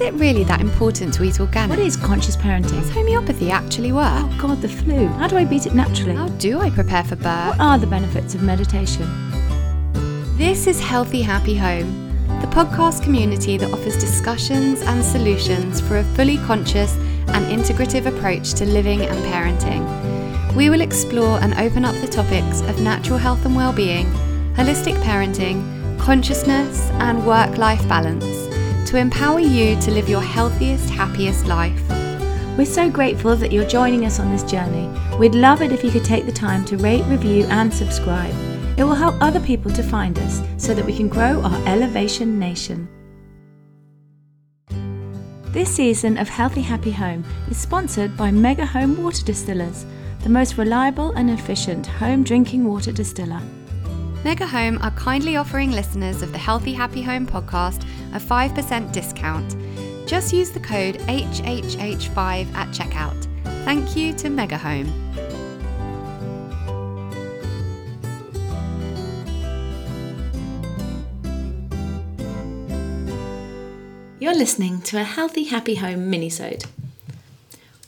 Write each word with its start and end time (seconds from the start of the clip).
Is 0.00 0.06
it 0.06 0.14
really 0.14 0.44
that 0.44 0.62
important 0.62 1.12
to 1.12 1.24
eat 1.24 1.40
organic? 1.40 1.76
What 1.76 1.86
is 1.86 1.94
conscious 1.94 2.34
parenting? 2.34 2.80
Does 2.80 2.88
homeopathy 2.88 3.50
actually 3.50 3.92
work? 3.92 4.08
Oh 4.08 4.38
God, 4.40 4.62
the 4.62 4.68
flu. 4.68 5.08
How 5.08 5.28
do 5.28 5.36
I 5.36 5.44
beat 5.44 5.66
it 5.66 5.74
naturally? 5.74 6.14
How 6.14 6.28
do 6.38 6.58
I 6.58 6.70
prepare 6.70 7.04
for 7.04 7.16
birth? 7.16 7.48
What 7.48 7.60
are 7.60 7.78
the 7.78 7.86
benefits 7.86 8.34
of 8.34 8.42
meditation? 8.42 9.06
This 10.38 10.66
is 10.66 10.80
Healthy 10.80 11.20
Happy 11.20 11.54
Home, 11.54 12.16
the 12.40 12.46
podcast 12.46 13.02
community 13.02 13.58
that 13.58 13.70
offers 13.74 13.98
discussions 13.98 14.80
and 14.80 15.04
solutions 15.04 15.82
for 15.82 15.98
a 15.98 16.04
fully 16.14 16.38
conscious 16.38 16.96
and 17.34 17.44
integrative 17.52 18.06
approach 18.06 18.54
to 18.54 18.64
living 18.64 19.02
and 19.02 19.18
parenting. 19.26 19.84
We 20.56 20.70
will 20.70 20.80
explore 20.80 21.38
and 21.40 21.52
open 21.58 21.84
up 21.84 21.94
the 21.96 22.08
topics 22.08 22.62
of 22.62 22.80
natural 22.80 23.18
health 23.18 23.44
and 23.44 23.54
well-being, 23.54 24.06
holistic 24.54 24.96
parenting, 25.02 25.60
consciousness, 25.98 26.88
and 26.92 27.26
work-life 27.26 27.86
balance 27.86 28.39
to 28.90 28.96
empower 28.96 29.38
you 29.38 29.80
to 29.80 29.92
live 29.92 30.08
your 30.08 30.20
healthiest, 30.20 30.90
happiest 30.90 31.46
life. 31.46 31.80
We're 32.58 32.64
so 32.64 32.90
grateful 32.90 33.36
that 33.36 33.52
you're 33.52 33.64
joining 33.64 34.04
us 34.04 34.18
on 34.18 34.32
this 34.32 34.42
journey. 34.42 34.90
We'd 35.16 35.36
love 35.36 35.62
it 35.62 35.70
if 35.70 35.84
you 35.84 35.92
could 35.92 36.04
take 36.04 36.26
the 36.26 36.32
time 36.32 36.64
to 36.64 36.76
rate, 36.76 37.04
review, 37.04 37.44
and 37.50 37.72
subscribe. 37.72 38.34
It 38.76 38.82
will 38.82 38.96
help 38.96 39.14
other 39.20 39.38
people 39.38 39.70
to 39.70 39.84
find 39.84 40.18
us 40.18 40.42
so 40.56 40.74
that 40.74 40.84
we 40.84 40.96
can 40.96 41.06
grow 41.06 41.40
our 41.40 41.68
Elevation 41.68 42.36
Nation. 42.40 42.88
This 45.52 45.72
season 45.72 46.18
of 46.18 46.28
Healthy 46.28 46.62
Happy 46.62 46.90
Home 46.90 47.24
is 47.48 47.58
sponsored 47.58 48.16
by 48.16 48.32
Mega 48.32 48.66
Home 48.66 49.00
Water 49.00 49.24
Distillers, 49.24 49.86
the 50.24 50.30
most 50.30 50.58
reliable 50.58 51.12
and 51.12 51.30
efficient 51.30 51.86
home 51.86 52.24
drinking 52.24 52.64
water 52.64 52.90
distiller. 52.90 53.40
Mega 54.22 54.46
Home 54.46 54.76
are 54.82 54.90
kindly 54.90 55.36
offering 55.36 55.70
listeners 55.70 56.20
of 56.20 56.30
the 56.30 56.36
Healthy 56.36 56.74
Happy 56.74 57.00
Home 57.00 57.26
podcast 57.26 57.86
a 58.12 58.20
5% 58.20 58.92
discount. 58.92 59.56
Just 60.06 60.34
use 60.34 60.50
the 60.50 60.60
code 60.60 60.96
HHH5 61.08 62.52
at 62.52 62.68
checkout. 62.68 63.26
Thank 63.64 63.96
you 63.96 64.12
to 64.16 64.28
Mega 64.28 64.58
Home. 64.58 64.88
You're 74.20 74.34
listening 74.34 74.82
to 74.82 75.00
a 75.00 75.04
Healthy 75.04 75.44
Happy 75.44 75.76
Home 75.76 76.12
minisode. 76.12 76.66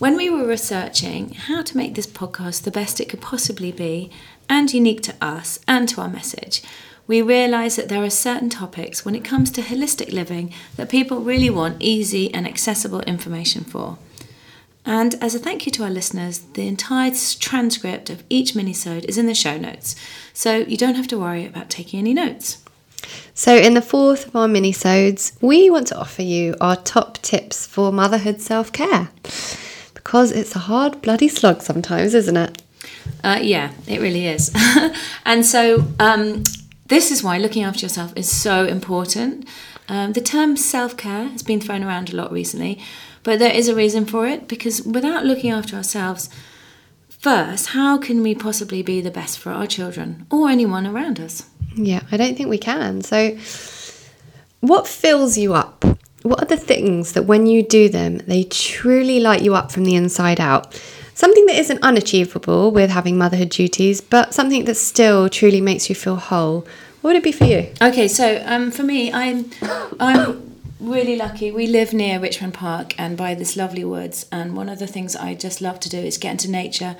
When 0.02 0.16
we 0.16 0.28
were 0.30 0.44
researching 0.44 1.34
how 1.34 1.62
to 1.62 1.76
make 1.76 1.94
this 1.94 2.08
podcast 2.08 2.62
the 2.62 2.72
best 2.72 2.98
it 2.98 3.08
could 3.08 3.20
possibly 3.20 3.70
be 3.70 4.10
and 4.52 4.74
unique 4.74 5.00
to 5.00 5.14
us 5.22 5.58
and 5.66 5.88
to 5.88 5.98
our 6.02 6.10
message, 6.10 6.62
we 7.06 7.22
realise 7.22 7.76
that 7.76 7.88
there 7.88 8.04
are 8.04 8.10
certain 8.10 8.50
topics 8.50 9.02
when 9.02 9.14
it 9.14 9.24
comes 9.24 9.50
to 9.50 9.62
holistic 9.62 10.12
living 10.12 10.52
that 10.76 10.90
people 10.90 11.20
really 11.20 11.48
want 11.48 11.80
easy 11.80 12.32
and 12.34 12.46
accessible 12.46 13.00
information 13.00 13.64
for. 13.64 13.96
And 14.84 15.14
as 15.22 15.34
a 15.34 15.38
thank 15.38 15.64
you 15.64 15.72
to 15.72 15.84
our 15.84 15.90
listeners, 15.90 16.40
the 16.52 16.68
entire 16.68 17.12
transcript 17.40 18.10
of 18.10 18.24
each 18.28 18.52
minisode 18.52 19.06
is 19.06 19.16
in 19.16 19.26
the 19.26 19.34
show 19.34 19.56
notes, 19.56 19.96
so 20.34 20.58
you 20.58 20.76
don't 20.76 20.96
have 20.96 21.08
to 21.08 21.18
worry 21.18 21.46
about 21.46 21.70
taking 21.70 21.98
any 21.98 22.12
notes. 22.12 22.58
So, 23.32 23.56
in 23.56 23.72
the 23.72 23.82
fourth 23.82 24.26
of 24.26 24.36
our 24.36 24.48
minisodes, 24.48 25.32
we 25.40 25.70
want 25.70 25.86
to 25.88 25.98
offer 25.98 26.22
you 26.22 26.56
our 26.60 26.76
top 26.76 27.18
tips 27.22 27.66
for 27.66 27.90
motherhood 27.90 28.40
self 28.42 28.70
care 28.70 29.08
because 29.94 30.30
it's 30.30 30.54
a 30.54 30.66
hard 30.70 31.00
bloody 31.00 31.28
slog 31.28 31.62
sometimes, 31.62 32.12
isn't 32.12 32.36
it? 32.36 32.62
Uh, 33.24 33.38
yeah, 33.40 33.72
it 33.86 34.00
really 34.00 34.26
is. 34.26 34.52
and 35.24 35.44
so, 35.44 35.86
um, 35.98 36.44
this 36.86 37.10
is 37.10 37.22
why 37.22 37.38
looking 37.38 37.62
after 37.62 37.86
yourself 37.86 38.12
is 38.16 38.30
so 38.30 38.66
important. 38.66 39.48
Um, 39.88 40.12
the 40.12 40.20
term 40.20 40.56
self 40.56 40.96
care 40.96 41.28
has 41.28 41.42
been 41.42 41.60
thrown 41.60 41.82
around 41.82 42.12
a 42.12 42.16
lot 42.16 42.30
recently, 42.32 42.80
but 43.22 43.38
there 43.38 43.52
is 43.52 43.68
a 43.68 43.74
reason 43.74 44.04
for 44.04 44.26
it 44.26 44.48
because 44.48 44.82
without 44.82 45.24
looking 45.24 45.50
after 45.50 45.76
ourselves, 45.76 46.28
first, 47.08 47.68
how 47.68 47.98
can 47.98 48.22
we 48.22 48.34
possibly 48.34 48.82
be 48.82 49.00
the 49.00 49.10
best 49.10 49.38
for 49.38 49.50
our 49.50 49.66
children 49.66 50.26
or 50.30 50.48
anyone 50.48 50.86
around 50.86 51.18
us? 51.20 51.48
Yeah, 51.74 52.02
I 52.10 52.16
don't 52.16 52.36
think 52.36 52.48
we 52.48 52.58
can. 52.58 53.00
So, 53.02 53.38
what 54.60 54.86
fills 54.86 55.38
you 55.38 55.54
up? 55.54 55.84
What 56.22 56.42
are 56.42 56.46
the 56.46 56.56
things 56.56 57.12
that 57.12 57.24
when 57.24 57.46
you 57.46 57.62
do 57.62 57.88
them, 57.88 58.18
they 58.18 58.44
truly 58.44 59.18
light 59.18 59.42
you 59.42 59.54
up 59.54 59.72
from 59.72 59.84
the 59.84 59.94
inside 59.94 60.40
out? 60.40 60.78
Something 61.22 61.46
that 61.46 61.56
isn't 61.56 61.80
unachievable 61.84 62.72
with 62.72 62.90
having 62.90 63.16
motherhood 63.16 63.50
duties, 63.50 64.00
but 64.00 64.34
something 64.34 64.64
that 64.64 64.74
still 64.74 65.28
truly 65.28 65.60
makes 65.60 65.88
you 65.88 65.94
feel 65.94 66.16
whole. 66.16 66.66
What 67.00 67.10
would 67.10 67.16
it 67.18 67.22
be 67.22 67.30
for 67.30 67.44
you? 67.44 67.72
Okay, 67.80 68.08
so 68.08 68.42
um, 68.44 68.72
for 68.72 68.82
me, 68.82 69.12
I'm 69.12 69.48
I'm 70.00 70.58
really 70.80 71.14
lucky. 71.14 71.52
We 71.52 71.68
live 71.68 71.92
near 71.92 72.18
Richmond 72.18 72.54
Park 72.54 72.98
and 72.98 73.16
by 73.16 73.36
this 73.36 73.56
lovely 73.56 73.84
woods. 73.84 74.26
And 74.32 74.56
one 74.56 74.68
of 74.68 74.80
the 74.80 74.88
things 74.88 75.14
I 75.14 75.34
just 75.34 75.60
love 75.60 75.78
to 75.80 75.88
do 75.88 75.98
is 75.98 76.18
get 76.18 76.32
into 76.32 76.50
nature. 76.50 76.96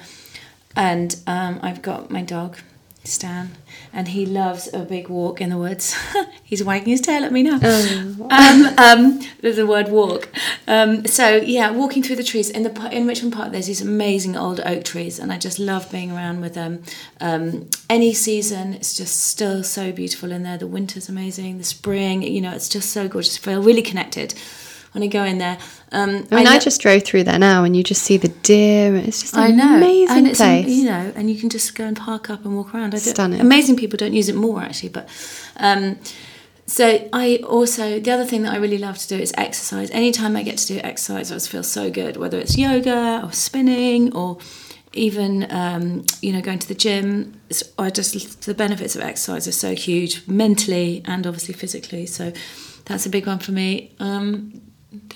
And 0.76 1.16
um, 1.26 1.58
I've 1.60 1.82
got 1.82 2.08
my 2.08 2.22
dog, 2.22 2.58
Stan, 3.04 3.50
and 3.92 4.08
he 4.08 4.24
loves 4.24 4.72
a 4.72 4.80
big 4.80 5.08
walk 5.08 5.40
in 5.40 5.50
the 5.50 5.58
woods. 5.58 5.96
He's 6.44 6.62
wagging 6.62 6.90
his 6.90 7.00
tail 7.00 7.24
at 7.24 7.32
me 7.32 7.42
now. 7.42 7.58
Oh. 7.62 8.08
Um, 8.32 8.66
um, 8.78 9.20
there's 9.40 9.56
the 9.56 9.66
word 9.66 9.88
walk. 9.88 10.28
Um, 10.66 11.04
so 11.06 11.36
yeah, 11.36 11.70
walking 11.70 12.02
through 12.02 12.16
the 12.16 12.24
trees 12.24 12.48
in 12.48 12.62
the 12.62 12.90
in 12.90 13.06
Richmond 13.06 13.34
Park. 13.34 13.52
There's 13.52 13.66
these 13.66 13.82
amazing 13.82 14.36
old 14.36 14.60
oak 14.60 14.84
trees, 14.84 15.18
and 15.18 15.32
I 15.32 15.38
just 15.38 15.58
love 15.58 15.90
being 15.90 16.12
around 16.12 16.40
with 16.40 16.54
them. 16.54 16.82
Um, 17.20 17.68
any 17.90 18.14
season, 18.14 18.74
it's 18.74 18.96
just 18.96 19.22
still 19.24 19.62
so 19.64 19.92
beautiful 19.92 20.32
in 20.32 20.44
there. 20.44 20.56
The 20.56 20.66
winter's 20.66 21.08
amazing. 21.08 21.58
The 21.58 21.64
spring, 21.64 22.22
you 22.22 22.40
know, 22.40 22.52
it's 22.52 22.68
just 22.68 22.90
so 22.90 23.08
gorgeous. 23.08 23.36
I 23.36 23.40
feel 23.40 23.62
really 23.62 23.82
connected 23.82 24.34
when 24.92 25.02
I 25.02 25.06
go 25.06 25.24
in 25.24 25.38
there. 25.38 25.58
Um, 25.90 26.26
I 26.30 26.36
mean, 26.36 26.46
I, 26.46 26.54
lo- 26.54 26.58
just 26.58 26.80
drove 26.80 27.02
through 27.02 27.24
there 27.24 27.38
now, 27.38 27.64
and 27.64 27.76
you 27.76 27.82
just 27.82 28.02
see 28.02 28.16
the 28.16 28.28
deer. 28.28 28.94
It's 28.96 29.22
just 29.22 29.34
an 29.34 29.40
I 29.40 29.48
know, 29.48 29.76
amazing 29.76 30.18
and 30.18 30.28
it's 30.28 30.38
place. 30.38 30.68
you 30.68 30.84
know, 30.84 31.12
and 31.14 31.30
you 31.30 31.38
can 31.38 31.50
just 31.50 31.74
go 31.74 31.84
and 31.84 31.96
park 31.96 32.30
up 32.30 32.44
and 32.44 32.56
walk 32.56 32.74
around. 32.74 32.94
I 32.94 32.98
Stunning. 32.98 33.40
Amazing 33.40 33.76
people 33.76 33.96
don't 33.96 34.12
use 34.12 34.28
it 34.28 34.36
more 34.36 34.62
actually, 34.62 34.90
but 34.90 35.08
um, 35.56 35.98
so 36.66 37.08
I 37.12 37.36
also 37.38 37.98
the 38.00 38.10
other 38.10 38.24
thing 38.24 38.42
that 38.42 38.52
I 38.52 38.56
really 38.56 38.78
love 38.78 38.98
to 38.98 39.08
do 39.08 39.16
is 39.16 39.32
exercise. 39.36 39.90
Anytime 39.90 40.36
I 40.36 40.42
get 40.42 40.58
to 40.58 40.66
do 40.66 40.78
exercise, 40.78 41.32
I 41.32 41.36
just 41.36 41.48
feel 41.48 41.62
so 41.62 41.90
good. 41.90 42.16
Whether 42.16 42.38
it's 42.38 42.56
yoga 42.56 43.22
or 43.24 43.32
spinning 43.32 44.14
or 44.14 44.38
even 44.94 45.50
um, 45.50 46.04
you 46.20 46.32
know 46.32 46.40
going 46.40 46.58
to 46.58 46.68
the 46.68 46.74
gym. 46.74 47.40
It's, 47.48 47.62
I 47.78 47.90
just 47.90 48.42
the 48.42 48.54
benefits 48.54 48.94
of 48.94 49.02
exercise 49.02 49.48
are 49.48 49.52
so 49.52 49.74
huge 49.74 50.26
mentally 50.28 51.02
and 51.06 51.26
obviously 51.26 51.54
physically. 51.54 52.06
So 52.06 52.32
that's 52.84 53.06
a 53.06 53.10
big 53.10 53.26
one 53.26 53.38
for 53.38 53.52
me. 53.52 53.94
Um, 54.00 54.60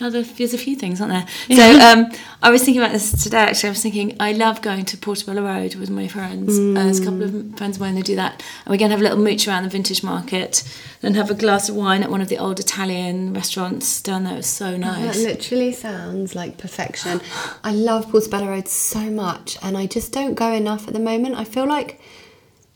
other 0.00 0.22
there's 0.22 0.54
a 0.54 0.58
few 0.58 0.76
things, 0.76 1.00
aren't 1.00 1.12
there? 1.12 1.56
So 1.56 1.80
um, 1.80 2.10
I 2.42 2.50
was 2.50 2.62
thinking 2.62 2.82
about 2.82 2.92
this 2.92 3.22
today. 3.22 3.38
Actually, 3.38 3.68
I 3.68 3.72
was 3.72 3.82
thinking 3.82 4.16
I 4.20 4.32
love 4.32 4.62
going 4.62 4.84
to 4.86 4.96
Portobello 4.96 5.42
Road 5.44 5.74
with 5.76 5.90
my 5.90 6.08
friends. 6.08 6.58
Uh, 6.58 6.84
there's 6.84 7.00
a 7.00 7.04
couple 7.04 7.22
of 7.22 7.56
friends 7.56 7.76
of 7.76 7.80
mine 7.80 7.94
that 7.96 8.04
do 8.04 8.16
that, 8.16 8.42
and 8.64 8.72
we're 8.72 8.78
going 8.78 8.90
to 8.90 8.96
have 8.96 9.00
a 9.00 9.04
little 9.04 9.18
mooch 9.18 9.46
around 9.46 9.64
the 9.64 9.68
vintage 9.70 10.02
market, 10.02 10.62
then 11.00 11.14
have 11.14 11.30
a 11.30 11.34
glass 11.34 11.68
of 11.68 11.76
wine 11.76 12.02
at 12.02 12.10
one 12.10 12.20
of 12.20 12.28
the 12.28 12.38
old 12.38 12.58
Italian 12.60 13.32
restaurants 13.34 14.00
down 14.02 14.24
there. 14.24 14.34
It 14.34 14.38
was 14.38 14.46
so 14.46 14.72
That 14.72 14.78
nice. 14.78 15.22
literally 15.22 15.72
sounds 15.72 16.34
like 16.34 16.58
perfection. 16.58 17.20
I 17.64 17.72
love 17.72 18.10
Portobello 18.10 18.48
Road 18.48 18.68
so 18.68 19.00
much, 19.10 19.56
and 19.62 19.76
I 19.76 19.86
just 19.86 20.12
don't 20.12 20.34
go 20.34 20.52
enough 20.52 20.86
at 20.88 20.94
the 20.94 21.00
moment. 21.00 21.36
I 21.36 21.44
feel 21.44 21.66
like 21.66 22.00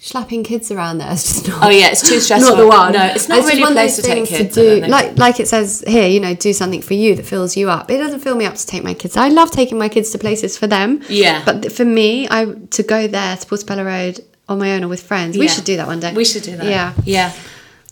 slapping 0.02 0.42
kids 0.42 0.70
around 0.72 0.98
there 0.98 1.12
is 1.12 1.22
just 1.24 1.46
not. 1.48 1.62
Oh, 1.62 1.68
yeah, 1.68 1.88
it's 1.90 2.00
too 2.08 2.18
stressful. 2.26 2.56
Not 2.56 2.60
the 2.62 2.66
one. 2.66 2.92
No, 2.94 3.04
it's 3.06 3.28
not 3.28 3.36
just 3.42 3.48
really 3.48 3.62
a 3.62 3.66
place 3.66 3.96
to 3.96 4.02
take 4.02 4.26
kids, 4.26 4.56
I 4.58 4.62
do. 4.62 4.80
Like 4.86 5.18
like 5.18 5.38
it 5.40 5.46
says 5.46 5.84
here, 5.86 6.08
you 6.08 6.20
know, 6.20 6.34
do 6.34 6.52
something 6.52 6.82
for 6.82 6.94
you 6.94 7.14
that 7.16 7.24
fills 7.26 7.56
you 7.56 7.68
up. 7.70 7.90
It 7.90 7.98
doesn't 7.98 8.20
fill 8.20 8.34
me 8.34 8.46
up 8.46 8.54
to 8.54 8.66
take 8.66 8.82
my 8.82 8.94
kids. 8.94 9.16
I 9.16 9.28
love 9.28 9.50
taking 9.50 9.78
my 9.78 9.88
kids 9.88 10.10
to 10.10 10.18
places 10.18 10.56
for 10.58 10.66
them. 10.66 11.02
Yeah. 11.08 11.42
But 11.44 11.70
for 11.70 11.84
me, 11.84 12.26
I 12.30 12.46
to 12.70 12.82
go 12.82 13.06
there 13.06 13.36
to 13.36 13.46
Portobello 13.46 13.84
Road 13.84 14.20
on 14.48 14.58
my 14.58 14.72
own 14.74 14.82
or 14.84 14.88
with 14.88 15.02
friends. 15.02 15.36
We 15.38 15.44
Yeah. 15.46 15.52
should 15.52 15.64
do 15.64 15.76
that 15.76 15.86
one 15.86 16.00
day. 16.00 16.12
We 16.14 16.24
should 16.24 16.42
do 16.42 16.56
that. 16.56 16.64
Yeah. 16.66 16.92
Yeah. 17.04 17.32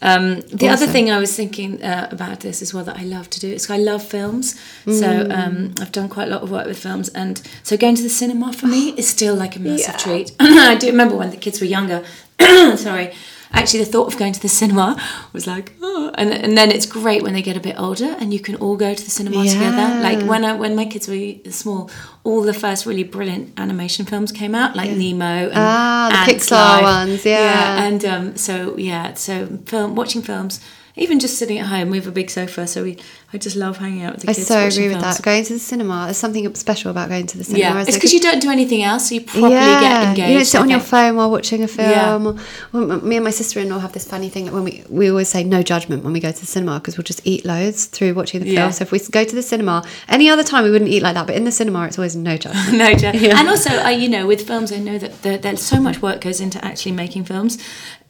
Um, 0.01 0.41
the 0.43 0.69
other 0.69 0.87
thing 0.87 1.11
I 1.11 1.19
was 1.19 1.35
thinking 1.35 1.83
uh, 1.83 2.09
about 2.11 2.41
this 2.41 2.63
as 2.63 2.73
well 2.73 2.85
that 2.85 2.97
I 2.99 3.03
love 3.03 3.29
to 3.31 3.41
do 3.41 3.49
is 3.53 3.69
I 3.71 3.79
love 3.79 4.03
films. 4.03 4.55
So 4.85 4.91
Mm. 5.27 5.33
um, 5.39 5.75
I've 5.81 5.91
done 5.93 6.09
quite 6.09 6.29
a 6.29 6.31
lot 6.31 6.43
of 6.43 6.51
work 6.51 6.67
with 6.67 6.79
films, 6.79 7.09
and 7.11 7.41
so 7.65 7.77
going 7.77 7.97
to 7.97 8.03
the 8.03 8.09
cinema 8.09 8.53
for 8.53 8.67
me 8.69 8.91
is 8.97 9.09
still 9.09 9.35
like 9.35 9.57
a 9.57 9.61
massive 9.61 9.95
Yeah. 9.95 9.97
treat. 10.05 10.33
I 10.41 10.77
do 10.77 10.87
remember 10.87 11.17
when 11.17 11.31
the 11.31 11.37
kids 11.37 11.61
were 11.61 11.67
younger. 11.67 12.05
sorry. 12.77 13.13
Actually, 13.53 13.85
the 13.85 13.91
thought 13.91 14.13
of 14.13 14.19
going 14.19 14.33
to 14.33 14.41
the 14.41 14.49
cinema 14.49 14.97
was 15.33 15.47
like, 15.47 15.73
oh, 15.83 16.11
and 16.15 16.31
and 16.33 16.57
then 16.57 16.71
it's 16.71 16.87
great 16.87 17.23
when 17.23 17.33
they 17.33 17.43
get 17.43 17.57
a 17.57 17.61
bit 17.61 17.77
older 17.79 18.15
and 18.21 18.33
you 18.33 18.41
can 18.41 18.55
all 18.57 18.77
go 18.77 18.95
to 18.95 19.05
the 19.05 19.11
cinema 19.11 19.37
together. 19.49 20.01
Like 20.03 20.21
when 20.29 20.45
I, 20.45 20.53
when 20.53 20.77
my 20.77 20.85
kids 20.85 21.09
were 21.09 21.51
small, 21.51 21.91
all 22.25 22.43
the 22.43 22.55
first 22.55 22.85
really 22.87 23.05
brilliant 23.05 23.59
animation 23.59 24.05
films 24.07 24.33
came 24.33 24.55
out, 24.55 24.77
like 24.77 24.91
Nemo 24.91 25.25
and 25.25 25.53
Ah, 25.55 26.25
the 26.27 26.33
Pixar 26.33 26.83
ones, 26.83 27.25
yeah. 27.25 27.85
and 27.85 28.05
um, 28.05 28.37
so 28.37 28.77
yeah, 28.77 29.15
so 29.15 29.47
film 29.67 29.95
watching 29.95 30.23
films 30.23 30.61
even 30.99 31.19
just 31.19 31.39
sitting 31.39 31.59
at 31.59 31.67
home. 31.67 31.91
We 31.91 31.97
have 31.99 32.07
a 32.07 32.13
big 32.13 32.31
sofa, 32.31 32.67
so 32.67 32.83
we 32.83 32.99
I 33.33 33.39
just 33.39 33.57
love 33.57 33.77
hanging 33.77 34.03
out 34.05 34.15
with 34.15 34.23
the 34.23 34.31
I 34.31 34.35
kids. 34.35 34.47
so 34.47 34.59
agree 34.59 34.89
with 34.89 35.01
films. 35.01 35.17
that. 35.19 35.23
Going 35.23 35.45
to 35.45 35.53
the 35.53 35.59
cinema, 35.59 36.05
there's 36.07 36.17
something 36.17 36.55
special 36.55 36.91
about 36.91 37.09
going 37.11 37.27
to 37.27 37.37
the 37.39 37.45
cinema. 37.45 37.61
Yeah, 37.61 37.81
It's 37.83 37.95
because 37.97 38.13
you 38.15 38.21
don't 38.21 38.41
do 38.41 38.51
anything 38.51 38.83
else, 38.83 39.09
so 39.09 39.15
you 39.17 39.21
properly 39.23 39.51
get 39.55 40.09
engaged. 40.09 40.31
You 40.31 40.37
don't 40.39 40.45
sit 40.47 40.61
on 40.61 40.71
your 40.71 40.81
phone 40.81 41.17
while 41.17 41.31
watching 41.31 41.63
a 41.63 41.69
film. 41.69 41.91
Yeah. 41.91 42.35
Or, 42.73 42.93
m- 42.93 43.07
me 43.09 43.17
and 43.17 43.25
my 43.25 43.31
sister-in-law 43.31 43.79
have 43.81 43.93
this 43.93 44.07
funny 44.07 44.29
thing 44.31 44.47
that 44.47 44.55
when 44.55 44.65
we 44.65 44.83
we 44.89 45.11
always 45.11 45.29
say 45.29 45.45
no 45.45 45.63
judgment 45.63 46.05
when 46.05 46.13
we 46.13 46.21
go 46.21 46.33
to 46.33 46.41
the 46.41 46.47
cinema 46.47 46.79
because 46.81 46.97
we'll 46.97 47.05
just 47.05 47.21
eat 47.27 47.45
loads 47.45 47.85
through 47.87 48.15
watching 48.15 48.41
the 48.41 48.47
film. 48.47 48.57
Yeah. 48.57 48.71
So 48.71 48.83
if 48.83 48.93
we 48.93 48.99
go 49.01 49.25
to 49.25 49.35
the 49.35 49.43
cinema, 49.43 49.85
any 50.09 50.29
other 50.31 50.43
time 50.45 50.65
we 50.65 50.71
wouldn't 50.71 50.91
eat 50.91 51.03
like 51.03 51.15
that, 51.15 51.27
but 51.27 51.37
in 51.37 51.45
the 51.45 51.53
cinema 51.53 51.85
it's 51.87 51.99
always 51.99 52.17
no 52.17 52.37
judgment. 52.37 52.73
no, 52.79 52.89
Yeah. 52.89 53.39
and 53.39 53.49
also, 53.49 53.71
I, 53.71 53.91
you 53.91 54.09
know, 54.09 54.27
with 54.27 54.47
films, 54.47 54.73
I 54.73 54.79
know 54.79 54.97
that 54.99 55.23
there, 55.23 55.37
there's 55.39 55.63
so 55.63 55.81
much 55.81 56.01
work 56.01 56.21
goes 56.23 56.41
into 56.41 56.65
actually 56.65 56.93
making 56.93 57.25
films 57.25 57.59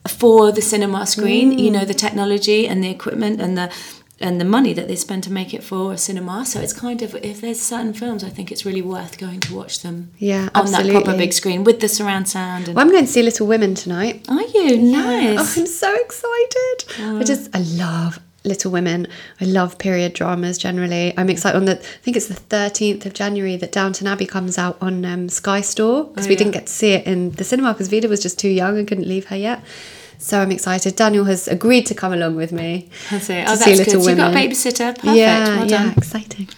for 0.08 0.52
the 0.52 0.62
cinema 0.62 1.06
screen. 1.06 1.58
You 1.58 1.70
know, 1.70 1.80
mm. 1.80 1.86
the 1.86 1.94
technology 1.94 2.66
and 2.66 2.82
the 2.82 2.90
equipment 2.90 3.40
and 3.40 3.56
the 3.56 3.72
and 4.20 4.40
the 4.40 4.44
money 4.44 4.72
that 4.72 4.88
they 4.88 4.96
spend 4.96 5.22
to 5.22 5.32
make 5.32 5.54
it 5.54 5.62
for 5.62 5.92
a 5.92 5.98
cinema. 5.98 6.44
So 6.44 6.60
it's 6.60 6.72
kind 6.72 7.02
of 7.02 7.14
if 7.16 7.40
there's 7.40 7.60
certain 7.60 7.92
films, 7.92 8.24
I 8.24 8.28
think 8.28 8.50
it's 8.50 8.64
really 8.64 8.82
worth 8.82 9.18
going 9.18 9.40
to 9.40 9.54
watch 9.54 9.82
them. 9.82 10.10
Yeah, 10.18 10.48
on 10.54 10.70
that 10.72 10.90
proper 10.90 11.16
big 11.16 11.32
screen 11.32 11.64
with 11.64 11.80
the 11.80 11.88
surround 11.88 12.28
sound. 12.28 12.66
And 12.66 12.76
Well, 12.76 12.84
I'm 12.84 12.90
going 12.90 13.06
to 13.06 13.10
see 13.10 13.22
Little 13.22 13.46
Women 13.46 13.74
tonight. 13.74 14.24
are 14.28 14.42
you 14.42 14.74
oh, 14.74 14.92
nice? 14.92 15.56
Oh, 15.56 15.60
I'm 15.60 15.66
so 15.66 15.94
excited. 15.94 17.20
I 17.20 17.24
just 17.24 17.54
I 17.54 17.60
love 17.60 18.18
Little 18.48 18.70
Women. 18.72 19.06
I 19.40 19.44
love 19.44 19.78
period 19.78 20.14
dramas 20.14 20.58
generally. 20.58 21.14
I'm 21.16 21.28
excited 21.30 21.56
on 21.56 21.66
the 21.66 21.78
I 21.78 21.82
think 22.02 22.16
it's 22.16 22.26
the 22.28 22.34
13th 22.34 23.06
of 23.06 23.14
January 23.14 23.56
that 23.56 23.70
Downton 23.72 24.06
Abbey 24.06 24.26
comes 24.26 24.58
out 24.58 24.76
on 24.80 25.04
um, 25.04 25.28
Sky 25.28 25.60
Store 25.60 26.04
because 26.04 26.26
Oh, 26.26 26.28
we 26.28 26.34
yeah. 26.34 26.38
didn't 26.38 26.52
get 26.54 26.66
to 26.66 26.72
see 26.72 26.92
it 26.92 27.06
in 27.06 27.30
the 27.32 27.44
cinema 27.44 27.72
because 27.74 27.88
Vida 27.88 28.08
was 28.08 28.20
just 28.20 28.38
too 28.38 28.48
young 28.48 28.78
and 28.78 28.88
couldn't 28.88 29.06
leave 29.08 29.26
her 29.26 29.36
yet. 29.36 29.62
So 30.20 30.40
I'm 30.40 30.50
excited. 30.50 30.96
Daniel 30.96 31.26
has 31.26 31.46
agreed 31.46 31.86
to 31.86 31.94
come 31.94 32.12
along 32.12 32.34
with 32.34 32.50
me. 32.50 32.88
That's 33.10 33.30
it. 33.30 33.44
to 33.46 33.52
Oh, 33.52 33.54
see 33.54 33.64
that's 33.76 33.78
good. 33.78 33.86
Little 33.86 34.02
So 34.02 34.08
you've 34.10 34.18
got 34.18 34.34
a 34.34 34.36
babysitter. 34.36 34.94
Perfect. 34.96 35.16
Yeah, 35.16 35.58
well 35.58 35.70
yeah, 35.70 35.92
exciting. 35.96 36.48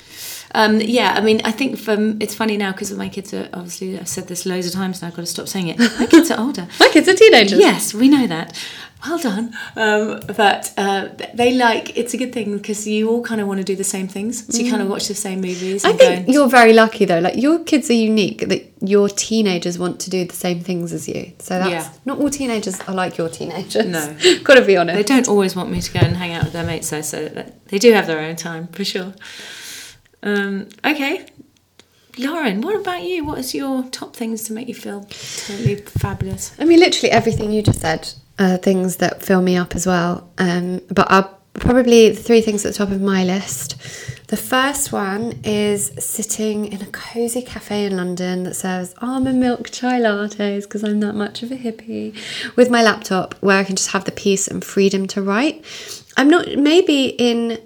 Um, 0.54 0.80
yeah, 0.80 1.14
I 1.16 1.20
mean, 1.20 1.40
I 1.44 1.52
think 1.52 1.78
from 1.78 2.20
it's 2.20 2.34
funny 2.34 2.56
now 2.56 2.72
because 2.72 2.92
my 2.92 3.08
kids 3.08 3.32
are 3.32 3.48
obviously 3.52 3.98
I've 3.98 4.08
said 4.08 4.26
this 4.28 4.46
loads 4.46 4.66
of 4.66 4.72
times 4.72 5.00
now. 5.00 5.08
I've 5.08 5.14
got 5.14 5.22
to 5.22 5.26
stop 5.26 5.48
saying 5.48 5.68
it. 5.68 5.78
My 5.78 6.06
kids 6.06 6.30
are 6.30 6.40
older. 6.40 6.66
My 6.80 6.88
kids 6.88 7.08
are 7.08 7.14
teenagers. 7.14 7.58
Yes, 7.58 7.94
we 7.94 8.08
know 8.08 8.26
that. 8.26 8.58
Well 9.06 9.18
done. 9.18 9.56
Um, 9.76 10.20
but 10.36 10.74
uh, 10.76 11.08
they 11.32 11.54
like 11.54 11.96
it's 11.96 12.12
a 12.12 12.18
good 12.18 12.34
thing 12.34 12.56
because 12.58 12.86
you 12.86 13.08
all 13.08 13.22
kind 13.22 13.40
of 13.40 13.46
want 13.48 13.58
to 13.58 13.64
do 13.64 13.74
the 13.74 13.84
same 13.84 14.08
things. 14.08 14.44
So 14.54 14.60
you 14.60 14.70
kind 14.70 14.82
of 14.82 14.88
watch 14.88 15.08
the 15.08 15.14
same 15.14 15.40
movies. 15.40 15.84
Mm. 15.84 15.88
I 15.88 15.92
think 15.96 16.26
go, 16.26 16.32
you're 16.32 16.48
very 16.48 16.74
lucky 16.74 17.06
though. 17.06 17.20
Like 17.20 17.36
your 17.36 17.60
kids 17.60 17.88
are 17.88 17.94
unique 17.94 18.46
that 18.48 18.70
your 18.82 19.08
teenagers 19.08 19.78
want 19.78 20.00
to 20.00 20.10
do 20.10 20.26
the 20.26 20.34
same 20.34 20.60
things 20.60 20.92
as 20.92 21.08
you. 21.08 21.32
So 21.38 21.58
that's 21.58 21.70
Yeah. 21.70 21.92
not 22.04 22.18
all 22.18 22.28
teenagers 22.28 22.78
are 22.82 22.94
like 22.94 23.16
your 23.16 23.28
teenagers. 23.30 23.86
No. 23.86 24.16
Got 24.44 24.54
to 24.54 24.64
be 24.66 24.76
honest. 24.76 24.96
they 24.96 25.02
don't 25.04 25.28
always 25.28 25.56
want 25.56 25.70
me 25.70 25.80
to 25.80 25.92
go 25.92 26.00
and 26.00 26.16
hang 26.16 26.34
out 26.34 26.44
with 26.44 26.52
their 26.52 26.64
mates 26.64 26.90
though, 26.90 27.00
so 27.00 27.26
that 27.28 27.66
they 27.68 27.78
do 27.78 27.92
have 27.92 28.06
their 28.06 28.20
own 28.20 28.36
time 28.36 28.66
for 28.68 28.84
sure. 28.84 29.14
Um, 30.22 30.68
okay. 30.84 31.26
Lauren, 32.18 32.60
what 32.60 32.76
about 32.76 33.02
you? 33.02 33.24
What 33.24 33.38
is 33.38 33.54
your 33.54 33.84
top 33.84 34.14
things 34.14 34.42
to 34.44 34.52
make 34.52 34.68
you 34.68 34.74
feel 34.74 35.04
totally 35.04 35.76
fabulous? 35.76 36.54
I 36.58 36.64
mean, 36.64 36.80
literally 36.80 37.10
everything 37.10 37.52
you 37.52 37.62
just 37.62 37.80
said 37.80 38.12
are 38.38 38.56
things 38.56 38.96
that 38.96 39.22
fill 39.22 39.42
me 39.42 39.56
up 39.56 39.74
as 39.74 39.86
well. 39.86 40.28
Um, 40.38 40.80
but 40.90 41.10
are 41.10 41.30
probably 41.54 42.10
the 42.10 42.16
three 42.16 42.40
things 42.40 42.64
at 42.64 42.72
the 42.72 42.78
top 42.78 42.90
of 42.90 43.00
my 43.00 43.24
list. 43.24 43.76
The 44.28 44.36
first 44.36 44.92
one 44.92 45.40
is 45.44 45.92
sitting 45.98 46.66
in 46.72 46.82
a 46.82 46.86
cozy 46.86 47.42
cafe 47.42 47.86
in 47.86 47.96
London 47.96 48.44
that 48.44 48.54
serves 48.54 48.94
almond 48.98 49.40
milk 49.40 49.70
chai 49.70 50.00
lattes 50.00 50.62
because 50.62 50.84
I'm 50.84 51.00
that 51.00 51.14
much 51.14 51.42
of 51.42 51.50
a 51.50 51.56
hippie 51.56 52.16
with 52.56 52.70
my 52.70 52.82
laptop 52.82 53.34
where 53.40 53.58
I 53.58 53.64
can 53.64 53.76
just 53.76 53.90
have 53.90 54.04
the 54.04 54.12
peace 54.12 54.46
and 54.46 54.64
freedom 54.64 55.06
to 55.08 55.22
write. 55.22 55.64
I'm 56.16 56.28
not, 56.28 56.56
maybe 56.56 57.06
in 57.06 57.58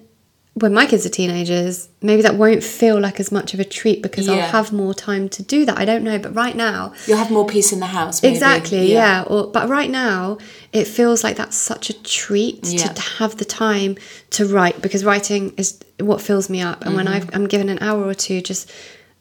when 0.55 0.73
my 0.73 0.87
kids 0.87 1.05
are 1.05 1.09
teenagers, 1.09 1.89
maybe 2.01 2.23
that 2.23 2.37
won't 2.37 2.63
feel 2.63 3.01
like 3.01 3.19
as 3.19 3.33
much 3.33 3.55
of 3.55 3.61
a 3.61 3.65
treat 3.65 4.03
because 4.03 4.29
Yeah. 4.29 4.35
I'll 4.35 4.51
have 4.53 4.73
more 4.73 4.95
time 4.95 5.29
to 5.31 5.43
do 5.43 5.65
that. 5.65 5.77
I 5.79 5.85
don't 5.85 6.05
know, 6.05 6.17
but 6.19 6.33
right 6.35 6.55
now, 6.55 6.93
You'll 7.09 7.19
have 7.19 7.33
more 7.33 7.45
peace 7.47 7.73
in 7.73 7.81
the 7.81 7.87
house. 7.87 8.23
maybe. 8.23 8.35
Exactly, 8.35 8.93
yeah. 8.93 9.25
Or 9.27 9.49
but 9.49 9.69
right 9.69 9.91
now 9.91 10.39
it 10.73 10.87
feels 10.87 11.25
like 11.25 11.35
that's 11.37 11.57
such 11.57 11.91
a 11.91 12.03
treat 12.03 12.61
Yeah. 12.65 12.87
to, 12.87 13.03
have 13.19 13.37
the 13.37 13.45
time 13.45 13.97
to 14.31 14.47
write 14.47 14.81
because 14.81 15.05
writing 15.05 15.53
is 15.57 15.79
what 15.99 16.21
fills 16.21 16.49
me 16.49 16.61
up. 16.61 16.85
And 16.85 16.95
when 16.95 17.07
Mm-hmm. 17.07 17.15
I've, 17.29 17.35
I'm 17.35 17.47
given 17.49 17.69
an 17.69 17.81
hour 17.81 18.05
or 18.05 18.15
two 18.15 18.41
just 18.41 18.71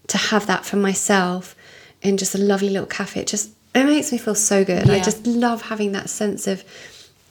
to 0.08 0.18
have 0.18 0.46
that 0.48 0.66
for 0.66 0.76
myself 0.78 1.56
in 2.04 2.18
just 2.18 2.36
a 2.36 2.38
lovely 2.38 2.70
little 2.70 2.86
cafe, 2.88 3.22
it 3.22 3.28
just 3.28 3.50
it 3.74 3.86
makes 3.86 4.12
me 4.12 4.20
feel 4.20 4.36
so 4.36 4.64
good. 4.64 4.88
I 4.88 5.00
just 5.00 5.26
love 5.26 5.64
having 5.64 5.94
that 5.94 6.12
sense 6.12 6.46
of 6.46 6.64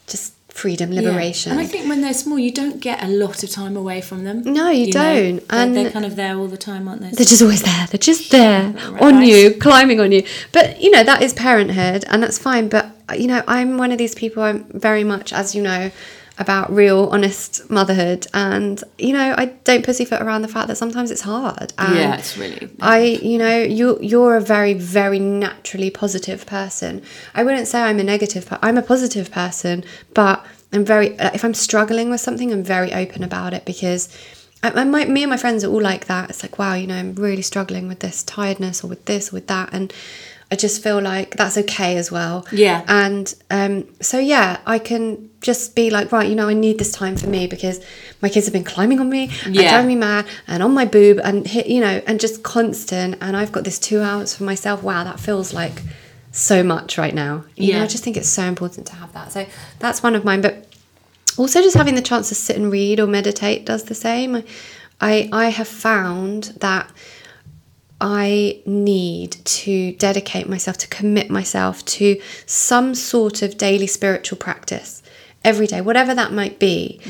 just 0.08 0.32
freedom, 0.52 0.93
Yeah. 0.93 1.00
liberation. 1.00 1.52
And 1.52 1.60
I 1.60 1.64
think 1.64 1.88
when 1.88 2.00
they're 2.02 2.12
small, 2.14 2.38
you 2.38 2.50
don't 2.52 2.81
get 2.81 3.02
a 3.02 3.08
lot 3.08 3.43
of 3.43 3.50
time 3.50 3.76
away 3.76 4.00
from 4.00 4.25
them. 4.25 4.43
No, 4.44 4.69
you 4.69 4.87
know? 4.87 4.93
don't. 4.93 5.49
They're, 5.49 5.58
And- 5.62 5.76
they're 5.76 5.90
kind 5.90 6.04
of 6.04 6.14
there 6.16 6.37
all 6.37 6.46
the 6.49 6.56
time, 6.56 6.87
aren't 6.88 7.00
they? 7.02 7.10
They're 7.10 7.26
just 7.26 7.43
always 7.43 7.62
there. 7.62 7.87
They're 7.90 7.99
just 7.99 8.31
there 8.31 8.72
Right. 8.90 9.02
on 9.02 9.22
you, 9.22 9.52
climbing 9.54 9.99
on 10.00 10.12
you. 10.12 10.25
But 10.52 10.81
you 10.82 10.90
know 10.90 11.02
that 11.04 11.22
is 11.22 11.32
parenthood, 11.32 12.04
and 12.10 12.22
that's 12.22 12.38
fine. 12.38 12.69
But 12.69 12.90
you 13.16 13.26
know, 13.26 13.43
I'm 13.49 13.78
one 13.78 13.93
of 13.93 13.99
these 13.99 14.14
people. 14.14 14.43
I'm 14.43 14.64
very 14.72 15.04
much, 15.04 15.32
as 15.32 15.54
you 15.54 15.62
know, 15.62 15.90
about 16.38 16.73
real, 16.73 17.08
honest 17.12 17.70
motherhood, 17.70 18.26
and 18.32 18.82
you 18.99 19.12
know, 19.12 19.34
I 19.37 19.46
don't 19.64 19.84
pussyfoot 19.84 20.20
around 20.23 20.43
the 20.43 20.49
fact 20.49 20.69
that 20.69 20.76
sometimes 20.76 21.11
it's 21.11 21.20
hard. 21.20 21.73
And 21.79 21.94
yeah, 21.96 22.17
it's 22.17 22.37
really. 22.38 22.70
I, 22.81 23.00
you 23.00 23.38
know, 23.38 23.58
you 23.58 23.99
you're 24.00 24.37
a 24.37 24.40
very 24.40 24.75
very 24.75 25.19
naturally 25.19 25.90
positive 25.90 26.46
person. 26.46 27.02
I 27.34 27.44
wouldn't 27.44 27.69
say 27.69 27.82
I'm 27.82 27.99
a 27.99 28.05
negative. 28.05 28.49
I'm 28.62 28.79
a 28.79 28.82
positive 28.82 29.31
person, 29.31 29.84
but 30.14 30.44
I'm 30.73 30.84
very. 30.84 31.08
If 31.19 31.44
I'm 31.44 31.55
struggling 31.55 32.08
with 32.11 32.20
something, 32.20 32.50
I'm 32.52 32.62
very 32.64 32.93
open 32.93 33.23
about 33.23 33.52
it 33.55 33.64
because. 33.64 34.08
I, 34.64 34.70
I- 34.70 34.85
my, 34.85 35.05
me 35.06 35.25
and 35.25 35.31
my 35.31 35.37
friends 35.37 35.64
are 35.64 35.73
all 35.73 35.82
like 35.82 36.06
that. 36.06 36.31
It's 36.31 36.44
like, 36.44 36.56
wow, 36.56 36.75
you 36.75 36.87
know, 36.87 36.94
I'm 36.94 37.17
really 37.17 37.43
struggling 37.43 37.88
with 37.88 37.99
this 37.99 38.23
tiredness 38.23 38.85
or 38.85 38.87
with 38.87 39.05
this 39.06 39.32
or 39.32 39.35
with 39.35 39.49
that, 39.49 39.70
and 39.73 39.93
I 40.52 40.54
just 40.54 40.82
feel 40.82 41.00
like 41.00 41.31
that's 41.37 41.56
okay 41.56 41.96
as 41.96 42.12
well. 42.12 42.46
Yeah. 42.52 42.84
And 42.87 43.34
um, 43.50 43.87
so 44.02 44.19
yeah, 44.19 44.60
I 44.66 44.78
can 44.78 45.31
just 45.40 45.75
be 45.75 45.88
like, 45.88 46.12
right, 46.12 46.28
you 46.28 46.37
know, 46.37 46.46
I 46.49 46.52
need 46.54 46.78
this 46.78 46.93
time 46.93 47.16
for 47.16 47.26
me 47.26 47.46
because 47.46 47.81
my 48.20 48.28
kids 48.28 48.44
have 48.46 48.52
been 48.52 48.62
climbing 48.75 49.00
on 49.00 49.08
me 49.08 49.31
and 49.46 49.56
Yeah. 49.56 49.70
driving 49.70 49.88
me 49.88 49.96
mad 49.96 50.26
and 50.46 50.62
on 50.62 50.72
my 50.75 50.84
boob 50.84 51.20
and 51.25 51.46
hit, 51.46 51.66
you 51.69 51.81
know, 51.81 52.02
and 52.06 52.20
just 52.20 52.43
constant. 52.43 53.16
And 53.22 53.34
I've 53.34 53.50
got 53.50 53.64
this 53.64 53.78
two 53.78 54.02
hours 54.02 54.34
for 54.37 54.44
myself. 54.44 54.82
Wow, 54.82 55.04
that 55.04 55.19
feels 55.19 55.54
like 55.54 55.82
so 56.32 56.62
much 56.62 56.99
right 56.99 57.14
now. 57.14 57.44
You 57.56 57.72
know, 57.72 57.78
Yeah. 57.78 57.84
I 57.84 57.87
just 57.87 58.04
think 58.04 58.16
it's 58.19 58.28
so 58.28 58.43
important 58.44 58.87
to 58.88 58.94
have 58.96 59.10
that. 59.14 59.32
So 59.32 59.46
that's 59.78 60.02
one 60.02 60.14
of 60.14 60.22
mine. 60.22 60.43
But 60.43 60.69
also 61.38 61.62
just 61.62 61.76
having 61.78 61.94
the 61.94 62.02
chance 62.02 62.28
to 62.28 62.34
sit 62.34 62.56
and 62.56 62.70
read 62.70 63.00
or 63.00 63.06
meditate 63.06 63.64
does 63.64 63.84
the 63.84 63.94
same. 63.94 64.43
I 65.00 65.31
I 65.32 65.46
have 65.49 65.69
found 65.69 66.40
that 66.60 66.90
I 68.04 68.60
need 68.66 69.37
to 69.44 69.93
dedicate 69.93 70.49
myself 70.49 70.76
to 70.78 70.88
commit 70.88 71.31
myself 71.31 71.84
to 71.84 72.20
some 72.46 72.96
sort 72.96 73.43
of 73.43 73.56
daily 73.56 73.87
spiritual 73.87 74.38
practice 74.38 75.04
every 75.44 75.69
day, 75.69 75.81
whatever 75.81 76.12
that 76.12 76.32
might 76.32 76.58
be. 76.58 77.00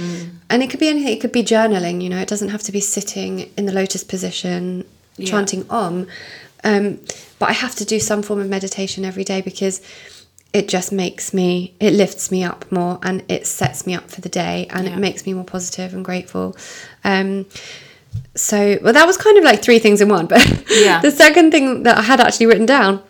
And 0.51 0.63
it 0.63 0.69
could 0.69 0.81
be 0.81 0.89
anything, 0.89 1.15
it 1.17 1.21
could 1.23 1.33
be 1.33 1.43
journaling, 1.43 2.03
you 2.03 2.11
know, 2.11 2.19
it 2.19 2.29
doesn't 2.29 2.51
have 2.51 2.63
to 2.65 2.73
be 2.73 2.81
sitting 2.81 3.51
in 3.57 3.65
the 3.67 3.73
lotus 3.73 4.05
position 4.05 4.85
Yeah. 5.17 5.31
chanting 5.31 5.65
om. 5.71 6.07
Um, 6.65 6.99
but 7.39 7.49
I 7.49 7.53
have 7.53 7.75
to 7.77 7.85
do 7.87 7.99
some 7.99 8.23
form 8.23 8.41
of 8.41 8.49
meditation 8.49 9.05
every 9.05 9.25
day 9.25 9.41
because 9.41 9.81
it 10.53 10.69
just 10.69 10.93
makes 10.93 11.33
me, 11.33 11.75
it 11.81 11.95
lifts 11.95 12.31
me 12.31 12.45
up 12.45 12.71
more 12.71 12.99
and 13.03 13.23
it 13.29 13.47
sets 13.47 13.87
me 13.87 13.95
up 13.95 14.11
for 14.11 14.21
the 14.21 14.29
day 14.29 14.67
and 14.71 14.87
Yeah. 14.87 14.95
it 14.95 14.99
makes 14.99 15.25
me 15.27 15.33
more 15.33 15.45
positive 15.45 15.95
and 15.95 16.05
grateful. 16.05 16.55
Um, 17.03 17.47
so, 18.35 18.79
well, 18.83 18.93
that 18.93 19.07
was 19.07 19.17
kind 19.17 19.37
of 19.39 19.45
like 19.45 19.63
three 19.63 19.79
things 19.79 20.01
in 20.01 20.09
one. 20.09 20.27
But 20.33 20.43
Yeah. 20.71 21.01
the 21.01 21.11
second 21.11 21.51
thing 21.51 21.83
that 21.85 21.99
I 21.99 22.03
had 22.03 22.21
actually 22.21 22.47
written 22.47 22.67
down, 22.67 23.03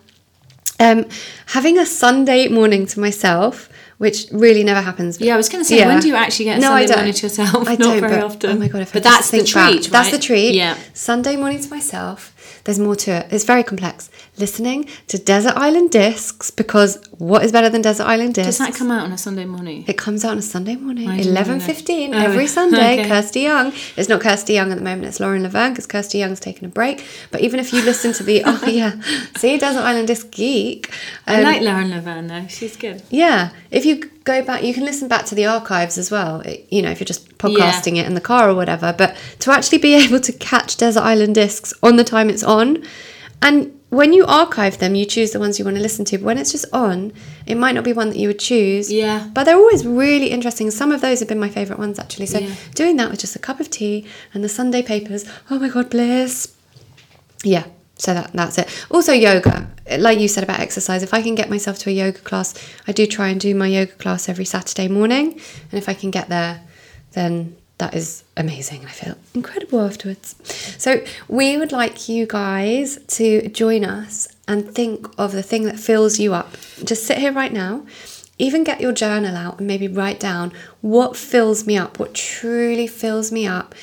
um, 0.81 1.07
having 1.47 1.79
a 1.79 1.87
Sunday 1.87 2.49
morning 2.49 2.87
to 2.87 3.01
myself, 3.01 3.69
which 3.99 4.27
really 4.33 4.65
never 4.65 4.81
happens. 4.81 5.21
Yeah, 5.21 5.35
I 5.35 5.37
was 5.37 5.49
going 5.49 5.63
to 5.63 5.69
say, 5.69 5.79
Yeah. 5.79 5.87
when 5.87 6.01
do 6.01 6.09
you 6.09 6.17
actually 6.17 6.47
get 6.47 6.59
a 6.59 6.61
No, 6.61 6.73
I 6.73 6.81
Sunday 6.81 6.87
don't. 6.89 6.97
morning 6.99 7.15
to 7.15 7.27
yourself? 7.27 7.69
I 7.69 7.73
Not 7.77 7.79
don't, 7.79 8.01
very 8.01 8.15
but, 8.17 8.25
often. 8.25 8.51
Oh 8.51 8.59
my 8.59 8.69
god! 8.69 8.89
But 8.93 9.03
that's 9.05 9.31
the 9.31 9.37
think 9.39 9.55
back- 9.55 9.71
treat, 9.71 9.83
right? 9.85 9.91
That's 9.93 10.11
the 10.11 10.19
treat. 10.19 10.55
Yeah. 10.55 10.77
Sunday 10.93 11.37
morning 11.37 11.61
to 11.63 11.69
myself. 11.71 12.61
There's 12.65 12.79
more 12.81 12.97
to 12.97 13.11
it. 13.13 13.27
It's 13.31 13.45
very 13.45 13.63
complex. 13.63 14.11
Listening 14.39 14.89
to 15.09 15.19
Desert 15.19 15.53
Island 15.57 15.91
Discs 15.91 16.51
because 16.51 16.97
what 17.19 17.45
is 17.45 17.53
better 17.53 17.69
than 17.69 17.83
Desert 17.83 18.05
Island 18.05 18.33
Discs? 18.33 18.57
Does 18.57 18.67
that 18.67 18.75
come 18.75 18.91
out 18.91 19.05
on 19.05 19.13
a 19.13 19.19
Sunday 19.19 19.45
morning? 19.45 19.85
It 19.87 19.99
comes 19.99 20.25
out 20.25 20.31
on 20.31 20.39
a 20.39 20.43
Sunday 20.43 20.75
morning, 20.75 21.07
I 21.07 21.19
eleven 21.19 21.61
fifteen 21.61 22.15
every 22.15 22.45
Oh, 22.45 22.47
Sunday. 22.47 23.01
okay. 23.01 23.09
Kirsty 23.09 23.41
Young. 23.41 23.75
It's 23.95 24.09
not 24.09 24.23
Kirsty 24.23 24.55
Young 24.55 24.73
at 24.73 24.79
the 24.79 24.85
moment. 24.85 25.05
It's 25.05 25.21
Lauren 25.21 25.43
Laverne 25.43 25.73
because 25.73 25.87
Kirsty 25.87 26.17
Young's 26.17 26.41
taken 26.41 26.65
a 26.65 26.69
break. 26.71 27.05
But 27.31 27.43
even 27.43 27.61
if 27.61 27.75
you 27.75 27.83
listen 27.83 28.15
to 28.15 28.23
the 28.23 28.43
oh 28.47 28.65
yeah, 28.67 28.99
see 29.37 29.59
Desert 29.59 29.81
Island 29.83 30.07
Disc 30.07 30.31
Geek. 30.31 30.91
I 31.27 31.37
um, 31.37 31.43
like 31.43 31.61
Lauren 31.61 31.91
Laverne 31.91 32.27
though. 32.29 32.47
She's 32.49 32.75
good. 32.75 33.03
yeah, 33.11 33.51
if 33.71 33.85
you 33.85 34.09
go 34.25 34.43
back, 34.43 34.63
you 34.65 34.73
can 34.73 34.87
listen 34.87 35.09
back 35.09 35.27
to 35.27 35.35
the 35.35 35.45
archives 35.45 35.99
as 35.99 36.11
well. 36.11 36.41
It- 36.41 36.67
you 36.71 36.81
know, 36.81 36.91
if 36.91 37.01
you're 37.01 37.05
just 37.05 37.37
podcasting 37.37 37.99
it 37.99 38.07
in 38.07 38.15
the 38.15 38.21
car 38.23 38.49
or 38.49 38.55
whatever. 38.55 38.95
But 38.97 39.15
to 39.41 39.53
actually 39.53 39.77
be 39.79 39.93
able 39.93 40.21
to 40.21 40.33
catch 40.33 40.79
Desert 40.79 41.03
Island 41.03 41.35
Discs 41.35 41.75
on 41.83 41.97
the 41.97 42.05
time 42.05 42.31
it's 42.31 42.43
on, 42.43 42.83
and 43.43 43.79
when 43.93 44.15
you 44.15 44.25
archive 44.25 44.79
them, 44.79 44.95
you 44.95 45.05
choose 45.05 45.33
the 45.33 45.39
ones 45.39 45.59
you 45.59 45.67
want 45.67 45.77
to 45.77 45.83
listen 45.83 46.07
to. 46.07 46.17
But 46.17 46.25
when 46.25 46.39
it's 46.39 46.51
just 46.51 46.65
on, 46.73 47.13
it 47.45 47.57
might 47.57 47.75
not 47.75 47.85
be 47.85 47.93
one 47.93 48.09
that 48.09 48.17
you 48.17 48.29
would 48.29 48.39
choose. 48.39 48.91
Yeah. 48.91 49.29
But 49.35 49.45
they're 49.45 49.57
always 49.57 49.87
really 49.87 50.29
interesting. 50.29 50.71
Some 50.71 50.91
of 50.93 51.03
those 51.03 51.19
have 51.21 51.29
been 51.29 51.39
my 51.39 51.51
favourite 51.51 51.79
ones 51.79 51.99
actually. 51.99 52.25
So 52.25 52.39
Yeah. 52.39 52.55
doing 52.75 52.97
that 52.97 53.11
with 53.11 53.21
just 53.21 53.37
a 53.37 53.39
cup 53.39 53.61
of 53.61 53.69
tea 53.69 54.07
and 54.33 54.43
the 54.43 54.49
Sunday 54.49 54.81
papers. 54.81 55.27
Oh 55.51 55.59
my 55.59 55.69
god, 55.69 55.91
bliss. 55.91 56.55
Yeah. 57.45 57.65
So 57.99 58.15
that 58.15 58.33
that's 58.33 58.57
it. 58.57 58.67
Also 58.91 59.13
yoga. 59.13 59.69
Like 59.99 60.19
you 60.19 60.27
said 60.27 60.43
about 60.43 60.61
exercise, 60.61 61.03
if 61.03 61.13
I 61.13 61.21
can 61.21 61.35
get 61.35 61.51
myself 61.51 61.79
to 61.81 61.91
a 61.91 61.93
yoga 61.93 62.19
class, 62.21 62.55
I 62.89 62.93
do 62.93 63.05
try 63.05 63.29
and 63.29 63.39
do 63.39 63.55
my 63.55 63.67
yoga 63.67 63.93
class 63.93 64.27
every 64.27 64.47
Saturday 64.47 64.89
morning. 64.89 65.39
And 65.71 65.75
if 65.83 65.87
I 65.87 65.93
can 65.93 66.11
get 66.11 66.31
there, 66.31 66.63
then 67.13 67.57
that 67.83 67.95
is 67.95 68.23
amazing. 68.37 68.85
I 68.87 68.91
feel 68.91 69.17
incredible 69.35 69.81
afterwards. 69.81 70.37
So 70.79 71.05
we 71.29 71.57
would 71.57 71.73
like 71.73 72.09
you 72.09 72.27
guys 72.27 72.99
to 73.19 73.49
join 73.49 73.85
us 73.85 74.29
and 74.47 74.73
think 74.73 75.07
of 75.19 75.33
the 75.33 75.43
thing 75.43 75.65
that 75.65 75.79
fills 75.81 76.21
you 76.21 76.33
up. 76.33 76.53
Just 76.85 77.05
sit 77.07 77.19
here 77.19 77.33
right 77.33 77.53
now. 77.53 77.85
Even 78.39 78.63
get 78.65 78.81
your 78.81 78.93
journal 78.93 79.37
out 79.37 79.59
and 79.59 79.67
maybe 79.67 79.89
write 79.89 80.21
down 80.21 80.53
what 80.81 81.17
fills 81.17 81.67
me 81.67 81.77
up, 81.77 81.99
what 81.99 82.15
truly 82.15 82.87
fills 82.87 83.31
me 83.33 83.47
up. 83.47 83.75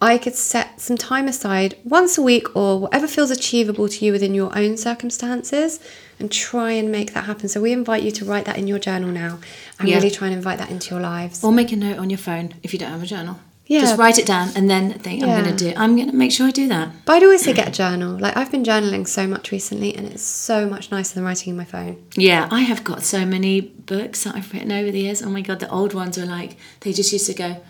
I 0.00 0.16
could 0.18 0.36
set 0.36 0.80
some 0.80 0.96
time 0.96 1.26
aside 1.26 1.76
once 1.84 2.16
a 2.16 2.22
week 2.22 2.54
or 2.54 2.78
whatever 2.78 3.08
feels 3.08 3.32
achievable 3.32 3.88
to 3.88 4.04
you 4.04 4.12
within 4.12 4.32
your 4.34 4.56
own 4.56 4.76
circumstances 4.76 5.80
and 6.20 6.30
try 6.30 6.70
and 6.72 6.90
make 6.92 7.12
that 7.14 7.24
happen. 7.24 7.48
So 7.48 7.60
we 7.60 7.72
invite 7.72 8.02
you 8.04 8.12
to 8.12 8.24
write 8.24 8.44
that 8.44 8.56
in 8.58 8.68
your 8.68 8.78
journal 8.78 9.10
now 9.10 9.38
and 9.78 9.88
Yeah. 9.88 9.96
really 9.96 10.10
try 10.10 10.28
and 10.28 10.36
invite 10.36 10.58
that 10.58 10.70
into 10.70 10.90
your 10.94 11.00
lives. 11.00 11.42
Or 11.42 11.50
make 11.52 11.72
a 11.72 11.76
note 11.76 11.98
on 11.98 12.10
your 12.10 12.18
phone 12.18 12.54
if 12.62 12.72
you 12.72 12.78
don't 12.78 12.90
have 12.92 13.02
a 13.02 13.06
journal. 13.06 13.40
Yeah. 13.68 13.80
Just 13.80 13.98
write 13.98 14.18
it 14.18 14.26
down 14.26 14.48
and 14.56 14.68
then 14.68 14.94
think, 14.94 15.22
I'm 15.22 15.28
going 15.28 15.56
to 15.56 15.64
do 15.64 15.74
I'm 15.76 15.94
going 15.94 16.10
to 16.10 16.16
make 16.16 16.32
sure 16.32 16.46
I 16.46 16.50
do 16.50 16.68
that. 16.68 16.90
But 17.04 17.16
I'd 17.16 17.22
always 17.22 17.44
say 17.44 17.52
get 17.52 17.68
a 17.68 17.70
journal. 17.70 18.18
Like 18.18 18.34
I've 18.34 18.50
been 18.50 18.64
journaling 18.64 19.06
so 19.06 19.26
much 19.26 19.52
recently 19.52 19.94
and 19.94 20.08
it's 20.08 20.22
so 20.22 20.66
much 20.66 20.90
nicer 20.90 21.14
than 21.14 21.24
writing 21.24 21.50
in 21.50 21.56
my 21.56 21.64
phone. 21.64 22.02
Yeah, 22.14 22.48
I 22.50 22.62
have 22.62 22.82
got 22.82 23.02
so 23.02 23.26
many 23.26 23.60
books 23.60 24.24
that 24.24 24.34
I've 24.34 24.50
written 24.54 24.72
over 24.72 24.90
the 24.90 25.00
years. 25.00 25.22
Oh 25.22 25.28
my 25.28 25.42
god, 25.42 25.60
the 25.60 25.70
old 25.70 25.92
ones 25.92 26.16
are 26.16 26.24
like 26.26 26.56
they 26.80 26.92
just 26.94 27.12
used 27.12 27.26
to 27.26 27.34
go. 27.34 27.62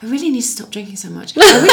I 0.00 0.06
really 0.06 0.30
need 0.30 0.42
to 0.42 0.46
stop 0.46 0.70
drinking 0.70 0.94
so 0.96 1.10
much. 1.10 1.34
I 1.36 1.40
really, 1.40 1.62
need, 1.62 1.70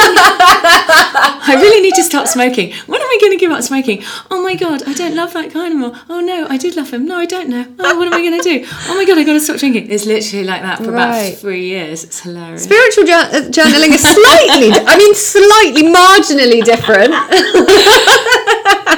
I 1.47 1.53
really 1.61 1.81
need 1.81 1.93
to 1.93 2.03
stop 2.03 2.27
smoking. 2.27 2.73
When 2.87 2.99
am 2.99 3.07
I 3.07 3.17
going 3.21 3.31
to 3.33 3.37
give 3.37 3.51
up 3.51 3.61
smoking? 3.61 4.01
Oh 4.31 4.41
my 4.41 4.55
god, 4.55 4.81
I 4.87 4.93
don't 4.93 5.15
love 5.15 5.31
that 5.33 5.53
guy 5.53 5.67
anymore. 5.67 5.93
Oh 6.09 6.21
no, 6.21 6.47
I 6.49 6.57
did 6.57 6.75
love 6.75 6.89
him. 6.91 7.05
No, 7.05 7.17
I 7.17 7.25
don't 7.27 7.49
know. 7.49 7.65
Oh, 7.79 7.97
what 7.97 8.07
am 8.07 8.13
I 8.15 8.21
going 8.21 8.41
to 8.41 8.43
do? 8.43 8.65
Oh 8.89 8.95
my 8.95 9.05
god, 9.05 9.19
I 9.19 9.23
got 9.23 9.33
to 9.33 9.39
stop 9.39 9.57
drinking. 9.57 9.91
It's 9.91 10.05
literally 10.07 10.43
like 10.43 10.63
that 10.63 10.79
for 10.79 10.91
Right. 10.91 11.27
about 11.29 11.39
three 11.39 11.65
years. 11.67 12.03
It's 12.03 12.19
hilarious. 12.21 12.63
Spiritual 12.63 13.03
jour- 13.05 13.29
uh, 13.29 13.45
journaling 13.53 13.93
is 13.93 14.01
slightly, 14.01 14.71
I 14.73 14.97
mean, 14.97 15.13
slightly 15.13 15.83
marginally 15.83 16.63
different. 16.65 17.13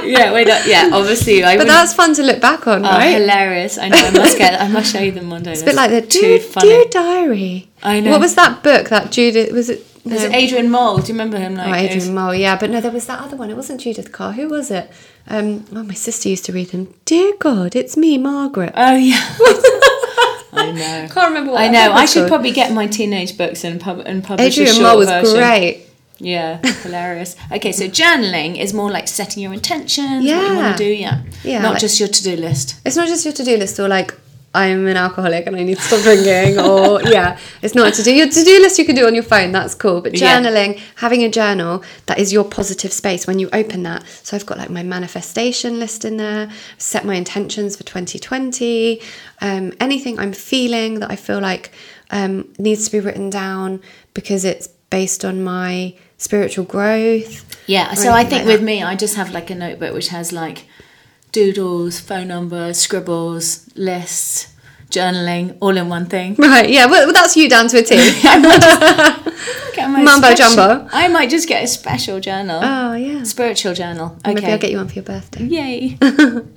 yeah, 0.09 0.31
wait, 0.33 0.47
uh, 0.49 0.61
yeah, 0.65 0.89
obviously, 0.93 1.43
I. 1.43 1.57
But 1.57 1.67
that's 1.67 1.93
fun 1.93 2.13
to 2.15 2.23
look 2.23 2.39
back 2.41 2.67
on, 2.67 2.85
Oh, 2.85 2.89
right? 2.89 3.11
hilarious! 3.19 3.77
I 3.77 3.89
know. 3.89 3.97
I 3.97 4.11
must 4.11 4.37
get. 4.37 4.59
I 4.61 4.67
must 4.67 4.91
show 4.91 4.99
you 4.99 5.11
them 5.11 5.29
one 5.29 5.43
day. 5.43 5.51
It's 5.53 5.61
a 5.61 5.65
bit 5.65 5.75
like 5.75 5.91
the 5.91 6.01
too 6.01 6.19
Dear, 6.21 6.39
funny. 6.39 6.69
Dear 6.69 6.85
Diary. 6.89 7.67
I 7.83 7.99
know. 7.99 8.11
What 8.11 8.21
was 8.21 8.35
that 8.35 8.63
book 8.63 8.89
that 8.89 9.11
Judith, 9.11 9.51
was 9.51 9.69
it? 9.69 9.85
No. 10.05 10.15
Adrian 10.15 10.71
Mole. 10.71 10.99
Do 10.99 11.07
you 11.07 11.13
remember 11.15 11.37
him? 11.37 11.55
Like 11.55 11.67
Oh, 11.67 11.77
it 11.77 11.81
was- 11.95 12.03
Adrian 12.05 12.15
Mole, 12.15 12.33
yeah, 12.33 12.57
but 12.57 12.69
no, 12.69 12.79
there 12.79 12.91
was 12.91 13.05
that 13.07 13.19
other 13.19 13.35
one. 13.35 13.49
It 13.49 13.57
wasn't 13.57 13.81
Judith 13.81 14.11
Kerr. 14.13 14.31
Who 14.31 14.47
was 14.47 14.71
it? 14.71 14.89
Um, 15.27 15.65
oh, 15.75 15.83
my 15.83 15.93
sister 15.93 16.29
used 16.29 16.45
to 16.45 16.53
read 16.53 16.69
them. 16.69 16.93
Dear 17.03 17.33
God, 17.39 17.75
it's 17.75 17.97
me, 17.97 18.17
Margaret. 18.17 18.71
Oh 18.75 18.95
yeah. 18.95 19.35
I 20.53 20.71
know. 20.71 21.07
Can't 21.13 21.27
remember 21.29 21.51
what 21.51 21.61
I 21.61 21.67
know. 21.67 21.91
I 21.91 22.05
should 22.05 22.21
called. 22.21 22.29
probably 22.29 22.51
get 22.51 22.71
my 22.71 22.87
teenage 22.87 23.37
books 23.37 23.63
and 23.63 23.79
pub 23.81 23.99
and 24.05 24.23
publish 24.23 24.57
a 24.57 24.61
Adrian 24.61 24.75
short 24.75 24.83
Mole 24.87 24.97
was 24.97 25.07
version. 25.09 25.35
great. 25.37 25.86
Yeah, 26.19 26.57
hilarious. 26.83 27.35
Okay, 27.51 27.71
so 27.71 27.85
journaling 27.87 28.57
is 28.57 28.73
more 28.73 28.89
like 28.91 29.07
setting 29.07 29.43
your 29.43 29.53
intentions, 29.53 30.25
what 30.25 30.49
you 30.49 30.55
want 30.55 30.77
to 30.77 30.83
do. 30.83 30.89
Yeah, 30.91 31.21
Yeah, 31.43 31.61
not 31.61 31.73
like- 31.73 31.81
just 31.81 31.99
your 31.99 32.09
to-do 32.09 32.35
list. 32.35 32.75
It's 32.85 32.95
not 32.95 33.07
just 33.07 33.23
your 33.25 33.33
to-do 33.33 33.57
list 33.57 33.79
or 33.79 33.87
like 33.87 34.13
I'm 34.55 34.87
an 34.87 34.97
alcoholic 34.97 35.45
and 35.45 35.55
I 35.55 35.61
need 35.61 35.75
to 35.77 35.81
stop 35.83 36.01
drinking 36.01 36.57
or 36.69 37.01
yeah, 37.03 37.37
it's 37.61 37.75
not 37.75 37.89
a 37.89 37.91
to-do. 37.91 38.11
Your 38.11 38.27
to-do 38.29 38.59
list 38.61 38.79
you 38.79 38.85
can 38.85 38.95
do 38.95 39.05
on 39.05 39.13
your 39.13 39.23
phone, 39.23 39.51
that's 39.51 39.75
cool. 39.75 40.01
But 40.01 40.17
Yeah. 40.17 40.39
journaling, 40.41 40.79
having 40.95 41.23
a 41.23 41.29
journal, 41.29 41.83
that 42.07 42.17
is 42.17 42.33
your 42.33 42.43
positive 42.43 42.91
space 42.91 43.27
when 43.27 43.37
you 43.37 43.49
open 43.53 43.83
that. 43.83 44.03
So 44.23 44.35
I've 44.35 44.45
got 44.47 44.57
like 44.57 44.71
my 44.71 44.81
manifestation 44.81 45.77
list 45.77 46.03
in 46.05 46.17
there, 46.17 46.49
set 46.79 47.05
my 47.05 47.13
intentions 47.13 47.75
for 47.75 47.83
2020, 47.83 48.99
um, 49.41 49.73
anything 49.79 50.17
I'm 50.17 50.33
feeling 50.33 51.01
that 51.01 51.11
I 51.11 51.15
feel 51.15 51.39
like 51.39 51.71
um, 52.09 52.51
needs 52.57 52.85
to 52.85 52.91
be 52.91 52.99
written 52.99 53.29
down 53.29 53.81
because 54.15 54.43
it's 54.45 54.67
based 54.89 55.23
on 55.25 55.43
my 55.43 55.93
spiritual 56.17 56.65
growth. 56.65 57.45
Yeah, 57.67 57.93
so 57.93 58.11
I 58.11 58.23
think 58.23 58.45
like 58.45 58.47
with 58.47 58.59
that. 58.61 58.65
me, 58.65 58.83
I 58.83 58.95
just 58.95 59.15
have 59.15 59.31
like 59.31 59.49
a 59.49 59.55
notebook 59.55 59.93
which 59.93 60.09
has 60.09 60.31
like 60.31 60.65
doodles, 61.31 61.99
phone 61.99 62.29
numbers, 62.29 62.77
scribbles, 62.77 63.69
lists, 63.75 64.53
journaling, 64.89 65.57
all 65.59 65.75
in 65.77 65.89
one 65.89 66.05
thing. 66.05 66.35
Right, 66.39 66.69
yeah, 66.69 66.85
well, 66.85 67.11
that's 67.13 67.35
you 67.35 67.49
down 67.49 67.67
to 67.69 67.77
a 67.79 67.83
T. 67.83 67.95
Mumbo 70.03 70.33
jumbo. 70.33 70.87
I 70.91 71.07
might 71.07 71.29
just 71.29 71.47
get 71.47 71.63
a 71.63 71.67
special 71.67 72.19
journal, 72.19 72.59
oh, 72.63 72.93
yeah. 72.95 73.23
spiritual 73.23 73.73
journal. 73.73 74.17
Okay. 74.25 74.33
Maybe 74.33 74.47
I'll 74.47 74.57
get 74.57 74.71
you 74.71 74.77
one 74.77 74.87
for 74.87 74.95
your 74.95 75.03
birthday. 75.03 75.43
Yay. 75.43 75.97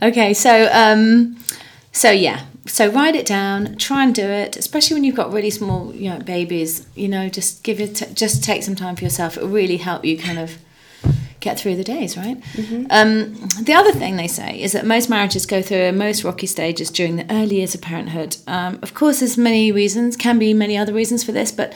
okay, 0.03 0.33
so 0.35 0.71
um 0.73 1.37
so 1.93 2.11
yeah. 2.11 2.47
So 2.67 2.91
write 2.91 3.17
it 3.17 3.27
down, 3.27 3.77
try 3.77 4.05
and 4.05 4.15
do 4.15 4.27
it, 4.27 4.57
especially 4.57 4.95
when 4.95 5.05
you've 5.05 5.17
got 5.17 5.33
really 5.33 5.51
small, 5.51 5.95
you 5.95 6.11
know, 6.11 6.19
babies, 6.19 6.87
you 6.95 7.09
know, 7.09 7.29
just 7.29 7.63
give 7.63 7.81
it 7.81 8.11
just 8.15 8.45
take 8.45 8.63
some 8.63 8.77
time 8.77 8.97
for 8.97 9.05
yourself. 9.05 9.37
It 9.37 9.43
will 9.43 9.51
really 9.51 9.79
help 9.79 10.05
you 10.05 10.19
kind 10.19 10.39
of 10.39 10.59
get 11.41 11.59
through 11.59 11.77
the 11.77 11.85
days, 11.85 12.17
right? 12.17 12.37
Um, 12.91 13.35
the 13.63 13.73
other 13.75 13.93
thing 13.93 14.17
they 14.17 14.29
say 14.29 14.61
is 14.61 14.73
that 14.73 14.87
most 14.87 15.09
marriages 15.09 15.47
go 15.47 15.63
through 15.63 15.93
most 15.93 16.23
rocky 16.25 16.47
stages 16.47 16.91
during 16.91 17.17
the 17.17 17.27
early 17.31 17.57
years 17.57 17.75
of 17.75 17.81
parenthood. 17.81 18.37
Um, 18.47 18.79
of 18.83 18.95
course, 18.95 19.21
there's 19.21 19.39
many 19.39 19.73
reasons, 19.73 20.17
can 20.17 20.39
be 20.39 20.55
many 20.55 20.77
other 20.77 20.93
reasons 20.93 21.25
for 21.25 21.33
this, 21.33 21.51
but 21.51 21.75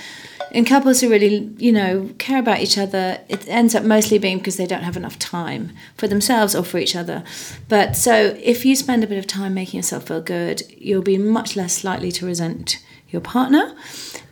in 0.50 0.64
couples 0.64 1.00
who 1.00 1.10
really, 1.10 1.50
you 1.58 1.72
know, 1.72 2.10
care 2.18 2.38
about 2.38 2.60
each 2.60 2.78
other, 2.78 3.18
it 3.28 3.48
ends 3.48 3.74
up 3.74 3.82
mostly 3.82 4.18
being 4.18 4.38
because 4.38 4.56
they 4.56 4.66
don't 4.66 4.82
have 4.84 4.96
enough 4.96 5.18
time 5.18 5.72
for 5.96 6.06
themselves 6.06 6.54
or 6.54 6.62
for 6.62 6.78
each 6.78 6.94
other. 6.94 7.24
But 7.68 7.96
so 7.96 8.36
if 8.40 8.64
you 8.64 8.76
spend 8.76 9.02
a 9.02 9.06
bit 9.08 9.18
of 9.18 9.26
time 9.26 9.54
making 9.54 9.78
yourself 9.78 10.06
feel 10.06 10.20
good, 10.20 10.62
you'll 10.78 11.02
be 11.02 11.18
much 11.18 11.56
less 11.56 11.82
likely 11.82 12.12
to 12.12 12.26
resent 12.26 12.78
your 13.08 13.20
partner. 13.20 13.74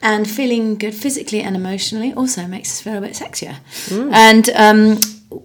And 0.01 0.29
feeling 0.29 0.77
good 0.77 0.95
physically 0.95 1.41
and 1.41 1.57
emotionally 1.57 2.13
also 2.13 2.47
makes 2.47 2.71
us 2.71 2.81
feel 2.81 2.99
a 2.99 3.01
bit 3.01 3.15
sexier. 3.15 3.57
And 4.13 4.49
um, 4.51 4.99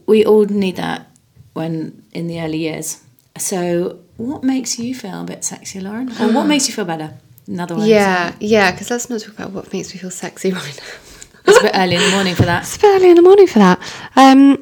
we 0.06 0.26
all 0.26 0.46
need 0.46 0.76
that 0.78 1.08
when 1.54 2.04
in 2.14 2.28
the 2.28 2.42
early 2.42 2.58
years. 2.58 3.04
So, 3.38 4.00
what 4.18 4.44
makes 4.44 4.80
you 4.80 4.96
feel 4.96 5.22
a 5.22 5.24
bit 5.24 5.44
sexy, 5.44 5.80
Lauren? 5.80 6.10
Or 6.22 6.32
what 6.34 6.48
makes 6.54 6.68
you 6.68 6.74
feel 6.74 6.86
better? 6.86 7.14
Another 7.48 7.76
one. 7.76 7.88
Yeah, 7.88 8.36
yeah, 8.40 8.72
because 8.72 8.90
let's 8.92 9.10
not 9.10 9.22
talk 9.22 9.34
about 9.34 9.52
what 9.52 9.72
makes 9.72 9.94
me 9.94 10.00
feel 10.00 10.12
sexy 10.12 10.52
right 10.54 10.80
now. 10.80 11.00
It's 11.46 11.60
a 11.60 11.64
bit 11.64 11.72
early 11.76 11.96
in 11.96 12.02
the 12.02 12.12
morning 12.12 12.36
for 12.36 12.44
that. 12.44 12.64
It's 12.64 12.76
a 12.76 12.80
bit 12.80 12.96
early 12.96 13.10
in 13.10 13.16
the 13.16 13.22
morning 13.22 13.48
for 13.48 13.60
that. 13.60 13.80
Um, 14.18 14.62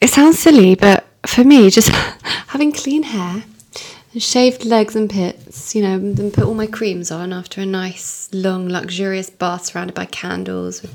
it 0.00 0.10
sounds 0.10 0.38
silly, 0.38 0.74
but 0.74 1.06
for 1.26 1.44
me, 1.44 1.70
just 1.70 1.88
having 2.48 2.72
clean 2.72 3.04
hair, 3.04 3.44
and 4.12 4.22
shaved 4.22 4.64
legs 4.64 4.94
and 4.94 5.08
pits, 5.08 5.74
you 5.74 5.82
know, 5.82 5.94
and 5.94 6.32
put 6.32 6.44
all 6.44 6.54
my 6.54 6.66
creams 6.66 7.10
on 7.10 7.32
after 7.32 7.60
a 7.60 7.66
nice, 7.66 8.28
long, 8.32 8.68
luxurious 8.68 9.30
bath 9.30 9.66
surrounded 9.66 9.94
by 9.94 10.04
candles 10.04 10.82
with 10.82 10.94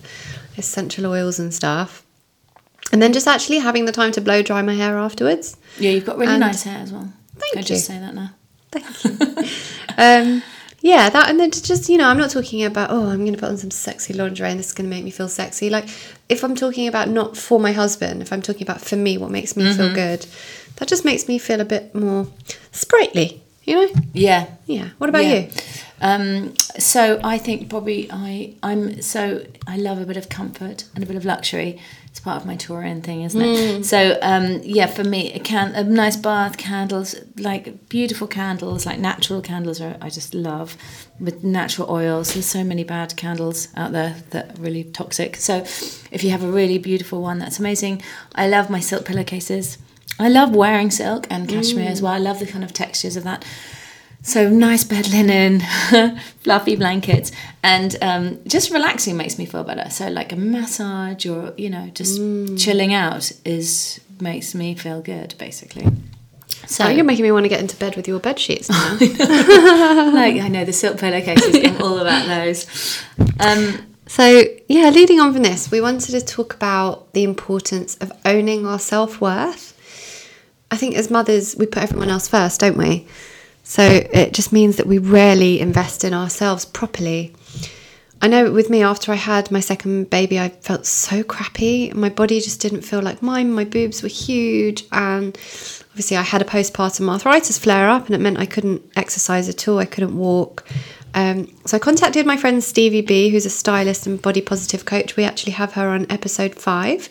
essential 0.58 1.08
oils 1.08 1.40
and 1.40 1.54
stuff. 1.54 2.03
And 2.94 3.02
then 3.02 3.12
just 3.12 3.28
actually 3.28 3.58
having 3.58 3.84
the 3.86 3.92
time 3.92 4.12
to 4.14 4.22
blow 4.22 4.42
dry 4.42 4.62
my 4.62 4.76
hair 4.76 4.98
afterwards. 4.98 5.58
Yeah, 5.80 5.90
you've 5.92 6.06
got 6.06 6.18
really 6.18 6.32
And- 6.32 6.40
nice 6.40 6.64
hair 6.64 6.80
as 6.80 6.94
well. 6.94 7.12
Thank 7.36 7.58
I 7.58 7.62
just 7.62 7.86
say 7.86 8.00
that 8.00 8.14
now. 8.16 8.30
Thank 8.72 8.86
you. 9.04 9.48
um, 9.98 10.44
yeah, 10.82 11.10
that 11.10 11.30
and 11.30 11.40
then 11.40 11.50
to 11.52 11.64
just 11.64 11.90
you 11.90 11.98
know, 11.98 12.08
I'm 12.08 12.18
not 12.18 12.30
talking 12.30 12.64
about 12.64 12.92
oh, 12.92 13.10
I'm 13.10 13.20
going 13.22 13.34
to 13.34 13.40
put 13.40 13.50
on 13.50 13.58
some 13.58 13.72
sexy 13.72 14.14
lingerie 14.14 14.50
and 14.50 14.60
this 14.60 14.68
is 14.68 14.74
going 14.74 14.90
to 14.90 14.96
make 14.96 15.04
me 15.04 15.12
feel 15.12 15.28
sexy. 15.28 15.70
Like 15.70 15.86
if 16.30 16.44
I'm 16.44 16.56
talking 16.56 16.88
about 16.88 17.10
not 17.10 17.36
for 17.36 17.60
my 17.60 17.72
husband, 17.72 18.22
if 18.22 18.32
I'm 18.32 18.42
talking 18.42 18.62
about 18.64 18.80
for 18.82 18.96
me, 18.96 19.18
what 19.18 19.32
makes 19.32 19.58
me 19.58 19.74
feel 19.74 19.94
good, 19.94 20.26
that 20.78 20.88
just 20.88 21.04
makes 21.04 21.28
me 21.28 21.38
feel 21.40 21.60
a 21.62 21.66
bit 21.66 21.94
more 21.96 22.28
sprightly. 22.72 23.42
You 23.66 23.76
know? 23.88 23.94
Yeah. 24.14 24.48
Yeah. 24.66 24.90
What 24.98 25.10
about 25.10 25.24
Yeah. 25.26 25.34
you? 25.36 25.48
Um, 26.02 26.54
so 26.78 27.20
I 27.24 27.38
think 27.38 27.70
probably 27.70 28.10
I 28.12 28.54
I'm 28.62 29.02
so 29.02 29.46
I 29.66 29.78
love 29.78 30.00
a 30.00 30.06
bit 30.06 30.18
of 30.18 30.28
comfort 30.30 30.84
and 30.96 31.04
a 31.04 31.08
bit 31.08 31.16
of 31.16 31.24
luxury. 31.26 31.80
It's 32.14 32.20
part 32.20 32.40
of 32.40 32.46
my 32.46 32.56
Taurean 32.56 33.02
thing, 33.02 33.24
isn't 33.24 33.42
it? 33.42 33.86
So 33.86 34.20
um, 34.22 34.62
yeah, 34.64 34.86
for 34.86 35.04
me, 35.04 35.34
a 35.34 35.40
can 35.40 35.74
a 35.74 35.84
nice 35.84 36.16
bath, 36.16 36.58
candles, 36.58 37.16
like 37.40 37.90
beautiful 37.90 38.28
candles, 38.28 38.86
like 38.86 39.00
natural 39.00 39.42
candles, 39.42 39.82
are, 39.82 39.98
I 40.00 40.12
just 40.12 40.36
love 40.36 40.78
with 41.20 41.44
natural 41.44 41.90
oils. 41.90 42.36
There's 42.36 42.46
so 42.46 42.64
many 42.64 42.84
bad 42.84 43.16
candles 43.18 43.70
out 43.76 43.94
there 43.94 44.18
that 44.30 44.60
are 44.60 44.62
really 44.62 44.84
toxic. 44.84 45.38
So 45.38 45.64
if 46.12 46.24
you 46.24 46.30
have 46.30 46.44
a 46.44 46.52
really 46.52 46.78
beautiful 46.78 47.20
one, 47.20 47.40
that's 47.40 47.58
amazing. 47.58 48.04
I 48.36 48.48
love 48.48 48.70
my 48.70 48.80
silk 48.80 49.06
pillowcases. 49.06 49.80
I 50.20 50.30
love 50.30 50.54
wearing 50.54 50.92
silk 50.92 51.26
and 51.32 51.50
cashmere 51.50 51.90
as 51.90 52.00
well. 52.00 52.14
I 52.14 52.20
love 52.20 52.38
the 52.38 52.46
kind 52.46 52.64
of 52.64 52.74
textures 52.74 53.18
of 53.18 53.24
that 53.24 53.44
So 54.26 54.50
nice 54.50 54.86
bed 54.86 55.10
linen, 55.10 55.60
fluffy 56.44 56.78
blankets, 56.78 57.32
and 57.62 57.96
um, 58.02 58.40
just 58.48 58.72
relaxing 58.72 59.18
makes 59.18 59.38
me 59.38 59.46
feel 59.46 59.66
better. 59.66 59.90
So 59.90 60.08
like 60.08 60.32
a 60.32 60.38
massage 60.38 61.26
or 61.26 61.54
you 61.58 61.70
know 61.70 61.90
just 61.94 62.22
chilling 62.58 62.94
out 62.94 63.32
is 63.44 64.00
makes 64.22 64.56
me 64.56 64.76
feel 64.76 65.02
good 65.02 65.36
basically. 65.38 65.86
So 66.66 66.86
Oh, 66.86 66.90
you're 66.90 67.04
making 67.04 67.24
me 67.24 67.32
want 67.34 67.44
to 67.44 67.50
get 67.50 67.60
into 67.60 67.76
bed 67.76 67.98
with 67.98 68.08
your 68.08 68.20
bed 68.22 68.40
sheets 68.40 68.70
now. 68.70 68.94
like 69.00 70.38
I 70.38 70.48
know 70.48 70.64
the 70.64 70.72
silk 70.72 70.98
pillowcases. 71.00 71.56
I'm 71.62 71.82
all 71.82 72.00
about 72.00 72.26
those. 72.28 72.66
Um, 73.40 73.88
So, 74.06 74.44
yeah, 74.68 74.90
leading 74.90 75.20
on 75.22 75.34
from 75.34 75.44
this, 75.44 75.72
we 75.72 75.80
wanted 75.82 76.12
to 76.12 76.22
talk 76.22 76.54
about 76.54 77.14
the 77.14 77.24
importance 77.24 77.96
of 77.98 78.12
owning 78.26 78.66
our 78.66 78.78
self 78.80 79.20
worth. 79.22 79.74
I 80.70 80.78
think 80.78 80.96
as 80.96 81.10
mothers, 81.10 81.56
we 81.56 81.66
put 81.66 81.84
everyone 81.84 82.10
else 82.10 82.28
first, 82.28 82.60
don't 82.60 82.78
we? 82.78 83.08
So 83.64 83.82
it 83.82 84.34
just 84.34 84.52
means 84.52 84.76
that 84.76 84.88
we 84.88 84.98
rarely 84.98 85.60
invest 85.60 86.04
in 86.04 86.14
ourselves 86.14 86.66
properly. 86.66 87.34
I 88.22 88.28
know 88.28 88.52
with 88.52 88.70
me, 88.70 88.84
after 88.84 89.12
I 89.12 89.16
had 89.16 89.52
my 89.52 89.60
second 89.60 90.10
baby, 90.10 90.40
I 90.40 90.50
felt 90.50 90.86
so 90.86 91.24
crappy. 91.24 91.92
My 91.94 92.08
body 92.08 92.40
just 92.40 92.62
didn't 92.62 92.84
feel 92.84 93.02
like 93.02 93.22
mine. 93.22 93.52
My 93.52 93.66
boobs 93.66 94.02
were 94.02 94.08
huge. 94.08 94.86
And 94.94 95.38
obviously, 95.90 96.16
I 96.16 96.22
had 96.22 96.42
a 96.42 96.46
postpartum 96.46 97.10
arthritis 97.10 97.58
flare 97.58 97.90
up, 97.90 98.06
and 98.06 98.16
it 98.16 98.20
meant 98.20 98.38
I 98.38 98.46
couldn't 98.46 98.82
exercise 98.96 99.50
at 99.50 99.68
all. 99.68 99.78
I 99.78 99.86
couldn't 99.86 100.18
walk. 100.18 100.66
Um, 101.14 101.54
so 101.66 101.76
I 101.76 101.80
contacted 101.80 102.26
my 102.26 102.38
friend 102.38 102.64
Stevie 102.64 103.02
B, 103.02 103.30
who's 103.30 103.46
a 103.46 103.50
stylist 103.50 104.08
and 104.08 104.22
body 104.22 104.42
positive 104.42 104.86
coach. 104.86 105.18
We 105.18 105.26
actually 105.26 105.54
have 105.54 105.74
her 105.74 105.90
on 105.90 106.10
episode 106.10 106.56
five, 106.56 107.10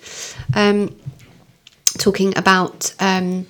um, 0.54 0.96
talking 1.98 2.36
about 2.38 2.94
um, 3.00 3.46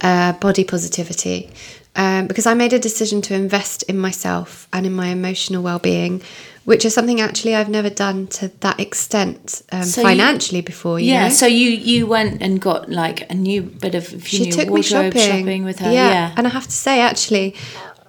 uh, 0.00 0.32
body 0.32 0.64
positivity. 0.64 1.50
Um, 1.96 2.26
because 2.26 2.46
I 2.46 2.54
made 2.54 2.72
a 2.74 2.78
decision 2.78 3.22
to 3.22 3.34
invest 3.34 3.82
in 3.84 3.96
myself 3.98 4.68
and 4.72 4.84
in 4.84 4.92
my 4.92 5.08
emotional 5.08 5.62
well-being, 5.62 6.20
which 6.66 6.84
is 6.84 6.92
something 6.92 7.20
actually 7.22 7.54
I've 7.54 7.70
never 7.70 7.88
done 7.88 8.26
to 8.38 8.48
that 8.60 8.78
extent 8.80 9.62
um, 9.72 9.84
So 9.84 10.02
you- 10.02 10.06
financially 10.08 10.60
before. 10.60 11.00
You 11.00 11.12
yeah. 11.12 11.28
know? 11.28 11.34
So 11.34 11.46
you 11.46 11.70
you 11.70 12.06
went 12.06 12.42
and 12.42 12.60
got 12.60 12.90
like 12.90 13.30
a 13.30 13.34
new 13.34 13.62
bit 13.62 13.94
of 13.94 14.04
she 14.26 14.44
new 14.44 14.52
took 14.52 14.66
me 14.66 14.70
wardrobe 14.72 15.14
shopping. 15.16 15.64
with 15.64 15.78
her. 15.78 15.90
Yeah. 15.90 16.10
Yeah. 16.10 16.34
and 16.36 16.46
I 16.46 16.50
have 16.50 16.66
to 16.66 16.72
say, 16.86 17.00
actually, 17.00 17.54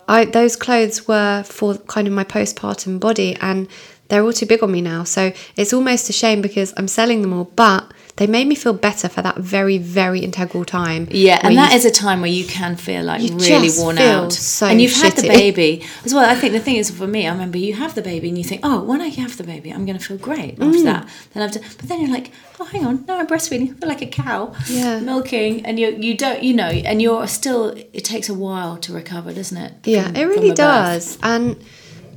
I 0.07 0.25
those 0.25 0.55
clothes 0.57 1.07
were 1.07 1.43
for 1.43 1.77
kind 1.87 2.07
of 2.07 2.13
my 2.13 2.23
postpartum 2.25 2.99
body, 2.99 3.35
and 3.41 3.67
they're 4.09 4.23
all 4.23 4.33
too 4.33 4.45
big 4.45 4.63
on 4.63 4.71
me 4.71 4.81
now. 4.81 5.03
So 5.05 5.31
it's 5.55 5.71
almost 5.73 6.09
a 6.09 6.13
shame 6.13 6.41
because 6.41 6.73
I'm 6.77 6.87
selling 6.87 7.21
them 7.21 7.33
all, 7.33 7.45
but 7.55 7.83
they 8.17 8.27
made 8.27 8.47
me 8.47 8.55
feel 8.55 8.73
better 8.73 9.07
for 9.07 9.21
that 9.21 9.37
very, 9.37 9.77
very 9.77 10.19
integral 10.19 10.65
time. 10.65 11.07
Yeah, 11.11 11.39
and 11.43 11.55
that 11.57 11.73
is 11.73 11.85
a 11.85 11.91
time 11.91 12.21
where 12.21 12.29
you 12.29 12.45
can 12.45 12.75
feel 12.75 13.03
like 13.03 13.21
really 13.21 13.69
worn 13.77 13.97
out. 13.99 14.33
so 14.33 14.65
and 14.67 14.81
you've 14.81 14.93
had 14.93 15.15
the 15.15 15.27
baby 15.27 15.85
as 16.05 16.13
well. 16.13 16.29
I 16.29 16.35
think 16.35 16.53
the 16.53 16.59
thing 16.59 16.77
is 16.77 16.89
for 16.91 17.07
me, 17.07 17.27
I 17.27 17.31
remember 17.31 17.57
you 17.57 17.73
have 17.75 17.93
the 17.95 18.01
baby 18.01 18.27
and 18.29 18.37
you 18.37 18.43
think, 18.43 18.61
oh, 18.63 18.81
when 18.83 19.01
I 19.01 19.07
have 19.09 19.37
the 19.37 19.43
baby, 19.43 19.71
I'm 19.71 19.85
going 19.85 19.97
to 19.97 20.03
feel 20.03 20.17
great 20.17 20.57
Mm. 20.57 20.67
after 20.67 20.83
that. 20.83 21.09
Then 21.33 21.43
after, 21.43 21.59
but 21.77 21.87
then 21.89 22.01
you're 22.01 22.11
like, 22.19 22.31
oh, 22.59 22.65
hang 22.65 22.85
on, 22.85 23.05
no, 23.07 23.17
I'm 23.19 23.27
breastfeeding, 23.27 23.69
I 23.71 23.79
feel 23.79 23.89
like 23.89 24.01
a 24.01 24.07
cow, 24.07 24.53
Yeah. 24.67 24.99
milking, 24.99 25.65
and 25.65 25.79
you 25.79 25.87
you 25.99 26.17
don't, 26.17 26.41
you 26.43 26.53
know, 26.53 26.69
and 26.89 27.01
you're 27.01 27.27
still. 27.27 27.69
It 27.93 28.03
takes 28.03 28.27
a 28.29 28.33
while 28.33 28.77
to 28.77 28.93
recover, 28.93 29.31
doesn't 29.33 29.57
it? 29.57 29.71
Yeah, 29.85 30.09
it 30.19 30.23
really 30.25 30.47
a 30.49 30.53
birth? 30.53 30.57
does. 30.57 31.17
And 31.21 31.55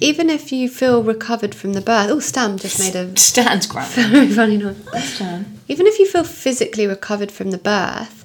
even 0.01 0.31
if 0.31 0.51
you 0.53 0.69
feel 0.69 1.03
recovered 1.03 1.55
from 1.55 1.75
the 1.75 1.81
birth, 1.81 2.11
oh, 2.11 2.21
Stan 2.21 2.59
just 2.59 2.79
made 2.79 2.95
a 2.97 3.17
Stan's 3.19 3.67
ground. 3.67 3.91
very 3.93 4.29
funny 4.29 4.57
noise. 4.57 4.77
Stan. 5.15 5.61
Even 5.69 5.87
if 5.87 5.99
you 5.99 6.07
feel 6.07 6.25
physically 6.25 6.87
recovered 6.87 7.31
from 7.31 7.51
the 7.51 7.59
birth, 7.59 8.25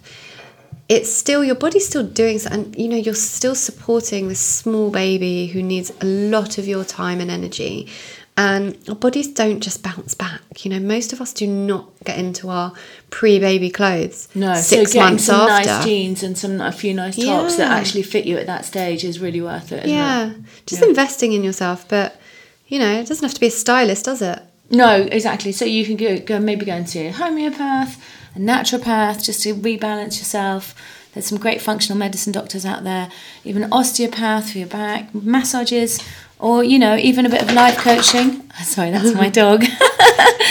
it's 0.88 1.12
still 1.12 1.44
your 1.44 1.56
body's 1.56 1.88
still 1.88 2.06
doing 2.06 2.40
so, 2.40 2.50
and 2.52 2.76
you 2.78 2.88
know 2.88 2.96
you're 2.96 3.16
still 3.16 3.56
supporting 3.56 4.28
this 4.28 4.40
small 4.40 4.92
baby 4.92 5.48
who 5.48 5.62
needs 5.64 5.92
a 6.02 6.06
lot 6.06 6.58
of 6.58 6.68
your 6.68 6.84
time 6.84 7.20
and 7.20 7.32
energy. 7.32 7.90
And 8.38 8.78
our 8.90 8.96
bodies 8.96 9.30
don't 9.30 9.62
just 9.62 9.82
bounce 9.82 10.14
back. 10.14 10.42
You 10.66 10.72
know, 10.72 10.80
most 10.80 11.14
of 11.14 11.22
us 11.22 11.32
do 11.32 11.48
not 11.48 11.86
get 12.04 12.20
into 12.20 12.50
our 12.50 12.74
pre-baby 13.10 13.70
clothes 13.70 14.28
No, 14.36 14.54
six 14.56 14.92
so 14.92 14.94
getting 14.94 15.02
months 15.12 15.24
some 15.26 15.50
after. 15.50 15.70
nice 15.70 15.86
jeans 15.86 16.22
and 16.22 16.38
some 16.38 16.60
a 16.60 16.72
few 16.74 16.94
nice 16.94 17.16
tops 17.16 17.56
that 17.56 17.72
actually 17.72 18.04
fit 18.04 18.26
you 18.26 18.38
at 18.38 18.46
that 18.48 18.66
stage 18.66 19.06
is 19.06 19.20
really 19.22 19.42
worth 19.42 19.72
it. 19.72 19.86
yeah, 19.88 20.32
it? 20.32 20.38
just 20.66 20.82
Yeah. 20.82 20.90
investing 20.90 21.32
in 21.32 21.44
yourself. 21.46 21.88
But 21.88 22.20
you 22.68 22.78
know, 22.80 22.92
it 23.00 23.08
doesn't 23.08 23.24
have 23.24 23.34
to 23.36 23.40
be 23.40 23.48
a 23.48 23.52
stylist, 23.52 24.06
does 24.06 24.22
it? 24.22 24.40
No, 24.70 24.96
exactly. 25.12 25.52
So 25.52 25.64
you 25.64 25.86
can 25.86 25.96
go, 25.96 26.18
go 26.18 26.40
maybe 26.40 26.66
go 26.66 26.74
and 26.74 26.90
see 26.90 27.06
a 27.06 27.12
homeopath, 27.14 28.04
a 28.36 28.40
naturopath, 28.40 29.24
just 29.24 29.44
to 29.44 29.54
rebalance 29.54 30.18
yourself. 30.18 30.74
There's 31.14 31.28
some 31.28 31.38
great 31.38 31.62
functional 31.62 31.98
medicine 31.98 32.34
doctors 32.34 32.66
out 32.66 32.84
there, 32.84 33.10
even 33.46 33.72
osteopath 33.72 34.52
for 34.52 34.58
your 34.58 34.68
back, 34.68 35.14
massages, 35.16 36.00
or 36.40 36.64
you 36.64 36.80
know, 36.80 36.96
even 36.98 37.26
a 37.26 37.30
bit 37.30 37.42
of 37.42 37.52
life 37.54 37.78
coaching. 37.78 38.50
Sorry, 38.64 38.92
that's 38.92 39.14
my 39.14 39.30
dog. 39.30 39.64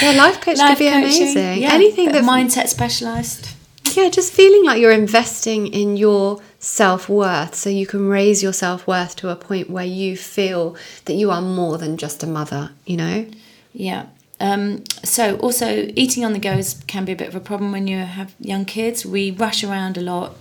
Yeah, 0.02 0.10
life 0.12 0.40
coach 0.40 0.58
Life 0.58 0.76
could 0.76 0.84
be 0.84 0.90
coaching, 0.90 1.22
amazing. 1.22 1.62
yeah, 1.62 1.72
Anything 1.72 2.12
that 2.12 2.24
mindset 2.24 2.68
specialized 2.68 3.48
Yeah, 3.96 4.08
just 4.10 4.32
feeling 4.32 4.64
like 4.64 4.80
you're 4.80 4.90
investing 4.90 5.68
in 5.68 5.96
your 5.96 6.42
self 6.58 7.08
worth 7.08 7.54
so 7.54 7.70
you 7.70 7.86
can 7.86 8.08
raise 8.08 8.42
your 8.42 8.52
self 8.52 8.86
worth 8.86 9.14
to 9.16 9.30
a 9.30 9.36
point 9.36 9.70
where 9.70 9.84
you 9.84 10.16
feel 10.16 10.76
that 11.06 11.14
you 11.14 11.30
are 11.30 11.40
more 11.40 11.78
than 11.78 11.96
just 11.96 12.22
a 12.22 12.26
mother, 12.26 12.70
you 12.84 12.96
know? 12.96 13.26
Yeah. 13.72 14.06
Um, 14.40 14.82
so 15.04 15.36
also 15.36 15.90
eating 15.94 16.24
on 16.24 16.32
the 16.32 16.38
go 16.40 16.52
is, 16.52 16.82
can 16.86 17.04
be 17.04 17.12
a 17.12 17.16
bit 17.16 17.28
of 17.28 17.34
a 17.36 17.40
problem 17.40 17.72
when 17.72 17.86
you 17.86 17.98
have 17.98 18.34
young 18.40 18.64
kids. 18.64 19.06
We 19.06 19.30
rush 19.30 19.62
around 19.64 19.96
a 19.96 20.00
lot, 20.02 20.34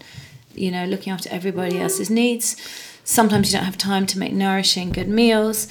you 0.55 0.71
know, 0.71 0.85
looking 0.85 1.13
after 1.13 1.29
everybody 1.31 1.79
else's 1.79 2.09
needs. 2.09 2.55
Sometimes 3.03 3.51
you 3.51 3.57
don't 3.57 3.65
have 3.65 3.77
time 3.77 4.05
to 4.07 4.19
make 4.19 4.33
nourishing, 4.33 4.91
good 4.91 5.09
meals. 5.09 5.67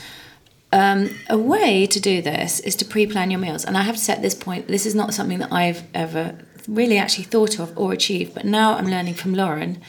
Um, 0.73 1.19
a 1.29 1.37
way 1.37 1.87
to 1.87 2.01
do 2.01 2.23
this 2.23 2.61
is 2.61 2.75
to 2.77 2.85
pre-plan 2.85 3.31
your 3.31 3.41
meals, 3.41 3.65
and 3.65 3.77
I 3.77 3.83
have 3.83 3.97
to 3.97 4.01
say 4.01 4.15
at 4.15 4.23
this 4.23 4.35
point, 4.35 4.69
this 4.69 4.87
is 4.87 4.95
not 4.95 5.13
something 5.13 5.39
that 5.39 5.53
I've 5.53 5.83
ever 5.93 6.39
really 6.69 6.99
actually 6.99 7.25
thought 7.25 7.59
of 7.59 7.77
or 7.77 7.93
achieved. 7.93 8.35
But 8.35 8.45
now 8.45 8.75
I'm 8.77 8.87
learning 8.87 9.15
from 9.15 9.35
Lauren. 9.35 9.81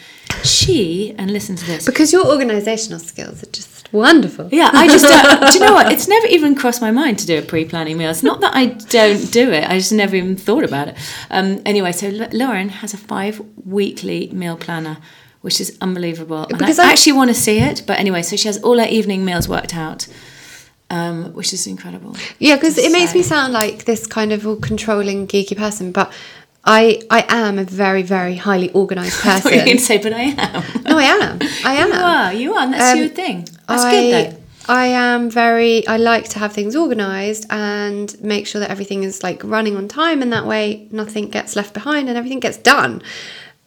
She 0.43 1.15
and 1.17 1.31
listen 1.31 1.55
to 1.55 1.65
this. 1.65 1.85
Because 1.85 2.11
your 2.11 2.25
organizational 2.27 2.99
skills 2.99 3.43
are 3.43 3.51
just 3.51 3.91
wonderful. 3.93 4.49
Yeah, 4.51 4.69
I 4.73 4.87
just 4.87 5.05
don't. 5.05 5.51
do 5.51 5.59
you 5.59 5.65
know 5.65 5.73
what? 5.73 5.91
It's 5.91 6.07
never 6.07 6.27
even 6.27 6.55
crossed 6.55 6.81
my 6.81 6.91
mind 6.91 7.19
to 7.19 7.25
do 7.25 7.39
a 7.39 7.41
pre-planning 7.41 7.97
meal. 7.97 8.09
It's 8.09 8.23
not 8.23 8.41
that 8.41 8.55
I 8.55 8.65
don't 8.65 9.31
do 9.31 9.51
it. 9.51 9.69
I 9.69 9.77
just 9.77 9.93
never 9.93 10.15
even 10.15 10.35
thought 10.35 10.63
about 10.63 10.89
it. 10.89 10.97
Um, 11.29 11.61
anyway, 11.65 11.91
so 11.91 12.07
L- 12.07 12.29
Lauren 12.31 12.69
has 12.69 12.93
a 12.93 12.97
five-weekly 12.97 14.29
meal 14.33 14.57
planner, 14.57 14.97
which 15.45 15.61
is 15.61 15.77
unbelievable. 15.81 16.43
And 16.49 16.57
Because 16.57 16.79
I 16.79 16.87
I- 16.87 16.91
actually 16.93 17.13
want 17.19 17.29
to 17.29 17.39
see 17.47 17.57
it. 17.59 17.83
But 17.87 17.99
anyway, 17.99 18.21
so 18.23 18.35
she 18.35 18.47
has 18.47 18.57
all 18.65 18.77
her 18.79 18.87
evening 18.97 19.23
meals 19.25 19.47
worked 19.47 19.73
out, 19.75 20.07
um, 20.89 21.33
which 21.33 21.53
is 21.53 21.67
incredible. 21.67 22.15
Yeah, 22.39 22.55
because 22.55 22.77
it 22.77 22.91
makes 22.91 23.13
me 23.13 23.21
sound 23.23 23.53
like 23.53 23.85
this 23.85 24.07
kind 24.07 24.31
of 24.31 24.45
all 24.47 24.55
controlling, 24.57 25.27
geeky 25.27 25.55
person, 25.57 25.91
but 25.91 26.11
I 26.65 27.01
I 27.09 27.25
am 27.27 27.59
a 27.59 27.65
very, 27.65 28.03
very 28.03 28.35
highly 28.37 28.69
organized 28.71 29.19
I 29.25 29.37
you 29.37 29.43
were 29.43 29.49
going 29.51 29.65
to 29.65 29.71
person. 29.73 29.79
say, 29.79 29.97
but 30.05 30.13
I 30.13 30.21
am. 30.47 30.63
no, 30.89 30.97
I 30.97 31.03
am. 31.03 31.39
I 31.65 31.73
am. 31.83 31.89
You 31.91 31.99
are. 32.15 32.33
You 32.41 32.53
are. 32.55 32.63
And 32.63 32.73
that's 32.73 32.93
Um, 32.93 32.99
your 32.99 33.09
thing. 33.09 33.37
That's 33.67 33.83
I, 33.83 33.91
good 33.91 34.07
though. 34.13 34.37
I 34.69 34.85
am 34.87 35.29
very. 35.29 35.85
I 35.87 35.97
like 35.97 36.29
to 36.29 36.39
have 36.39 36.53
things 36.53 36.73
organised 36.83 37.45
and 37.49 38.15
make 38.21 38.47
sure 38.47 38.61
that 38.61 38.69
everything 38.71 39.03
is 39.03 39.21
like 39.21 39.43
running 39.43 39.75
on 39.75 39.89
time, 39.89 40.21
and 40.21 40.31
that 40.31 40.45
way 40.45 40.87
nothing 40.91 41.25
gets 41.29 41.55
left 41.57 41.73
behind 41.73 42.07
and 42.07 42.17
everything 42.17 42.39
gets 42.39 42.57
done. 42.57 43.01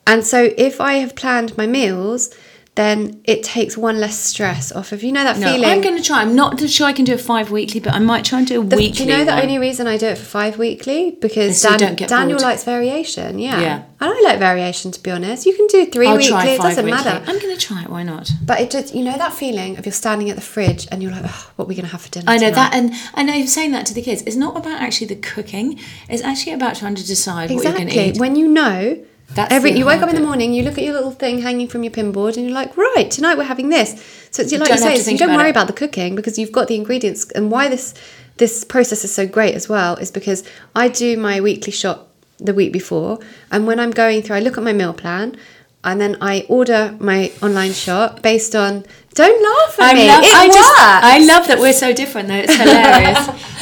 And 0.06 0.24
so, 0.24 0.50
if 0.56 0.80
I 0.80 0.94
have 0.94 1.14
planned 1.16 1.56
my 1.58 1.66
meals, 1.66 2.30
then 2.76 3.22
it 3.24 3.42
takes 3.42 3.74
one 3.74 3.98
less 3.98 4.18
stress 4.18 4.70
off 4.70 4.92
of 4.92 5.02
you 5.02 5.10
know 5.10 5.24
that 5.24 5.38
No, 5.38 5.50
feeling. 5.50 5.64
I'm 5.70 5.80
going 5.80 5.96
to 5.96 6.02
try. 6.02 6.20
I'm 6.20 6.36
not 6.36 6.60
sure 6.68 6.86
I 6.86 6.92
can 6.92 7.06
do 7.06 7.14
a 7.14 7.18
five 7.18 7.50
weekly, 7.50 7.80
but 7.80 7.94
I 7.94 7.98
might 7.98 8.22
try 8.26 8.38
and 8.40 8.46
do 8.46 8.60
a 8.60 8.64
The- 8.64 8.76
weekly. 8.76 8.92
do 8.92 9.02
you 9.04 9.08
know 9.16 9.24
the 9.24 9.32
one. 9.32 9.40
only 9.44 9.58
reason 9.58 9.86
I 9.86 9.96
do 9.96 10.04
it 10.08 10.18
for 10.18 10.26
five 10.26 10.58
weekly 10.58 11.16
because 11.18 11.58
so 11.58 11.74
Dan- 11.78 11.96
Daniel 11.96 12.36
bored. 12.36 12.42
likes 12.42 12.64
variation. 12.64 13.38
Yeah. 13.38 13.60
Yeah. 13.62 13.82
and 13.98 14.10
I 14.12 14.20
like 14.20 14.38
variation 14.38 14.90
to 14.92 15.00
be 15.02 15.10
honest. 15.10 15.46
You 15.46 15.56
can 15.56 15.66
do 15.68 15.86
3 15.86 16.06
I'll 16.06 16.16
weekly; 16.18 16.36
it 16.50 16.60
doesn't 16.60 16.84
weekly. 16.84 17.02
matter. 17.02 17.24
I'm 17.26 17.38
going 17.38 17.56
to 17.56 17.60
try 17.60 17.82
it. 17.82 17.88
Why 17.88 18.02
not? 18.02 18.30
But 18.44 18.60
it 18.60 18.70
just 18.70 18.94
you 18.94 19.02
know 19.02 19.16
that 19.16 19.32
feeling 19.32 19.78
of 19.78 19.86
you're 19.86 19.92
standing 19.94 20.28
at 20.28 20.36
the 20.36 20.42
fridge 20.42 20.86
and 20.92 21.02
you're 21.02 21.12
like, 21.12 21.22
oh, 21.24 21.50
what 21.56 21.64
are 21.64 21.68
we 21.68 21.74
gonna 21.76 21.88
have 21.88 22.02
for 22.02 22.10
dinner? 22.10 22.26
I 22.30 22.36
know 22.36 22.50
tonight?" 22.50 22.70
that, 22.72 22.74
and 22.74 22.92
I 23.14 23.22
know 23.22 23.32
you're 23.32 23.46
saying 23.46 23.72
that 23.72 23.86
to 23.86 23.94
the 23.94 24.02
kids. 24.02 24.20
It's 24.26 24.36
not 24.36 24.54
about 24.54 24.82
actually 24.82 25.06
the 25.06 25.16
cooking. 25.16 25.80
It's 26.10 26.22
actually 26.22 26.52
about 26.52 26.76
trying 26.76 26.94
to 26.96 27.06
decide 27.06 27.50
what 27.50 27.64
you're 27.64 27.72
going 27.72 27.88
to 27.88 28.00
eat. 28.08 28.18
When 28.20 28.36
you 28.36 28.48
know 28.48 28.98
That's 29.36 29.52
every 29.52 29.72
you 29.72 29.84
wake 29.84 30.00
up 30.00 30.08
in 30.08 30.14
the 30.14 30.22
morning, 30.22 30.54
you 30.54 30.62
look 30.62 30.78
at 30.78 30.84
your 30.84 30.94
little 30.94 31.10
thing 31.10 31.40
hanging 31.42 31.68
from 31.68 31.84
your 31.84 31.92
pinboard, 31.92 32.36
and 32.36 32.46
you're 32.46 32.54
like, 32.54 32.76
right, 32.76 33.10
tonight 33.10 33.36
we're 33.36 33.44
having 33.44 33.68
this. 33.68 33.90
So 34.30 34.42
it's 34.42 34.50
like 34.52 34.68
you 34.70 34.78
say, 34.78 35.12
you 35.12 35.18
don't 35.18 35.28
about 35.28 35.36
worry 35.36 35.48
it. 35.48 35.50
about 35.50 35.66
the 35.66 35.74
cooking 35.74 36.16
because 36.16 36.38
you've 36.38 36.52
got 36.52 36.68
the 36.68 36.74
ingredients. 36.74 37.30
And 37.32 37.50
why 37.50 37.68
this 37.68 37.92
this 38.38 38.64
process 38.64 39.04
is 39.04 39.14
so 39.14 39.26
great 39.26 39.54
as 39.54 39.68
well 39.68 39.96
is 39.96 40.10
because 40.10 40.42
I 40.74 40.88
do 40.88 41.16
my 41.16 41.40
weekly 41.40 41.72
shop 41.72 42.10
the 42.38 42.54
week 42.54 42.72
before, 42.72 43.18
and 43.50 43.66
when 43.66 43.78
I'm 43.78 43.90
going 43.90 44.22
through, 44.22 44.36
I 44.36 44.40
look 44.40 44.56
at 44.56 44.64
my 44.64 44.72
meal 44.72 44.94
plan. 44.94 45.36
And 45.84 46.00
then 46.00 46.16
I 46.20 46.44
order 46.48 46.96
my 46.98 47.30
online 47.42 47.72
shop 47.72 48.20
based 48.22 48.56
on. 48.56 48.84
Don't 49.16 49.42
laugh 49.42 49.80
at 49.80 49.90
I 49.90 49.94
me. 49.94 50.06
love, 50.08 50.22
it 50.22 50.34
I 50.34 50.44
works. 50.44 50.54
just, 50.54 50.74
I 50.78 51.18
love 51.26 51.46
that 51.48 51.58
we're 51.58 51.72
so 51.72 51.92
different. 51.92 52.28
Though 52.28 52.34
it's 52.44 52.54
hilarious. 52.54 53.18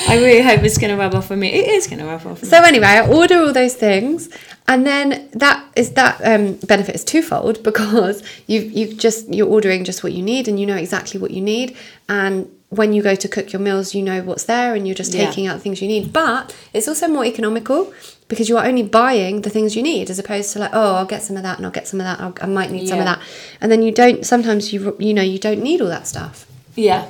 I 0.09 0.17
really 0.17 0.43
hope 0.43 0.63
it's 0.65 0.77
going 0.79 0.91
to 0.91 0.97
rub 0.97 1.15
off 1.15 1.31
on 1.31 1.39
me. 1.39 1.49
It 1.53 1.69
is 1.71 1.87
going 1.87 2.01
to 2.01 2.05
rub 2.07 2.21
off. 2.27 2.43
On 2.43 2.49
So 2.49 2.59
anyway, 2.59 2.87
I 2.89 3.07
order 3.07 3.37
all 3.39 3.53
those 3.53 3.75
things, 3.75 4.29
and 4.69 4.85
then 4.87 5.29
that 5.33 5.65
is 5.77 5.93
that 5.93 6.21
um, 6.25 6.55
benefit 6.67 6.95
is 6.97 7.05
twofold 7.05 7.63
because 7.71 8.23
you 8.47 8.61
you 8.63 8.95
just 8.95 9.33
you're 9.33 9.49
ordering 9.49 9.85
just 9.85 10.03
what 10.03 10.13
you 10.13 10.23
need 10.23 10.49
and 10.49 10.59
you 10.61 10.67
know 10.67 10.77
exactly 10.77 11.19
what 11.21 11.31
you 11.31 11.41
need 11.41 11.77
and 12.09 12.51
when 12.71 12.93
you 12.93 13.03
go 13.03 13.15
to 13.15 13.29
cook 13.29 13.53
your 13.53 13.61
meals 13.63 13.95
you 13.95 14.03
know 14.03 14.21
what's 14.23 14.45
there 14.45 14.75
and 14.75 14.89
you're 14.89 14.97
just 14.97 15.15
Yeah. 15.15 15.27
taking 15.27 15.47
out 15.47 15.55
the 15.55 15.61
things 15.61 15.81
you 15.81 15.87
need 15.87 16.13
but 16.13 16.53
it's 16.73 16.89
also 16.89 17.07
more 17.07 17.25
economical 17.25 17.93
because 18.29 18.49
you 18.49 18.57
are 18.57 18.65
only 18.67 18.83
buying 18.83 19.43
the 19.43 19.51
things 19.51 19.77
you 19.77 19.83
need 19.83 20.11
as 20.11 20.19
opposed 20.19 20.53
to 20.53 20.59
like 20.59 20.71
oh 20.73 20.95
I'll 20.97 21.05
get 21.07 21.23
some 21.23 21.37
of 21.37 21.43
that 21.43 21.59
and 21.59 21.67
I'll 21.67 21.73
get 21.73 21.87
some 21.87 22.01
of 22.01 22.05
that 22.05 22.21
I'll, 22.21 22.35
I 22.41 22.47
might 22.47 22.71
need 22.71 22.89
some 22.89 22.99
of 22.99 23.05
that. 23.05 23.21
And 23.61 23.71
then 23.71 23.83
you 23.83 23.93
don't 23.93 24.25
sometimes 24.25 24.73
you 24.73 24.97
you 24.99 25.15
know 25.15 25.23
you 25.23 25.39
don't 25.39 25.63
need 25.63 25.81
all 25.81 25.89
that 25.89 26.07
stuff. 26.07 26.47
Yeah. 26.75 27.09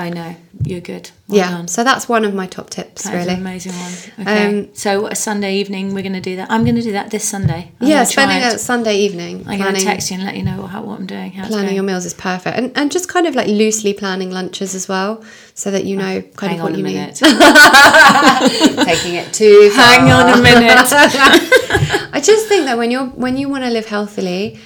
I 0.00 0.08
know. 0.08 0.34
You're 0.64 0.80
good. 0.80 1.10
Well 1.28 1.38
yeah 1.38 1.50
done. 1.50 1.68
so 1.68 1.84
that's 1.84 2.08
one 2.08 2.24
of 2.24 2.32
my 2.32 2.46
top 2.46 2.70
tips 2.70 3.02
That 3.02 3.14
is 3.14 3.26
really 3.26 3.34
an 3.34 3.40
amazing 3.40 3.72
one. 3.72 3.92
Okay. 4.20 4.60
Um, 4.60 4.74
so 4.74 5.06
a 5.06 5.14
Sunday 5.14 5.56
evening, 5.56 5.92
we're 5.94 6.02
going 6.02 6.14
to 6.14 6.22
do 6.22 6.36
that. 6.36 6.50
I'm 6.50 6.64
going 6.64 6.76
to 6.76 6.82
do 6.82 6.92
that 6.92 7.10
this 7.10 7.28
Sunday. 7.28 7.70
I'm 7.80 7.86
yeah 7.86 7.96
gonna 7.96 8.06
spending 8.06 8.42
a 8.42 8.58
Sunday 8.58 8.96
evening 8.96 9.44
I'm 9.46 9.58
going 9.58 9.74
to 9.74 9.80
text 9.82 10.10
you 10.10 10.16
and 10.16 10.24
let 10.24 10.36
you 10.38 10.42
know 10.42 10.66
how, 10.66 10.82
what 10.82 10.98
I'm 10.98 11.06
doing. 11.06 11.32
How 11.32 11.46
planning 11.48 11.74
your 11.74 11.84
meals 11.84 12.06
is 12.06 12.14
perfect 12.14 12.56
and, 12.56 12.72
and 12.76 12.90
just 12.90 13.08
kind 13.10 13.26
of 13.26 13.34
like 13.34 13.48
loosely 13.48 13.92
planning 13.92 14.30
lunches 14.30 14.74
as 14.74 14.88
well 14.88 15.22
so 15.54 15.70
that 15.70 15.84
you 15.84 15.96
know 15.96 16.22
kind 16.22 16.52
Hang 16.52 16.60
of 16.60 16.64
what 16.64 16.72
on 16.72 16.74
a 16.76 16.78
you 16.78 16.84
minute. 16.84 17.20
need 17.20 18.84
taking 18.86 19.14
it 19.16 19.34
too 19.34 19.70
far. 19.70 19.84
Hang 19.84 20.10
on 20.10 20.38
a 20.38 20.42
minute. 20.42 20.88
I 22.12 22.20
just 22.24 22.48
think 22.48 22.64
that 22.64 22.78
when 22.78 22.90
you're 22.90 23.06
when 23.06 23.36
you 23.36 23.50
want 23.50 23.64
to 23.64 23.70
live 23.70 23.86
healthily 23.86 24.58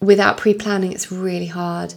without 0.00 0.36
pre-planning 0.36 0.92
it's 0.92 1.10
really 1.10 1.46
hard 1.46 1.92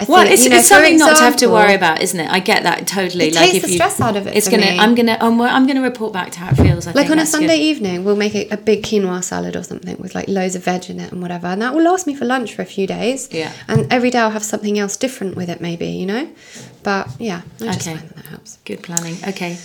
I 0.00 0.04
Well, 0.04 0.20
think, 0.22 0.32
it's, 0.34 0.44
you 0.44 0.50
know, 0.50 0.58
it's 0.58 0.68
something 0.68 0.96
not 0.96 1.16
to 1.16 1.22
have 1.24 1.36
to 1.38 1.48
worry 1.48 1.74
about, 1.74 2.00
isn't 2.00 2.20
it? 2.20 2.30
I 2.30 2.38
get 2.38 2.62
that 2.62 2.86
totally. 2.86 3.26
It 3.28 3.34
like 3.34 3.46
takes 3.50 3.56
if 3.56 3.62
the 3.64 3.68
you, 3.70 3.74
stress 3.74 4.00
out 4.00 4.16
of 4.16 4.28
it 4.28 4.36
It's 4.36 4.46
for 4.46 4.52
gonna. 4.52 4.70
me. 4.70 4.78
I'm 4.78 4.94
gonna. 4.94 5.18
I'm, 5.20 5.40
I'm 5.40 5.66
gonna 5.66 5.82
report 5.82 6.12
back 6.12 6.30
to 6.32 6.38
how 6.38 6.50
it 6.50 6.54
feels. 6.56 6.86
I 6.86 6.92
like 6.92 7.10
on 7.10 7.18
a 7.18 7.26
Sunday 7.26 7.56
good. 7.58 7.62
evening, 7.64 8.04
we'll 8.04 8.14
make 8.14 8.36
a, 8.36 8.46
a 8.50 8.56
big 8.56 8.84
quinoa 8.84 9.24
salad 9.24 9.56
or 9.56 9.64
something 9.64 9.96
with 9.98 10.14
like 10.14 10.28
loads 10.28 10.54
of 10.54 10.62
veg 10.62 10.88
in 10.88 11.00
it 11.00 11.10
and 11.10 11.20
whatever, 11.20 11.48
and 11.48 11.60
that 11.62 11.74
will 11.74 11.82
last 11.82 12.06
me 12.06 12.14
for 12.14 12.24
lunch 12.26 12.54
for 12.54 12.62
a 12.62 12.64
few 12.66 12.86
days. 12.86 13.28
Yeah. 13.32 13.52
And 13.66 13.92
every 13.92 14.10
day 14.10 14.18
I'll 14.20 14.30
have 14.30 14.44
something 14.44 14.78
else 14.78 14.96
different 14.96 15.34
with 15.36 15.48
it, 15.50 15.60
maybe 15.60 15.86
you 15.88 16.06
know. 16.06 16.28
But 16.84 17.08
yeah, 17.18 17.42
I 17.60 17.64
just 17.64 17.80
Okay. 17.80 17.96
find 17.96 18.08
that, 18.10 18.16
that 18.16 18.26
helps. 18.26 18.58
Good 18.64 18.84
planning. 18.84 19.16
Okay. 19.26 19.58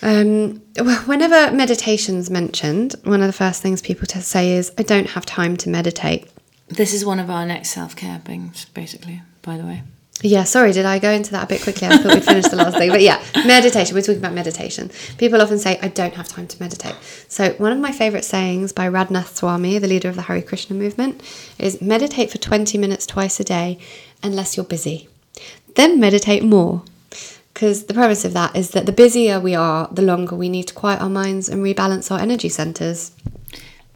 Um, 0.00 0.62
well, 0.78 1.00
whenever 1.02 1.50
meditation's 1.54 2.30
mentioned, 2.30 2.94
one 3.04 3.20
of 3.20 3.26
the 3.26 3.32
first 3.34 3.60
things 3.60 3.82
people 3.82 4.06
to 4.06 4.22
say 4.22 4.52
is, 4.52 4.72
"I 4.78 4.82
don't 4.82 5.10
have 5.10 5.26
time 5.26 5.58
to 5.58 5.68
meditate." 5.68 6.30
This 6.68 6.94
is 6.94 7.04
one 7.04 7.18
of 7.18 7.28
our 7.28 7.44
next 7.44 7.70
self 7.70 7.94
care 7.96 8.20
things, 8.24 8.64
basically. 8.72 9.20
By 9.48 9.56
the 9.56 9.64
way. 9.64 9.82
Yeah, 10.20 10.44
sorry, 10.44 10.72
did 10.72 10.84
I 10.84 10.98
go 10.98 11.10
into 11.10 11.30
that 11.30 11.44
a 11.44 11.46
bit 11.46 11.62
quickly? 11.62 11.88
I 11.88 11.96
thought 11.96 12.12
we'd 12.12 12.22
finished 12.22 12.50
the 12.50 12.56
last 12.56 12.76
thing. 12.76 12.90
But 12.90 13.00
yeah, 13.00 13.24
meditation. 13.46 13.94
We're 13.94 14.02
talking 14.02 14.18
about 14.18 14.34
meditation. 14.34 14.90
People 15.16 15.40
often 15.40 15.58
say, 15.58 15.78
I 15.80 15.88
don't 15.88 16.12
have 16.12 16.28
time 16.28 16.46
to 16.48 16.60
meditate. 16.60 16.94
So, 17.28 17.54
one 17.54 17.72
of 17.72 17.78
my 17.78 17.90
favourite 17.90 18.26
sayings 18.26 18.74
by 18.74 18.86
Radhanath 18.90 19.36
Swami, 19.36 19.78
the 19.78 19.88
leader 19.88 20.10
of 20.10 20.16
the 20.16 20.22
Hare 20.22 20.42
Krishna 20.42 20.76
movement, 20.76 21.22
is 21.58 21.80
meditate 21.80 22.30
for 22.30 22.36
20 22.36 22.76
minutes 22.76 23.06
twice 23.06 23.40
a 23.40 23.44
day 23.44 23.78
unless 24.22 24.54
you're 24.54 24.66
busy. 24.66 25.08
Then 25.76 25.98
meditate 25.98 26.44
more. 26.44 26.82
Because 27.54 27.86
the 27.86 27.94
premise 27.94 28.26
of 28.26 28.34
that 28.34 28.54
is 28.54 28.72
that 28.72 28.84
the 28.84 28.92
busier 28.92 29.40
we 29.40 29.54
are, 29.54 29.88
the 29.90 30.02
longer 30.02 30.36
we 30.36 30.50
need 30.50 30.64
to 30.64 30.74
quiet 30.74 31.00
our 31.00 31.08
minds 31.08 31.48
and 31.48 31.64
rebalance 31.64 32.10
our 32.10 32.20
energy 32.20 32.50
centres. 32.50 33.12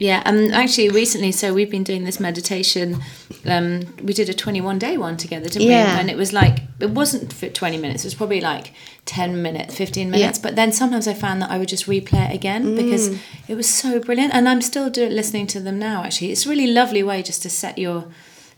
Yeah, 0.02 0.20
um, 0.26 0.50
actually, 0.52 0.88
recently, 0.88 1.30
so 1.30 1.54
we've 1.54 1.70
been 1.70 1.84
doing 1.84 2.02
this 2.02 2.18
meditation. 2.18 3.00
Um, 3.46 3.94
we 4.02 4.12
did 4.12 4.28
a 4.28 4.34
21 4.34 4.80
day 4.80 4.96
one 4.96 5.16
together, 5.16 5.48
didn't 5.48 5.68
Yeah. 5.68 5.94
we? 5.94 6.00
And 6.00 6.10
it 6.10 6.16
was 6.16 6.32
like, 6.32 6.58
it 6.80 6.90
wasn't 6.90 7.32
for 7.32 7.48
20 7.48 7.76
minutes, 7.78 8.02
it 8.04 8.08
was 8.08 8.14
probably 8.14 8.40
like 8.40 8.72
10 9.04 9.40
minutes, 9.42 9.76
15 9.76 10.10
minutes. 10.10 10.38
But 10.40 10.56
then 10.56 10.72
sometimes 10.72 11.06
I 11.06 11.14
found 11.14 11.40
that 11.42 11.50
I 11.52 11.58
would 11.58 11.68
just 11.68 11.86
replay 11.86 12.28
it 12.30 12.34
again 12.34 12.74
because 12.74 13.16
it 13.46 13.54
was 13.54 13.68
so 13.68 14.00
brilliant. 14.00 14.34
And 14.34 14.48
I'm 14.48 14.60
still 14.60 14.90
do, 14.90 15.08
listening 15.08 15.46
to 15.48 15.60
them 15.60 15.78
now, 15.78 16.02
actually. 16.02 16.32
It's 16.32 16.46
a 16.46 16.48
really 16.48 16.66
lovely 16.66 17.04
way 17.04 17.22
just 17.22 17.42
to 17.42 17.50
set 17.50 17.78
your. 17.78 18.06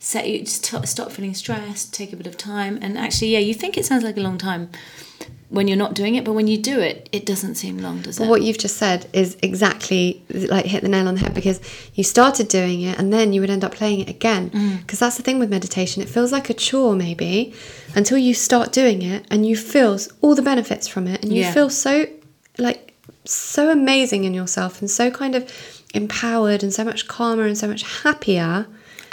Set 0.01 0.29
you 0.29 0.41
just 0.41 0.65
to 0.65 0.87
stop 0.87 1.13
feeling 1.13 1.33
stressed, 1.33 1.95
take 1.95 2.13
a 2.13 2.17
bit 2.17 2.27
of 2.27 2.37
time, 2.37 2.79
and 2.83 2.99
actually, 2.99 3.29
yeah, 3.29 3.39
you 3.39 3.55
think 3.55 3.79
it 3.79 3.87
sounds 3.87 4.05
like 4.05 4.19
a 4.19 4.21
long 4.21 4.37
time 4.37 4.69
when 5.55 5.69
you're 5.69 5.77
not 5.79 5.95
doing 5.95 6.15
it, 6.17 6.25
but 6.25 6.33
when 6.33 6.47
you 6.49 6.59
do 6.59 6.81
it, 6.81 7.09
it 7.13 7.25
doesn't 7.25 7.55
seem 7.55 7.79
long, 7.79 8.03
does 8.03 8.19
it? 8.21 8.29
What 8.29 8.43
you've 8.43 8.59
just 8.59 8.77
said 8.77 9.07
is 9.13 9.37
exactly 9.43 10.23
like 10.29 10.67
hit 10.67 10.83
the 10.83 10.89
nail 10.89 11.07
on 11.09 11.15
the 11.15 11.21
head 11.21 11.35
because 11.35 11.61
you 11.95 12.05
started 12.05 12.49
doing 12.49 12.83
it 12.83 12.99
and 12.99 13.13
then 13.13 13.33
you 13.33 13.41
would 13.41 13.51
end 13.51 13.65
up 13.65 13.73
playing 13.73 14.01
it 14.01 14.09
again. 14.09 14.51
Mm. 14.51 14.81
Because 14.81 14.99
that's 14.99 15.17
the 15.17 15.23
thing 15.23 15.39
with 15.39 15.51
meditation, 15.51 16.03
it 16.03 16.09
feels 16.09 16.33
like 16.33 16.51
a 16.51 16.55
chore 16.55 16.95
maybe 16.97 17.55
until 17.95 18.19
you 18.19 18.35
start 18.35 18.73
doing 18.73 19.03
it 19.03 19.25
and 19.31 19.47
you 19.47 19.57
feel 19.57 19.99
all 20.21 20.35
the 20.35 20.43
benefits 20.43 20.89
from 20.89 21.07
it 21.07 21.23
and 21.23 21.33
you 21.33 21.43
Yeah. 21.43 21.53
feel 21.53 21.71
so 21.71 22.07
like 22.59 22.93
so 23.25 23.71
amazing 23.71 24.25
in 24.25 24.35
yourself 24.35 24.81
and 24.81 24.91
so 24.91 25.11
kind 25.11 25.35
of 25.35 25.51
empowered 25.95 26.63
and 26.63 26.73
so 26.75 26.85
much 26.85 27.07
calmer 27.09 27.45
and 27.45 27.57
so 27.57 27.67
much 27.69 27.83
happier 28.03 28.67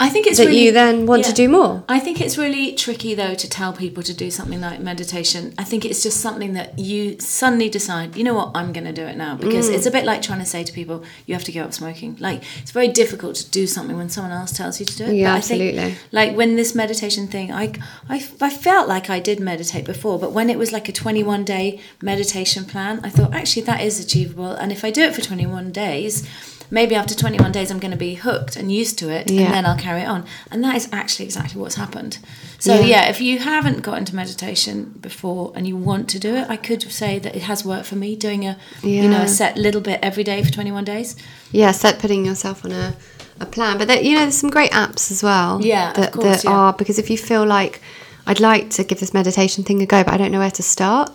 I 0.06 0.08
think 0.08 0.26
it's 0.26 0.38
that 0.38 0.46
really, 0.46 0.64
you 0.64 0.72
then 0.72 1.06
want 1.06 1.24
to 1.26 1.32
do 1.32 1.48
more. 1.48 1.72
I 1.88 1.98
think 2.04 2.20
it's 2.20 2.36
really 2.44 2.66
tricky 2.84 3.14
though 3.14 3.34
to 3.42 3.48
tell 3.58 3.72
people 3.84 4.02
to 4.10 4.14
do 4.24 4.28
something 4.30 4.60
like 4.60 4.80
meditation. 4.80 5.42
I 5.62 5.64
think 5.64 5.84
it's 5.84 6.02
just 6.02 6.18
something 6.20 6.52
that 6.58 6.78
you 6.78 7.18
suddenly 7.20 7.68
decide, 7.78 8.16
you 8.18 8.24
know 8.24 8.34
what, 8.34 8.50
I'm 8.54 8.72
going 8.72 8.84
to 8.92 8.92
do 9.02 9.06
it 9.12 9.16
now 9.16 9.36
because 9.36 9.68
Mm. 9.70 9.74
it's 9.74 9.86
a 9.86 9.90
bit 9.90 10.04
like 10.04 10.20
trying 10.22 10.40
to 10.40 10.50
say 10.54 10.62
to 10.64 10.72
people, 10.80 10.98
you 11.26 11.34
have 11.34 11.44
to 11.44 11.52
give 11.52 11.64
up 11.66 11.72
smoking. 11.72 12.16
Like 12.18 12.42
it's 12.62 12.72
very 12.72 12.88
difficult 13.02 13.34
to 13.36 13.50
do 13.50 13.66
something 13.66 13.96
when 13.96 14.08
someone 14.08 14.32
else 14.32 14.52
tells 14.52 14.80
you 14.80 14.86
to 14.86 14.96
do 14.96 15.04
it. 15.04 15.14
Yeah, 15.14 15.32
But 15.32 15.36
I 15.36 15.40
think, 15.40 15.62
absolutely. 15.62 15.98
like 16.18 16.36
when 16.36 16.56
this 16.56 16.74
meditation 16.74 17.24
thing, 17.34 17.52
I, 17.52 17.64
I 18.08 18.16
I 18.48 18.50
felt 18.50 18.88
like 18.94 19.06
I 19.16 19.20
did 19.20 19.38
meditate 19.40 19.84
before, 19.94 20.18
but 20.18 20.32
when 20.32 20.48
it 20.50 20.58
was 20.58 20.70
like 20.72 20.88
a 20.88 20.92
21 20.92 21.44
day 21.44 21.80
meditation 22.02 22.64
plan, 22.64 23.00
I 23.04 23.10
thought 23.10 23.32
actually 23.40 23.62
that 23.70 23.80
is 23.88 24.00
achievable, 24.04 24.52
and 24.60 24.72
if 24.72 24.84
I 24.84 24.90
do 24.90 25.02
it 25.02 25.14
for 25.14 25.20
21 25.20 25.70
days. 25.72 26.26
Maybe 26.72 26.94
after 26.94 27.14
21 27.14 27.52
days, 27.52 27.70
I'm 27.70 27.78
going 27.78 27.90
to 27.90 27.98
be 27.98 28.14
hooked 28.14 28.56
and 28.56 28.72
used 28.72 28.98
to 29.00 29.10
it, 29.10 29.30
Yeah. 29.30 29.42
and 29.42 29.54
then 29.54 29.66
I'll 29.66 29.76
carry 29.76 30.00
it 30.00 30.08
on. 30.08 30.24
And 30.50 30.64
that 30.64 30.74
is 30.74 30.88
actually 30.90 31.26
exactly 31.26 31.60
what's 31.60 31.74
happened. 31.74 32.18
So, 32.58 32.74
Yeah. 32.80 32.86
yeah. 32.86 33.08
if 33.10 33.20
you 33.20 33.40
haven't 33.40 33.82
got 33.82 33.98
into 33.98 34.16
meditation 34.16 34.94
before 35.00 35.52
and 35.54 35.68
you 35.68 35.76
want 35.76 36.08
to 36.08 36.18
do 36.18 36.34
it, 36.34 36.46
I 36.48 36.56
could 36.56 36.82
say 36.90 37.18
that 37.18 37.36
it 37.36 37.42
has 37.42 37.62
worked 37.62 37.84
for 37.86 37.96
me 37.96 38.16
doing 38.16 38.46
a, 38.46 38.56
you 38.82 39.06
know, 39.06 39.20
a 39.20 39.28
set 39.28 39.58
little 39.58 39.82
bit 39.82 40.00
every 40.02 40.24
day 40.24 40.42
for 40.42 40.50
21 40.50 40.84
days. 40.84 41.14
yeah, 41.50 41.72
set 41.72 41.98
putting 41.98 42.24
yourself 42.24 42.64
on 42.64 42.72
a, 42.72 42.96
a 43.38 43.44
plan. 43.44 43.76
But 43.76 43.88
there, 43.88 44.00
you 44.00 44.14
know, 44.14 44.20
there's 44.22 44.38
some 44.38 44.48
great 44.50 44.70
apps 44.70 45.10
as 45.10 45.22
well. 45.22 45.60
Yeah, 45.62 45.90
of 45.90 45.96
that, 45.96 46.12
course, 46.12 46.42
that 46.42 46.44
yeah. 46.44 46.50
are 46.56 46.72
because 46.72 46.98
if 46.98 47.10
you 47.10 47.18
feel 47.18 47.44
like 47.44 47.82
I'd 48.26 48.40
like 48.40 48.70
to 48.70 48.84
give 48.84 48.98
this 49.00 49.12
meditation 49.12 49.62
thing 49.64 49.82
a 49.82 49.86
go, 49.86 50.02
but 50.04 50.14
I 50.14 50.16
don't 50.16 50.32
know 50.32 50.38
where 50.38 50.50
to 50.52 50.62
start. 50.62 51.10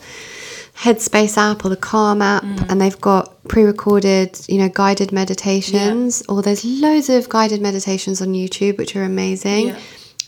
Headspace 0.88 1.38
app 1.38 1.66
or 1.66 1.70
the 1.70 1.76
Calm 1.76 2.22
app, 2.22 2.44
Mm. 2.44 2.70
and 2.70 2.82
they've 2.82 3.02
got 3.02 3.24
pre-recorded, 3.48 4.40
you 4.48 4.58
know, 4.58 4.70
guided 4.70 5.12
meditations. 5.12 6.24
Or 6.30 6.42
there's 6.42 6.64
loads 6.64 7.10
of 7.10 7.28
guided 7.30 7.62
meditations 7.62 8.22
on 8.22 8.30
YouTube, 8.34 8.78
which 8.78 8.96
are 8.96 9.04
amazing. 9.04 9.68
Yeah. 9.68 9.78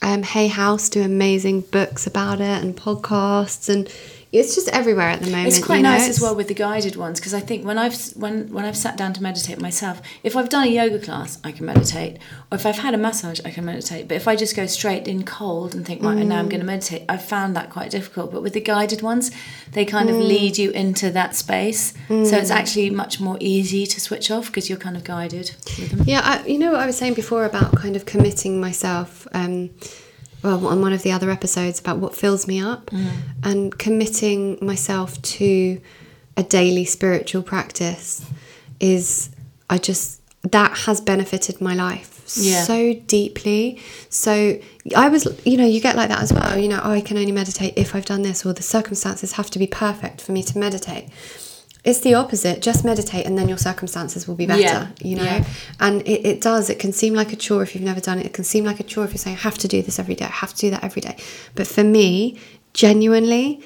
Um, 0.01 0.23
Hay 0.23 0.47
House 0.47 0.87
do 0.89 1.01
amazing 1.01 1.61
books 1.71 2.07
about 2.07 2.39
it 2.39 2.63
and 2.63 2.75
podcasts, 2.75 3.67
and 3.69 3.89
it's 4.31 4.53
just 4.53 4.67
everywhere 4.69 5.09
at 5.09 5.21
the 5.21 5.31
moment. 5.31 5.47
It's 5.47 5.63
quite 5.65 5.77
you 5.77 5.83
know, 5.83 5.89
nice 5.97 6.07
as 6.07 6.21
well 6.21 6.35
with 6.35 6.47
the 6.49 6.53
guided 6.53 6.95
ones 6.95 7.19
because 7.19 7.33
I 7.33 7.39
think 7.39 7.65
when 7.65 7.77
I've 7.79 7.97
when 8.15 8.51
when 8.53 8.63
I've 8.63 8.77
sat 8.77 8.95
down 8.95 9.11
to 9.13 9.23
meditate 9.23 9.59
myself, 9.59 10.01
if 10.23 10.35
I've 10.35 10.49
done 10.49 10.65
a 10.67 10.71
yoga 10.71 10.99
class, 10.99 11.39
I 11.43 11.51
can 11.51 11.65
meditate, 11.65 12.17
or 12.51 12.55
if 12.57 12.65
I've 12.65 12.77
had 12.77 12.93
a 12.93 12.97
massage, 12.97 13.39
I 13.43 13.49
can 13.49 13.65
meditate. 13.65 14.07
But 14.07 14.15
if 14.17 14.27
I 14.27 14.35
just 14.35 14.55
go 14.55 14.67
straight 14.67 15.07
in 15.07 15.23
cold 15.23 15.73
and 15.73 15.83
think 15.85 16.03
right, 16.03 16.15
and 16.17 16.29
now 16.29 16.37
I'm 16.39 16.45
Mm. 16.45 16.49
going 16.51 16.59
to 16.61 16.65
meditate, 16.67 17.03
I've 17.09 17.23
found 17.25 17.55
that 17.55 17.71
quite 17.71 17.89
difficult. 17.89 18.31
But 18.31 18.43
with 18.43 18.53
the 18.53 18.61
guided 18.61 19.01
ones, 19.01 19.31
they 19.71 19.83
kind 19.85 20.09
Mm. 20.09 20.13
of 20.13 20.21
lead 20.21 20.57
you 20.59 20.69
into 20.71 21.09
that 21.11 21.35
space, 21.35 21.93
so 22.07 22.37
it's 22.37 22.51
actually 22.51 22.91
much 22.91 23.19
more 23.19 23.37
easy 23.39 23.87
to 23.87 23.99
switch 23.99 24.29
off 24.29 24.45
because 24.47 24.69
you're 24.69 24.77
kind 24.77 24.95
of 24.95 25.03
guided 25.03 25.51
with 25.79 25.89
them. 25.89 26.03
Yeah, 26.05 26.21
I, 26.23 26.45
you 26.47 26.59
know 26.59 26.71
what 26.73 26.81
I 26.81 26.85
was 26.85 26.97
saying 26.97 27.15
before 27.15 27.45
about 27.45 27.75
kind 27.75 27.95
of 27.95 28.05
committing 28.05 28.59
myself. 28.61 29.27
Um, 29.33 29.71
well, 30.43 30.67
on 30.67 30.81
one 30.81 30.93
of 30.93 31.03
the 31.03 31.11
other 31.11 31.29
episodes 31.29 31.79
about 31.79 31.97
what 31.97 32.15
fills 32.15 32.47
me 32.47 32.59
up, 32.61 32.87
mm. 32.87 33.09
and 33.43 33.77
committing 33.77 34.57
myself 34.61 35.21
to 35.21 35.81
a 36.37 36.43
daily 36.43 36.85
spiritual 36.85 37.43
practice 37.43 38.25
is, 38.79 39.29
I 39.69 39.77
just 39.77 40.19
that 40.43 40.77
has 40.85 41.01
benefited 41.01 41.59
my 41.59 41.75
life 41.75 42.21
Yeah. 42.35 42.63
so 42.63 42.93
deeply. 42.93 43.81
So 44.09 44.59
I 44.95 45.09
was, 45.09 45.27
you 45.43 45.57
know, 45.57 45.65
you 45.65 45.81
get 45.81 45.95
like 45.95 46.09
that 46.09 46.21
as 46.21 46.31
well. 46.31 46.57
You 46.57 46.69
know, 46.69 46.79
oh, 46.83 46.91
I 46.91 47.01
can 47.01 47.17
only 47.17 47.31
meditate 47.31 47.73
if 47.75 47.93
I've 47.93 48.05
done 48.05 48.21
this, 48.21 48.45
or 48.45 48.53
the 48.53 48.63
circumstances 48.63 49.33
have 49.33 49.49
to 49.51 49.59
be 49.59 49.67
perfect 49.67 50.21
for 50.21 50.31
me 50.31 50.43
to 50.43 50.57
meditate. 50.57 51.09
It's 51.83 52.01
the 52.01 52.13
opposite. 52.13 52.61
Just 52.61 52.83
meditate, 52.83 53.25
and 53.25 53.37
then 53.37 53.47
your 53.47 53.57
circumstances 53.57 54.27
will 54.27 54.35
be 54.35 54.45
better. 54.45 54.61
Yeah, 54.61 54.87
You 55.01 55.15
know, 55.15 55.23
yeah. 55.23 55.45
and 55.79 56.01
it, 56.01 56.25
it 56.25 56.41
does. 56.41 56.69
It 56.69 56.77
can 56.77 56.91
seem 56.91 57.13
like 57.13 57.31
a 57.31 57.37
chore 57.37 57.63
if 57.63 57.73
you've 57.73 57.83
never 57.83 58.01
done 58.01 58.19
it. 58.19 58.25
It 58.25 58.33
can 58.33 58.43
seem 58.43 58.65
like 58.65 58.79
a 58.79 58.83
chore 58.83 59.05
if 59.05 59.11
you're 59.11 59.17
saying, 59.17 59.37
I 59.37 59.39
have 59.41 59.57
to 59.59 59.67
do 59.67 59.81
this 59.81 59.97
every 59.97 60.15
day. 60.15 60.25
I 60.25 60.29
have 60.29 60.53
to 60.55 60.59
do 60.59 60.69
that 60.71 60.83
every 60.83 61.01
day. 61.01 61.15
But 61.55 61.67
for 61.67 61.83
me, 61.83 62.37
genuinely, 62.73 63.61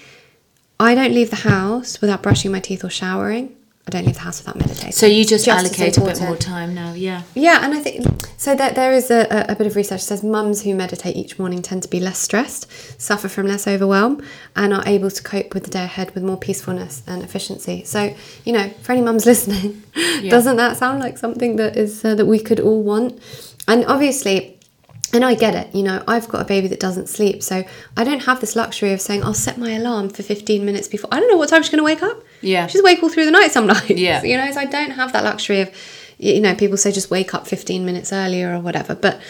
I 0.80 0.93
don't 0.95 1.12
leave 1.13 1.32
the 1.32 1.38
house 1.38 2.02
without 2.02 2.21
brushing 2.21 2.52
my 2.52 2.60
teeth 2.60 2.84
or 2.84 2.89
showering. 2.89 3.56
I 3.86 3.91
don't 3.91 4.06
leave 4.06 4.15
the 4.15 4.22
house 4.22 4.39
without 4.39 4.56
meditating. 4.56 4.93
So 4.93 5.06
you 5.06 5.26
just, 5.26 5.43
Just 5.43 5.60
allocate 5.60 5.98
a 5.98 6.02
bit 6.02 6.22
more 6.22 6.38
time 6.38 6.74
now, 6.74 6.93
yeah. 6.93 7.24
Yeah, 7.36 7.65
and 7.65 7.74
I 7.74 7.80
think 7.82 8.06
so. 8.38 8.56
That 8.56 8.76
there 8.76 8.93
is 8.93 9.12
a, 9.12 9.46
a, 9.50 9.56
bit 9.56 9.67
of 9.67 9.76
research 9.76 10.00
that 10.00 10.06
says 10.06 10.24
mums 10.24 10.63
who 10.63 10.74
meditate 10.74 11.17
each 11.17 11.38
morning 11.38 11.62
tend 11.62 11.84
to 11.84 11.89
be 11.89 12.00
less 12.00 12.17
stressed, 12.17 12.72
suffer 13.02 13.28
from 13.28 13.46
less 13.46 13.67
overwhelm, 13.67 14.24
and 14.56 14.74
are 14.74 14.84
able 14.86 15.12
to 15.12 15.22
cope 15.22 15.54
with 15.54 15.65
the 15.65 15.69
day 15.69 15.84
ahead 15.84 16.15
with 16.15 16.24
more 16.24 16.38
peacefulness 16.38 17.04
and 17.08 17.24
efficiency. 17.24 17.84
So, 17.84 18.15
you 18.46 18.54
know, 18.54 18.69
for 18.84 18.93
any 18.93 19.02
mums 19.02 19.26
listening, 19.32 19.84
doesn't 20.30 20.56
that 20.56 20.78
sound 20.78 21.02
like 21.02 21.17
something 21.17 21.58
that 21.58 21.76
is 21.76 22.06
uh, 22.06 22.15
that 22.15 22.26
we 22.26 22.39
could 22.39 22.62
all 22.62 22.84
want? 22.84 23.19
And 23.67 23.86
obviously, 23.86 24.53
and 25.13 25.23
I 25.23 25.36
get 25.36 25.54
it, 25.56 25.73
you 25.76 25.84
know, 25.84 26.04
I've 26.08 26.28
got 26.28 26.41
a 26.41 26.45
baby 26.45 26.67
that 26.69 26.80
doesn't 26.80 27.08
sleep, 27.08 27.43
so 27.43 27.63
I 27.95 28.04
don't 28.04 28.23
have 28.23 28.41
this 28.41 28.56
luxury 28.56 28.91
of 28.93 28.99
saying 28.99 29.23
I'll 29.23 29.34
set 29.34 29.58
my 29.58 29.71
alarm 29.71 30.10
for 30.10 30.23
15 30.23 30.65
minutes 30.65 30.88
before. 30.88 31.10
I 31.13 31.19
don't 31.19 31.30
know 31.30 31.38
what 31.38 31.49
time 31.49 31.62
she's 31.62 31.69
going 31.71 31.78
to 31.80 31.84
wake 31.86 32.02
up. 32.04 32.21
Yeah. 32.41 32.67
She's 32.67 32.82
awake 32.82 33.02
all 33.04 33.10
through 33.10 33.26
the 33.26 33.32
night 33.32 33.52
some 33.52 33.67
nights. 33.67 33.89
Yeah. 33.89 34.21
You 34.30 34.38
know, 34.38 34.52
so 34.52 34.60
I 34.60 34.65
don't 34.65 34.91
have 34.91 35.13
that 35.13 35.23
luxury 35.23 35.62
of, 35.62 35.69
you 36.17 36.41
know, 36.41 36.56
people 36.56 36.78
say 36.78 36.91
just 36.91 37.12
wake 37.12 37.34
up 37.34 37.47
15 37.47 37.86
minutes 37.86 38.12
earlier 38.12 38.54
or 38.56 38.60
whatever, 38.60 38.95
but 38.95 39.21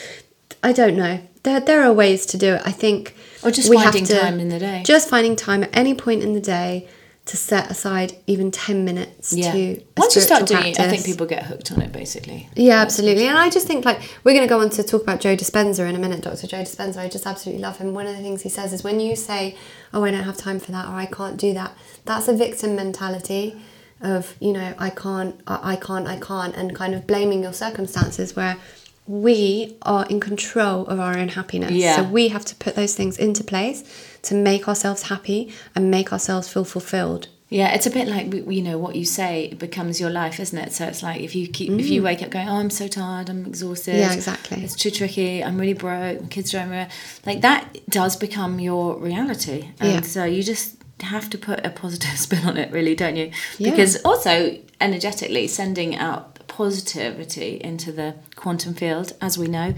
I 0.63 0.71
don't 0.71 0.95
know. 0.95 1.19
There, 1.43 1.59
there 1.59 1.83
are 1.83 1.91
ways 1.91 2.25
to 2.27 2.37
do 2.37 2.53
it. 2.55 2.61
I 2.65 2.71
think. 2.71 3.15
Or 3.43 3.51
just 3.51 3.69
we 3.69 3.75
have 3.77 3.93
finding 3.93 4.05
to- 4.05 4.19
time 4.19 4.39
in 4.39 4.47
the 4.49 4.59
day. 4.59 4.83
Just 4.85 5.09
finding 5.09 5.35
time 5.35 5.63
at 5.63 5.69
any 5.75 5.93
point 5.93 6.23
in 6.23 6.31
the 6.33 6.39
day 6.39 6.87
to 7.25 7.37
set 7.37 7.71
aside 7.71 8.17
even 8.27 8.51
10 8.51 8.83
minutes 8.83 9.31
Yeah. 9.31 9.53
to. 9.53 9.81
Once 9.95 10.13
you 10.15 10.21
start 10.21 10.45
doing 10.45 10.65
it, 10.65 10.79
I 10.79 10.89
think 10.89 11.05
people 11.05 11.25
get 11.25 11.43
hooked 11.43 11.71
on 11.71 11.81
it 11.81 11.91
basically. 11.93 12.49
Yeah, 12.55 12.81
absolutely. 12.81 13.27
And 13.27 13.37
I 13.37 13.49
just 13.49 13.65
think 13.65 13.85
like 13.85 14.01
we're 14.25 14.33
going 14.33 14.45
to 14.45 14.49
go 14.53 14.59
on 14.59 14.69
to 14.71 14.83
talk 14.83 15.03
about 15.03 15.21
Joe 15.21 15.35
Dispenza 15.37 15.87
in 15.87 15.95
a 15.95 15.99
minute, 15.99 16.21
Dr. 16.21 16.47
Joe 16.47 16.63
Dispenza. 16.63 16.97
I 16.97 17.07
just 17.07 17.25
absolutely 17.25 17.61
love 17.61 17.77
him. 17.77 17.93
One 17.93 18.07
of 18.07 18.15
the 18.17 18.21
things 18.21 18.41
he 18.41 18.49
says 18.49 18.73
is 18.73 18.83
when 18.83 18.99
you 18.99 19.15
say, 19.15 19.55
"Oh, 19.93 20.03
I 20.03 20.11
don't 20.11 20.23
have 20.23 20.35
time 20.35 20.59
for 20.59 20.73
that," 20.73 20.85
or 20.87 20.91
"I 20.91 21.05
can't 21.05 21.37
do 21.37 21.53
that," 21.53 21.71
that's 22.03 22.27
a 22.27 22.33
victim 22.33 22.75
mentality 22.75 23.55
of 24.01 24.35
you 24.41 24.51
know 24.51 24.73
I 24.77 24.89
can't, 24.89 25.39
I 25.47 25.77
can't, 25.77 26.07
I 26.07 26.17
can't, 26.19 26.53
and 26.57 26.75
kind 26.75 26.93
of 26.93 27.07
blaming 27.07 27.41
your 27.41 27.53
circumstances 27.53 28.35
where 28.35 28.57
we 29.05 29.75
are 29.81 30.05
in 30.07 30.19
control 30.19 30.85
of 30.87 30.99
our 30.99 31.17
own 31.17 31.29
happiness. 31.29 31.71
Yeah. 31.71 31.97
So 31.97 32.03
we 32.03 32.29
have 32.29 32.45
to 32.45 32.55
put 32.55 32.75
those 32.75 32.95
things 32.95 33.17
into 33.17 33.43
place 33.43 33.83
to 34.23 34.35
make 34.35 34.67
ourselves 34.67 35.03
happy 35.03 35.53
and 35.75 35.91
make 35.91 36.11
ourselves 36.13 36.47
feel 36.47 36.63
fulfilled. 36.63 37.27
Yeah, 37.49 37.71
it's 37.75 37.85
a 37.85 37.91
bit 37.91 38.07
like 38.07 38.33
you 38.33 38.63
know 38.63 38.79
what 38.79 38.95
you 38.95 39.05
say 39.05 39.53
becomes 39.53 39.99
your 39.99 40.09
life, 40.09 40.39
isn't 40.39 40.57
it? 40.57 40.73
So 40.73 40.85
it's 40.87 41.03
like 41.03 41.21
if 41.21 41.35
you 41.35 41.47
keep 41.47 41.69
if 41.79 41.87
you 41.87 42.01
wake 42.01 42.23
up 42.23 42.31
going, 42.31 42.49
"Oh, 42.49 42.55
I'm 42.55 42.71
so 42.71 42.87
tired, 42.87 43.29
I'm 43.29 43.45
exhausted." 43.45 43.93
Mm. 43.93 43.99
Yeah, 43.99 44.13
exactly. 44.13 44.63
It's 44.63 44.75
too 44.75 44.89
tricky. 44.89 45.43
I'm 45.43 45.59
really 45.59 45.73
broke. 45.73 46.21
My 46.21 46.27
kids 46.29 46.51
don't 46.51 46.63
remember. 46.63 46.91
Like 47.27 47.41
that 47.41 47.77
does 47.89 48.15
become 48.15 48.59
your 48.59 48.97
reality, 48.97 49.69
and 49.79 49.93
Yeah. 49.93 50.01
so 50.01 50.23
you 50.23 50.41
just 50.41 50.77
have 51.01 51.29
to 51.29 51.37
put 51.37 51.63
a 51.63 51.69
positive 51.69 52.17
spin 52.25 52.43
on 52.45 52.57
it, 52.57 52.71
really, 52.71 52.95
don't 52.95 53.17
you? 53.17 53.29
Yeah. 53.59 53.69
Because 53.69 54.01
also 54.03 54.57
energetically 54.81 55.47
sending 55.47 55.95
out 55.95 56.32
positivity 56.57 57.59
into 57.61 57.91
the 57.91 58.15
quantum 58.35 58.73
field, 58.73 59.13
as 59.21 59.37
we 59.37 59.47
know, 59.47 59.73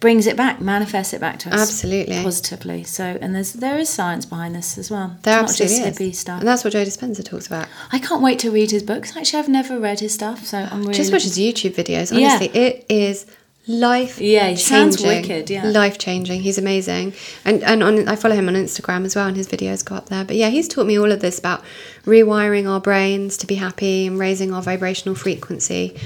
brings 0.00 0.26
it 0.26 0.36
back, 0.36 0.60
manifests 0.60 1.14
it 1.14 1.20
back 1.20 1.38
to 1.38 1.48
us 1.48 1.60
Absolutely. 1.62 2.22
positively. 2.22 2.84
So, 2.84 3.16
and 3.22 3.34
there's 3.34 3.54
there 3.54 3.78
is 3.78 3.88
science 3.88 4.26
behind 4.26 4.54
this 4.54 4.76
as 4.76 4.90
well. 4.90 5.16
There 5.22 5.40
it's 5.40 5.52
not 5.52 5.56
just 5.58 5.80
absolutely 5.80 6.06
hippie 6.06 6.10
is. 6.10 6.18
stuff. 6.18 6.38
And 6.40 6.48
that's 6.48 6.62
what 6.62 6.72
Joe 6.74 6.84
Dispenza 6.84 7.24
talks 7.24 7.46
about. 7.46 7.66
I 7.90 7.98
can't 7.98 8.22
wait 8.22 8.38
to 8.40 8.50
read 8.50 8.70
his 8.70 8.82
books. 8.82 9.16
Actually, 9.16 9.38
I've 9.40 9.48
never 9.48 9.78
read 9.80 10.00
his 10.00 10.12
stuff, 10.12 10.44
so 10.46 10.58
I'm 10.70 10.82
really 10.82 10.94
Just 10.94 11.12
watch 11.12 11.22
his 11.24 11.38
YouTube 11.38 11.74
videos. 11.74 12.12
Honestly, 12.14 12.50
Yeah. 12.52 12.60
it 12.68 12.86
is 12.88 13.24
life. 13.66 14.20
Yeah, 14.20 14.48
he 14.48 14.56
sounds 14.56 15.00
changing. 15.00 15.30
wicked, 15.30 15.50
yeah. 15.50 15.64
life 15.64 15.98
changing. 15.98 16.42
He's 16.42 16.58
amazing, 16.58 17.14
and 17.44 17.62
and 17.62 17.82
on 17.82 18.08
I 18.08 18.16
follow 18.16 18.36
him 18.36 18.48
on 18.48 18.54
Instagram 18.54 19.04
as 19.04 19.16
well, 19.16 19.26
and 19.26 19.36
his 19.36 19.48
videos 19.48 19.84
go 19.84 19.94
up 19.94 20.08
there. 20.08 20.24
But 20.24 20.36
yeah, 20.36 20.48
he's 20.48 20.68
taught 20.68 20.86
me 20.86 20.98
all 20.98 21.12
of 21.12 21.20
this 21.20 21.38
about 21.38 21.62
rewiring 22.04 22.68
our 22.68 22.80
brains 22.80 23.36
to 23.38 23.46
be 23.46 23.56
happy 23.56 24.06
and 24.06 24.18
raising 24.18 24.52
our 24.52 24.62
vibrational 24.62 25.14
frequency. 25.14 25.96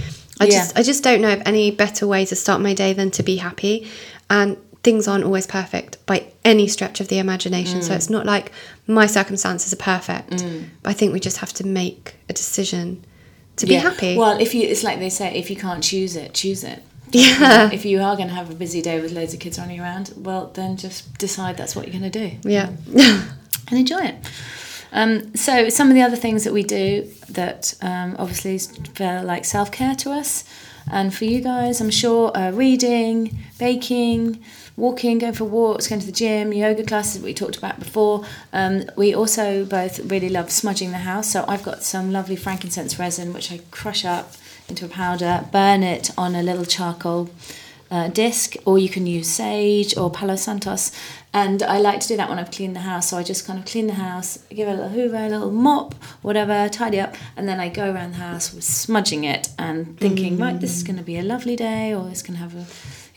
I 0.40 0.44
Yeah. 0.44 0.50
just 0.50 0.78
I 0.78 0.82
just 0.82 1.02
don't 1.02 1.20
know 1.20 1.32
of 1.32 1.42
any 1.44 1.70
better 1.70 2.06
way 2.06 2.24
to 2.26 2.36
start 2.36 2.60
my 2.60 2.74
day 2.74 2.92
than 2.92 3.10
to 3.12 3.22
be 3.22 3.36
happy, 3.36 3.88
and 4.30 4.56
things 4.82 5.08
aren't 5.08 5.24
always 5.24 5.46
perfect 5.46 6.04
by 6.06 6.24
any 6.44 6.68
stretch 6.68 7.00
of 7.00 7.08
the 7.08 7.18
imagination. 7.18 7.80
Mm. 7.80 7.84
So 7.84 7.94
it's 7.94 8.08
not 8.08 8.24
like 8.24 8.52
my 8.86 9.06
circumstances 9.06 9.72
are 9.72 9.76
perfect. 9.76 10.44
But 10.82 10.90
I 10.90 10.92
think 10.92 11.12
we 11.12 11.20
just 11.20 11.38
have 11.38 11.52
to 11.54 11.66
make 11.66 12.14
a 12.28 12.32
decision 12.32 13.04
to 13.56 13.66
be 13.66 13.74
happy. 13.74 14.16
Well, 14.16 14.40
if 14.40 14.54
you, 14.54 14.62
it's 14.62 14.84
like 14.84 15.00
they 15.00 15.10
say, 15.10 15.34
if 15.34 15.50
you 15.50 15.56
can't 15.56 15.82
choose 15.82 16.14
it, 16.14 16.32
choose 16.32 16.62
it. 16.62 16.82
Yeah. 17.10 17.70
If 17.72 17.84
you 17.84 18.00
are 18.00 18.16
going 18.16 18.28
to 18.28 18.34
have 18.34 18.50
a 18.50 18.54
busy 18.54 18.82
day 18.82 19.00
with 19.00 19.12
loads 19.12 19.34
of 19.34 19.40
kids 19.40 19.58
running 19.58 19.80
around, 19.80 20.12
well, 20.16 20.50
then 20.54 20.76
just 20.76 21.16
decide 21.18 21.56
that's 21.56 21.74
what 21.74 21.86
you're 21.86 21.98
going 21.98 22.10
to 22.10 22.28
do. 22.28 22.48
yeah. 22.48 22.70
and 23.70 23.78
enjoy 23.78 24.00
it. 24.00 24.16
Um, 24.92 25.34
so 25.34 25.68
some 25.68 25.88
of 25.88 25.94
the 25.94 26.02
other 26.02 26.16
things 26.16 26.44
that 26.44 26.52
we 26.52 26.62
do 26.62 27.10
that 27.28 27.74
um, 27.82 28.16
obviously 28.18 28.58
feel 28.58 29.22
like 29.22 29.44
self 29.44 29.70
care 29.70 29.94
to 29.96 30.10
us, 30.12 30.44
and 30.90 31.14
for 31.14 31.24
you 31.24 31.40
guys, 31.40 31.80
I'm 31.80 31.90
sure 31.90 32.34
uh, 32.36 32.50
reading, 32.50 33.38
baking, 33.58 34.42
walking, 34.76 35.18
going 35.18 35.34
for 35.34 35.44
walks, 35.44 35.88
going 35.88 36.00
to 36.00 36.06
the 36.06 36.12
gym, 36.12 36.52
yoga 36.52 36.84
classes 36.84 37.20
that 37.20 37.24
we 37.24 37.34
talked 37.34 37.56
about 37.56 37.78
before. 37.78 38.24
Um, 38.52 38.84
we 38.96 39.14
also 39.14 39.64
both 39.64 39.98
really 40.10 40.28
love 40.28 40.50
smudging 40.50 40.92
the 40.92 40.98
house. 40.98 41.30
So 41.30 41.44
I've 41.46 41.62
got 41.62 41.82
some 41.82 42.12
lovely 42.12 42.36
frankincense 42.36 42.98
resin 42.98 43.32
which 43.32 43.52
I 43.52 43.60
crush 43.70 44.04
up 44.04 44.32
into 44.68 44.84
a 44.84 44.88
powder, 44.88 45.46
burn 45.52 45.82
it 45.82 46.10
on 46.16 46.34
a 46.34 46.42
little 46.42 46.64
charcoal 46.64 47.30
uh, 47.90 48.08
disc, 48.08 48.54
or 48.64 48.78
you 48.78 48.88
can 48.88 49.06
use 49.06 49.28
sage 49.28 49.96
or 49.96 50.10
Palo 50.10 50.36
Santos. 50.36 50.92
And 51.32 51.62
I 51.62 51.78
like 51.78 52.00
to 52.00 52.08
do 52.08 52.16
that 52.16 52.28
when 52.28 52.38
I've 52.38 52.50
cleaned 52.50 52.74
the 52.74 52.80
house. 52.80 53.10
So 53.10 53.16
I 53.16 53.22
just 53.22 53.46
kind 53.46 53.58
of 53.58 53.64
clean 53.64 53.86
the 53.86 53.94
house, 53.94 54.38
give 54.50 54.68
it 54.68 54.72
a 54.72 54.74
little 54.74 54.90
hoover, 54.90 55.16
a 55.16 55.28
little 55.28 55.50
mop, 55.50 55.94
whatever, 56.22 56.68
tidy 56.68 57.00
up, 57.00 57.14
and 57.36 57.48
then 57.48 57.60
I 57.60 57.68
go 57.68 57.92
around 57.92 58.12
the 58.12 58.18
house 58.18 58.52
with 58.52 58.64
smudging 58.64 59.24
it 59.24 59.48
and 59.58 59.98
thinking, 59.98 60.38
right, 60.38 60.58
this 60.60 60.76
is 60.76 60.82
going 60.82 60.96
to 60.96 61.02
be 61.02 61.18
a 61.18 61.22
lovely 61.22 61.56
day, 61.56 61.94
or 61.94 62.08
it's 62.10 62.22
going 62.22 62.34
to 62.34 62.42
have 62.42 62.54
a, 62.54 62.66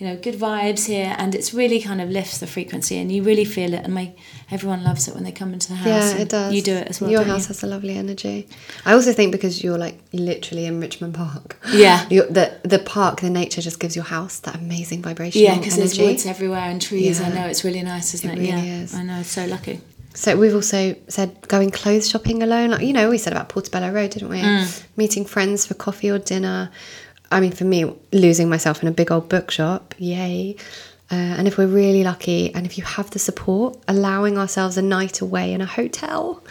you 0.01 0.07
know, 0.07 0.17
good 0.17 0.33
vibes 0.33 0.87
here, 0.87 1.15
and 1.19 1.35
it's 1.35 1.53
really 1.53 1.79
kind 1.79 2.01
of 2.01 2.09
lifts 2.09 2.39
the 2.39 2.47
frequency, 2.47 2.97
and 2.97 3.11
you 3.11 3.21
really 3.21 3.45
feel 3.45 3.75
it. 3.75 3.83
And 3.83 3.93
my 3.93 4.11
everyone 4.49 4.83
loves 4.83 5.07
it 5.07 5.13
when 5.13 5.23
they 5.23 5.31
come 5.31 5.53
into 5.53 5.67
the 5.67 5.75
house. 5.75 6.15
Yeah, 6.15 6.21
it 6.21 6.29
does. 6.29 6.55
You 6.55 6.63
do 6.63 6.73
it 6.73 6.87
as 6.87 6.99
well. 6.99 7.11
Your 7.11 7.21
house 7.21 7.43
you? 7.43 7.47
has 7.49 7.61
a 7.61 7.67
lovely 7.67 7.95
energy. 7.95 8.47
I 8.83 8.93
also 8.93 9.13
think 9.13 9.31
because 9.31 9.63
you're 9.63 9.77
like 9.77 9.99
literally 10.11 10.65
in 10.65 10.79
Richmond 10.79 11.13
Park. 11.13 11.55
Yeah. 11.71 12.07
You're, 12.09 12.25
the 12.25 12.59
the 12.63 12.79
park, 12.79 13.21
the 13.21 13.29
nature 13.29 13.61
just 13.61 13.79
gives 13.79 13.95
your 13.95 14.05
house 14.05 14.39
that 14.39 14.55
amazing 14.55 15.03
vibration. 15.03 15.39
Yeah, 15.39 15.59
because 15.59 15.75
there's 15.75 15.99
woods 15.99 16.25
everywhere 16.25 16.61
and 16.71 16.81
trees. 16.81 17.21
I 17.21 17.29
know 17.29 17.45
it's 17.45 17.63
really 17.63 17.83
nice, 17.83 18.15
isn't 18.15 18.27
It 18.27 18.39
it? 18.39 18.41
really 18.41 18.67
yeah, 18.67 18.81
is. 18.81 18.95
I 18.95 19.03
know. 19.03 19.19
It's 19.19 19.29
so 19.29 19.45
lucky. 19.45 19.81
So 20.15 20.35
we've 20.35 20.55
also 20.55 20.95
said 21.09 21.47
going 21.47 21.69
clothes 21.69 22.09
shopping 22.09 22.41
alone. 22.41 22.71
Like 22.71 22.81
you 22.81 22.93
know, 22.93 23.11
we 23.11 23.19
said 23.19 23.33
about 23.33 23.49
Portobello 23.49 23.91
Road, 23.91 24.09
didn't 24.09 24.29
we? 24.29 24.41
Mm. 24.41 24.83
Meeting 24.97 25.25
friends 25.25 25.67
for 25.67 25.75
coffee 25.75 26.09
or 26.09 26.17
dinner. 26.17 26.71
I 27.31 27.39
mean, 27.39 27.51
for 27.51 27.63
me, 27.65 27.91
losing 28.11 28.49
myself 28.49 28.81
in 28.81 28.87
a 28.87 28.91
big 28.91 29.11
old 29.11 29.29
bookshop, 29.29 29.95
yay. 29.97 30.55
Uh, 31.11 31.15
and 31.15 31.47
if 31.47 31.57
we're 31.57 31.67
really 31.67 32.03
lucky, 32.03 32.53
and 32.53 32.65
if 32.65 32.77
you 32.77 32.83
have 32.83 33.09
the 33.11 33.19
support, 33.19 33.77
allowing 33.87 34.37
ourselves 34.37 34.77
a 34.77 34.81
night 34.81 35.19
away 35.21 35.53
in 35.53 35.61
a 35.61 35.65
hotel 35.65 36.41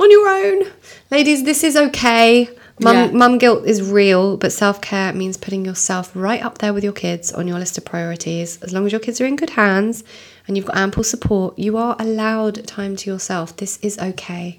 on 0.00 0.10
your 0.10 0.28
own. 0.28 0.70
Ladies, 1.10 1.44
this 1.44 1.64
is 1.64 1.76
okay. 1.76 2.48
Mum, 2.80 2.96
Yeah. 2.96 3.10
mum 3.12 3.38
guilt 3.38 3.64
is 3.66 3.80
real, 3.82 4.36
but 4.36 4.52
self 4.52 4.80
care 4.80 5.12
means 5.12 5.36
putting 5.36 5.64
yourself 5.64 6.10
right 6.14 6.44
up 6.44 6.58
there 6.58 6.74
with 6.74 6.82
your 6.82 6.92
kids 6.92 7.32
on 7.32 7.46
your 7.46 7.58
list 7.58 7.78
of 7.78 7.84
priorities. 7.84 8.58
As 8.62 8.72
long 8.72 8.84
as 8.84 8.92
your 8.92 9.00
kids 9.00 9.20
are 9.20 9.26
in 9.26 9.36
good 9.36 9.50
hands 9.50 10.02
and 10.46 10.56
you've 10.56 10.66
got 10.66 10.76
ample 10.76 11.04
support, 11.04 11.56
you 11.58 11.76
are 11.76 11.94
allowed 11.98 12.66
time 12.66 12.96
to 12.96 13.10
yourself. 13.10 13.56
This 13.56 13.78
is 13.80 13.96
okay. 13.98 14.58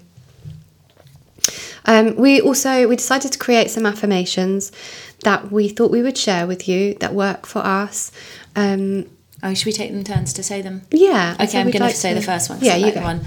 Um, 1.84 2.16
we 2.16 2.40
also 2.40 2.88
we 2.88 2.96
decided 2.96 3.30
to 3.32 3.38
create 3.38 3.70
some 3.70 3.86
affirmations 3.86 4.72
that 5.26 5.50
we 5.50 5.68
thought 5.68 5.90
we 5.90 6.02
would 6.02 6.16
share 6.16 6.46
with 6.46 6.68
you 6.68 6.94
that 7.00 7.12
work 7.12 7.46
for 7.46 7.58
us. 7.58 8.12
Um, 8.54 9.06
Oh, 9.42 9.52
should 9.52 9.66
we 9.66 9.72
take 9.72 9.92
them 9.92 10.02
turns 10.02 10.32
to 10.32 10.42
say 10.42 10.62
them? 10.62 10.82
yeah. 10.90 11.34
Okay, 11.34 11.46
so 11.46 11.58
I'm 11.60 11.70
going 11.70 11.82
like 11.82 11.92
to 11.92 12.00
say 12.00 12.14
the 12.14 12.22
first 12.22 12.48
one. 12.48 12.58
Yeah, 12.62 12.76
you 12.76 12.90
go. 12.92 13.02
one. 13.02 13.20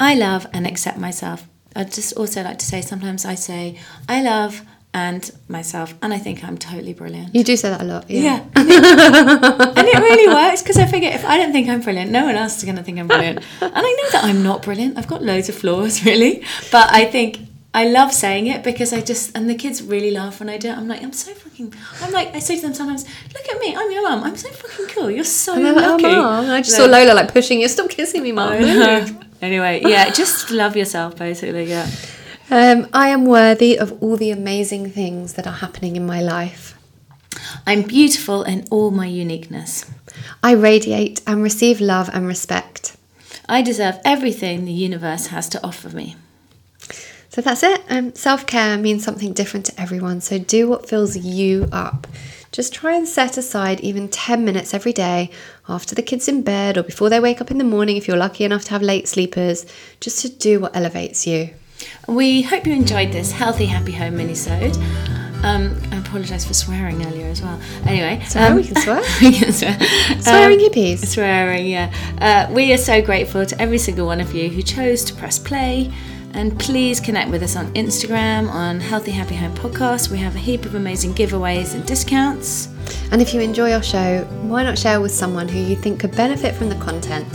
I 0.00 0.14
love 0.14 0.46
and 0.54 0.66
accept 0.66 0.96
myself. 0.98 1.46
I'd 1.76 1.92
just 1.92 2.14
also 2.16 2.42
like 2.42 2.58
to 2.60 2.64
say 2.64 2.80
sometimes 2.80 3.24
I 3.26 3.34
say 3.34 3.78
I 4.08 4.22
love 4.22 4.62
and 4.94 5.30
myself, 5.48 5.94
and 6.02 6.14
I 6.14 6.18
think 6.18 6.42
I'm 6.42 6.56
totally 6.56 6.94
brilliant. 6.94 7.34
You 7.34 7.44
do 7.44 7.56
say 7.56 7.68
that 7.70 7.82
a 7.82 7.84
lot. 7.84 8.08
Yeah. 8.10 8.22
Yeah, 8.22 8.44
and 8.56 8.68
it, 8.70 9.78
and 9.78 9.86
it 9.88 9.98
really 10.08 10.28
works 10.34 10.62
because 10.62 10.78
I 10.78 10.86
figure 10.86 11.10
if 11.10 11.24
I 11.26 11.36
don't 11.36 11.52
think 11.52 11.68
I'm 11.68 11.80
brilliant, 11.82 12.10
no 12.10 12.24
one 12.24 12.36
else 12.36 12.56
is 12.56 12.64
going 12.64 12.76
to 12.76 12.82
think 12.82 12.98
I'm 12.98 13.06
brilliant. 13.06 13.38
And 13.60 13.72
I 13.74 13.92
know 13.98 14.10
that 14.12 14.24
I'm 14.24 14.42
not 14.42 14.62
brilliant. 14.62 14.96
I've 14.98 15.06
got 15.08 15.22
loads 15.22 15.48
of 15.50 15.56
flaws, 15.56 16.04
really, 16.10 16.42
but 16.72 16.88
I 16.90 17.04
think 17.04 17.38
I 17.72 17.86
love 17.88 18.12
saying 18.12 18.48
it 18.48 18.64
because 18.64 18.92
I 18.92 19.00
just 19.00 19.36
and 19.36 19.48
the 19.48 19.54
kids 19.54 19.80
really 19.80 20.10
laugh 20.10 20.40
when 20.40 20.48
I 20.48 20.58
do 20.58 20.70
it. 20.70 20.76
I'm 20.76 20.88
like, 20.88 21.02
I'm 21.02 21.12
so 21.12 21.32
fucking. 21.32 21.72
I'm 22.02 22.12
like, 22.12 22.34
I 22.34 22.40
say 22.40 22.56
to 22.56 22.62
them 22.62 22.74
sometimes, 22.74 23.04
"Look 23.32 23.48
at 23.48 23.60
me, 23.60 23.76
I'm 23.76 23.90
your 23.92 24.02
mum. 24.02 24.24
I'm 24.24 24.36
so 24.36 24.48
fucking 24.48 24.88
cool. 24.88 25.10
You're 25.10 25.22
so 25.24 25.54
And 25.54 25.64
they're 25.64 25.74
like, 25.74 25.84
oh, 25.84 25.90
lucky." 25.92 26.50
I 26.50 26.62
just 26.62 26.76
saw 26.76 26.86
Lola 26.86 27.14
like 27.14 27.32
pushing 27.32 27.60
you. 27.60 27.68
Stop 27.68 27.90
kissing 27.90 28.22
me, 28.22 28.32
mum. 28.32 28.54
anyway, 29.42 29.82
yeah, 29.84 30.10
just 30.10 30.50
love 30.50 30.76
yourself, 30.76 31.16
basically. 31.16 31.64
Yeah. 31.64 31.88
Um, 32.50 32.88
I 32.92 33.08
am 33.10 33.26
worthy 33.26 33.78
of 33.78 34.02
all 34.02 34.16
the 34.16 34.32
amazing 34.32 34.90
things 34.90 35.34
that 35.34 35.46
are 35.46 35.58
happening 35.64 35.94
in 35.94 36.04
my 36.04 36.20
life. 36.20 36.76
I'm 37.64 37.82
beautiful 37.82 38.42
in 38.42 38.66
all 38.72 38.90
my 38.90 39.06
uniqueness. 39.06 39.84
I 40.42 40.52
radiate 40.52 41.20
and 41.24 41.40
receive 41.44 41.80
love 41.80 42.10
and 42.12 42.26
respect. 42.26 42.96
I 43.48 43.62
deserve 43.62 44.00
everything 44.04 44.64
the 44.64 44.72
universe 44.72 45.28
has 45.28 45.48
to 45.50 45.64
offer 45.64 45.90
me. 45.90 46.16
So 47.30 47.40
that's 47.40 47.62
it. 47.62 47.82
Um, 47.88 48.14
Self 48.14 48.46
care 48.46 48.76
means 48.76 49.04
something 49.04 49.32
different 49.32 49.66
to 49.66 49.80
everyone. 49.80 50.20
So 50.20 50.38
do 50.38 50.68
what 50.68 50.88
fills 50.88 51.16
you 51.16 51.68
up. 51.72 52.06
Just 52.52 52.74
try 52.74 52.96
and 52.96 53.06
set 53.06 53.36
aside 53.38 53.78
even 53.80 54.08
10 54.08 54.44
minutes 54.44 54.74
every 54.74 54.92
day 54.92 55.30
after 55.68 55.94
the 55.94 56.02
kids 56.02 56.26
in 56.26 56.42
bed 56.42 56.76
or 56.76 56.82
before 56.82 57.08
they 57.08 57.20
wake 57.20 57.40
up 57.40 57.52
in 57.52 57.58
the 57.58 57.64
morning 57.64 57.96
if 57.96 58.08
you're 58.08 58.16
lucky 58.16 58.42
enough 58.42 58.64
to 58.64 58.70
have 58.72 58.82
late 58.82 59.06
sleepers, 59.06 59.64
just 60.00 60.20
to 60.22 60.28
do 60.28 60.58
what 60.58 60.74
elevates 60.74 61.24
you. 61.28 61.50
We 62.08 62.42
hope 62.42 62.66
you 62.66 62.72
enjoyed 62.74 63.12
this 63.12 63.30
Healthy 63.30 63.66
Happy 63.66 63.92
Home 63.92 64.14
minisode. 64.14 64.74
Um, 65.44 65.80
I 65.92 65.98
apologise 65.98 66.44
for 66.44 66.52
swearing 66.52 67.06
earlier 67.06 67.26
as 67.26 67.40
well. 67.40 67.58
Anyway, 67.86 68.22
So 68.28 68.40
um, 68.40 68.56
we 68.56 68.64
can 68.64 68.74
swear. 68.76 69.00
we 69.22 69.32
can 69.32 69.52
swear. 69.52 69.78
Swearing 70.20 70.58
Um, 70.60 70.66
hippies. 70.66 71.06
Swearing, 71.06 71.66
yeah. 71.66 71.94
Uh, 72.20 72.52
we 72.52 72.72
are 72.72 72.76
so 72.78 73.00
grateful 73.00 73.46
to 73.46 73.58
every 73.62 73.78
single 73.78 74.06
one 74.06 74.20
of 74.20 74.34
you 74.34 74.48
who 74.50 74.60
chose 74.62 75.04
to 75.04 75.14
press 75.14 75.38
play. 75.38 75.90
And 76.32 76.58
please 76.58 77.00
connect 77.00 77.30
with 77.30 77.42
us 77.42 77.56
on 77.56 77.72
Instagram 77.74 78.48
on 78.50 78.80
Healthy 78.80 79.10
Happy 79.10 79.34
Home 79.34 79.54
Podcast. 79.54 80.10
We 80.10 80.18
have 80.18 80.34
a 80.36 80.38
heap 80.38 80.64
of 80.64 80.74
amazing 80.74 81.14
giveaways 81.14 81.74
and 81.74 81.84
discounts. 81.84 82.68
And 83.10 83.20
if 83.20 83.34
you 83.34 83.40
enjoy 83.40 83.72
our 83.72 83.82
show, 83.82 84.24
why 84.42 84.62
not 84.62 84.78
share 84.78 85.00
with 85.00 85.12
someone 85.12 85.48
who 85.48 85.58
you 85.58 85.76
think 85.76 86.00
could 86.00 86.14
benefit 86.16 86.54
from 86.54 86.68
the 86.68 86.76
content? 86.76 87.26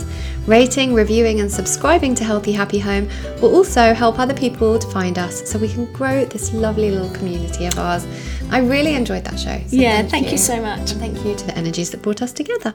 Rating, 0.46 0.94
reviewing, 0.94 1.40
and 1.40 1.50
subscribing 1.50 2.14
to 2.14 2.24
Healthy 2.24 2.52
Happy 2.52 2.78
Home 2.78 3.08
will 3.42 3.54
also 3.54 3.92
help 3.92 4.18
other 4.18 4.34
people 4.34 4.78
to 4.78 4.86
find 4.88 5.18
us 5.18 5.48
so 5.48 5.58
we 5.58 5.68
can 5.68 5.92
grow 5.92 6.24
this 6.24 6.52
lovely 6.52 6.90
little 6.90 7.10
community 7.10 7.66
of 7.66 7.78
ours. 7.78 8.06
I 8.50 8.58
really 8.60 8.94
enjoyed 8.94 9.24
that 9.24 9.38
show. 9.38 9.58
so 9.66 9.76
yeah, 9.76 10.02
thank 10.02 10.32
you 10.32 10.38
so 10.38 10.60
much. 10.62 10.92
And 10.92 11.00
thank 11.00 11.24
you 11.24 11.34
to 11.34 11.46
the 11.46 11.56
energies 11.56 11.90
that 11.90 12.02
brought 12.02 12.22
us 12.22 12.32
together. 12.32 12.74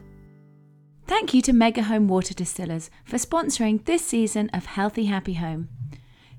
Thank 1.07 1.33
you 1.33 1.41
to 1.41 1.53
Mega 1.53 1.83
Home 1.83 2.07
Water 2.07 2.33
Distillers 2.33 2.89
for 3.05 3.17
sponsoring 3.17 3.83
this 3.85 4.05
season 4.05 4.49
of 4.53 4.65
Healthy 4.65 5.05
Happy 5.05 5.33
Home. 5.35 5.69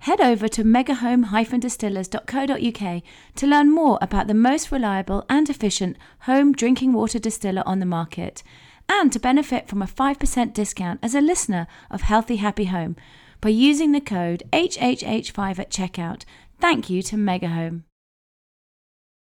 Head 0.03 0.21
over 0.21 0.49
to 0.49 0.65
megahome-distillers.co.uk 0.65 3.03
to 3.37 3.47
learn 3.47 3.71
more 3.71 3.99
about 4.03 4.27
the 4.27 4.35
most 4.35 4.73
reliable 4.73 5.25
and 5.29 5.49
efficient 5.49 5.97
home 6.23 6.51
drinking 6.51 6.93
water 6.93 7.21
distiller 7.21 7.63
on 7.65 7.79
the 7.79 7.87
market 7.87 8.43
and 8.89 9.13
to 9.13 9.21
benefit 9.21 9.69
from 9.69 9.81
a 9.81 9.87
5% 9.87 10.55
discount 10.55 10.99
as 11.05 11.15
a 11.15 11.21
listener 11.21 11.69
of 11.89 12.03
Healthy 12.03 12.39
Happy 12.39 12.65
Home 12.65 12.97
by 13.41 13.51
using 13.51 13.93
the 13.93 14.01
code 14.01 14.43
HHH5 14.53 15.61
at 15.61 15.71
checkout. 15.71 16.25
Thank 16.59 16.91
you 16.91 17.01
to 17.03 17.17
Mega 17.17 17.51
Home. 17.51 17.85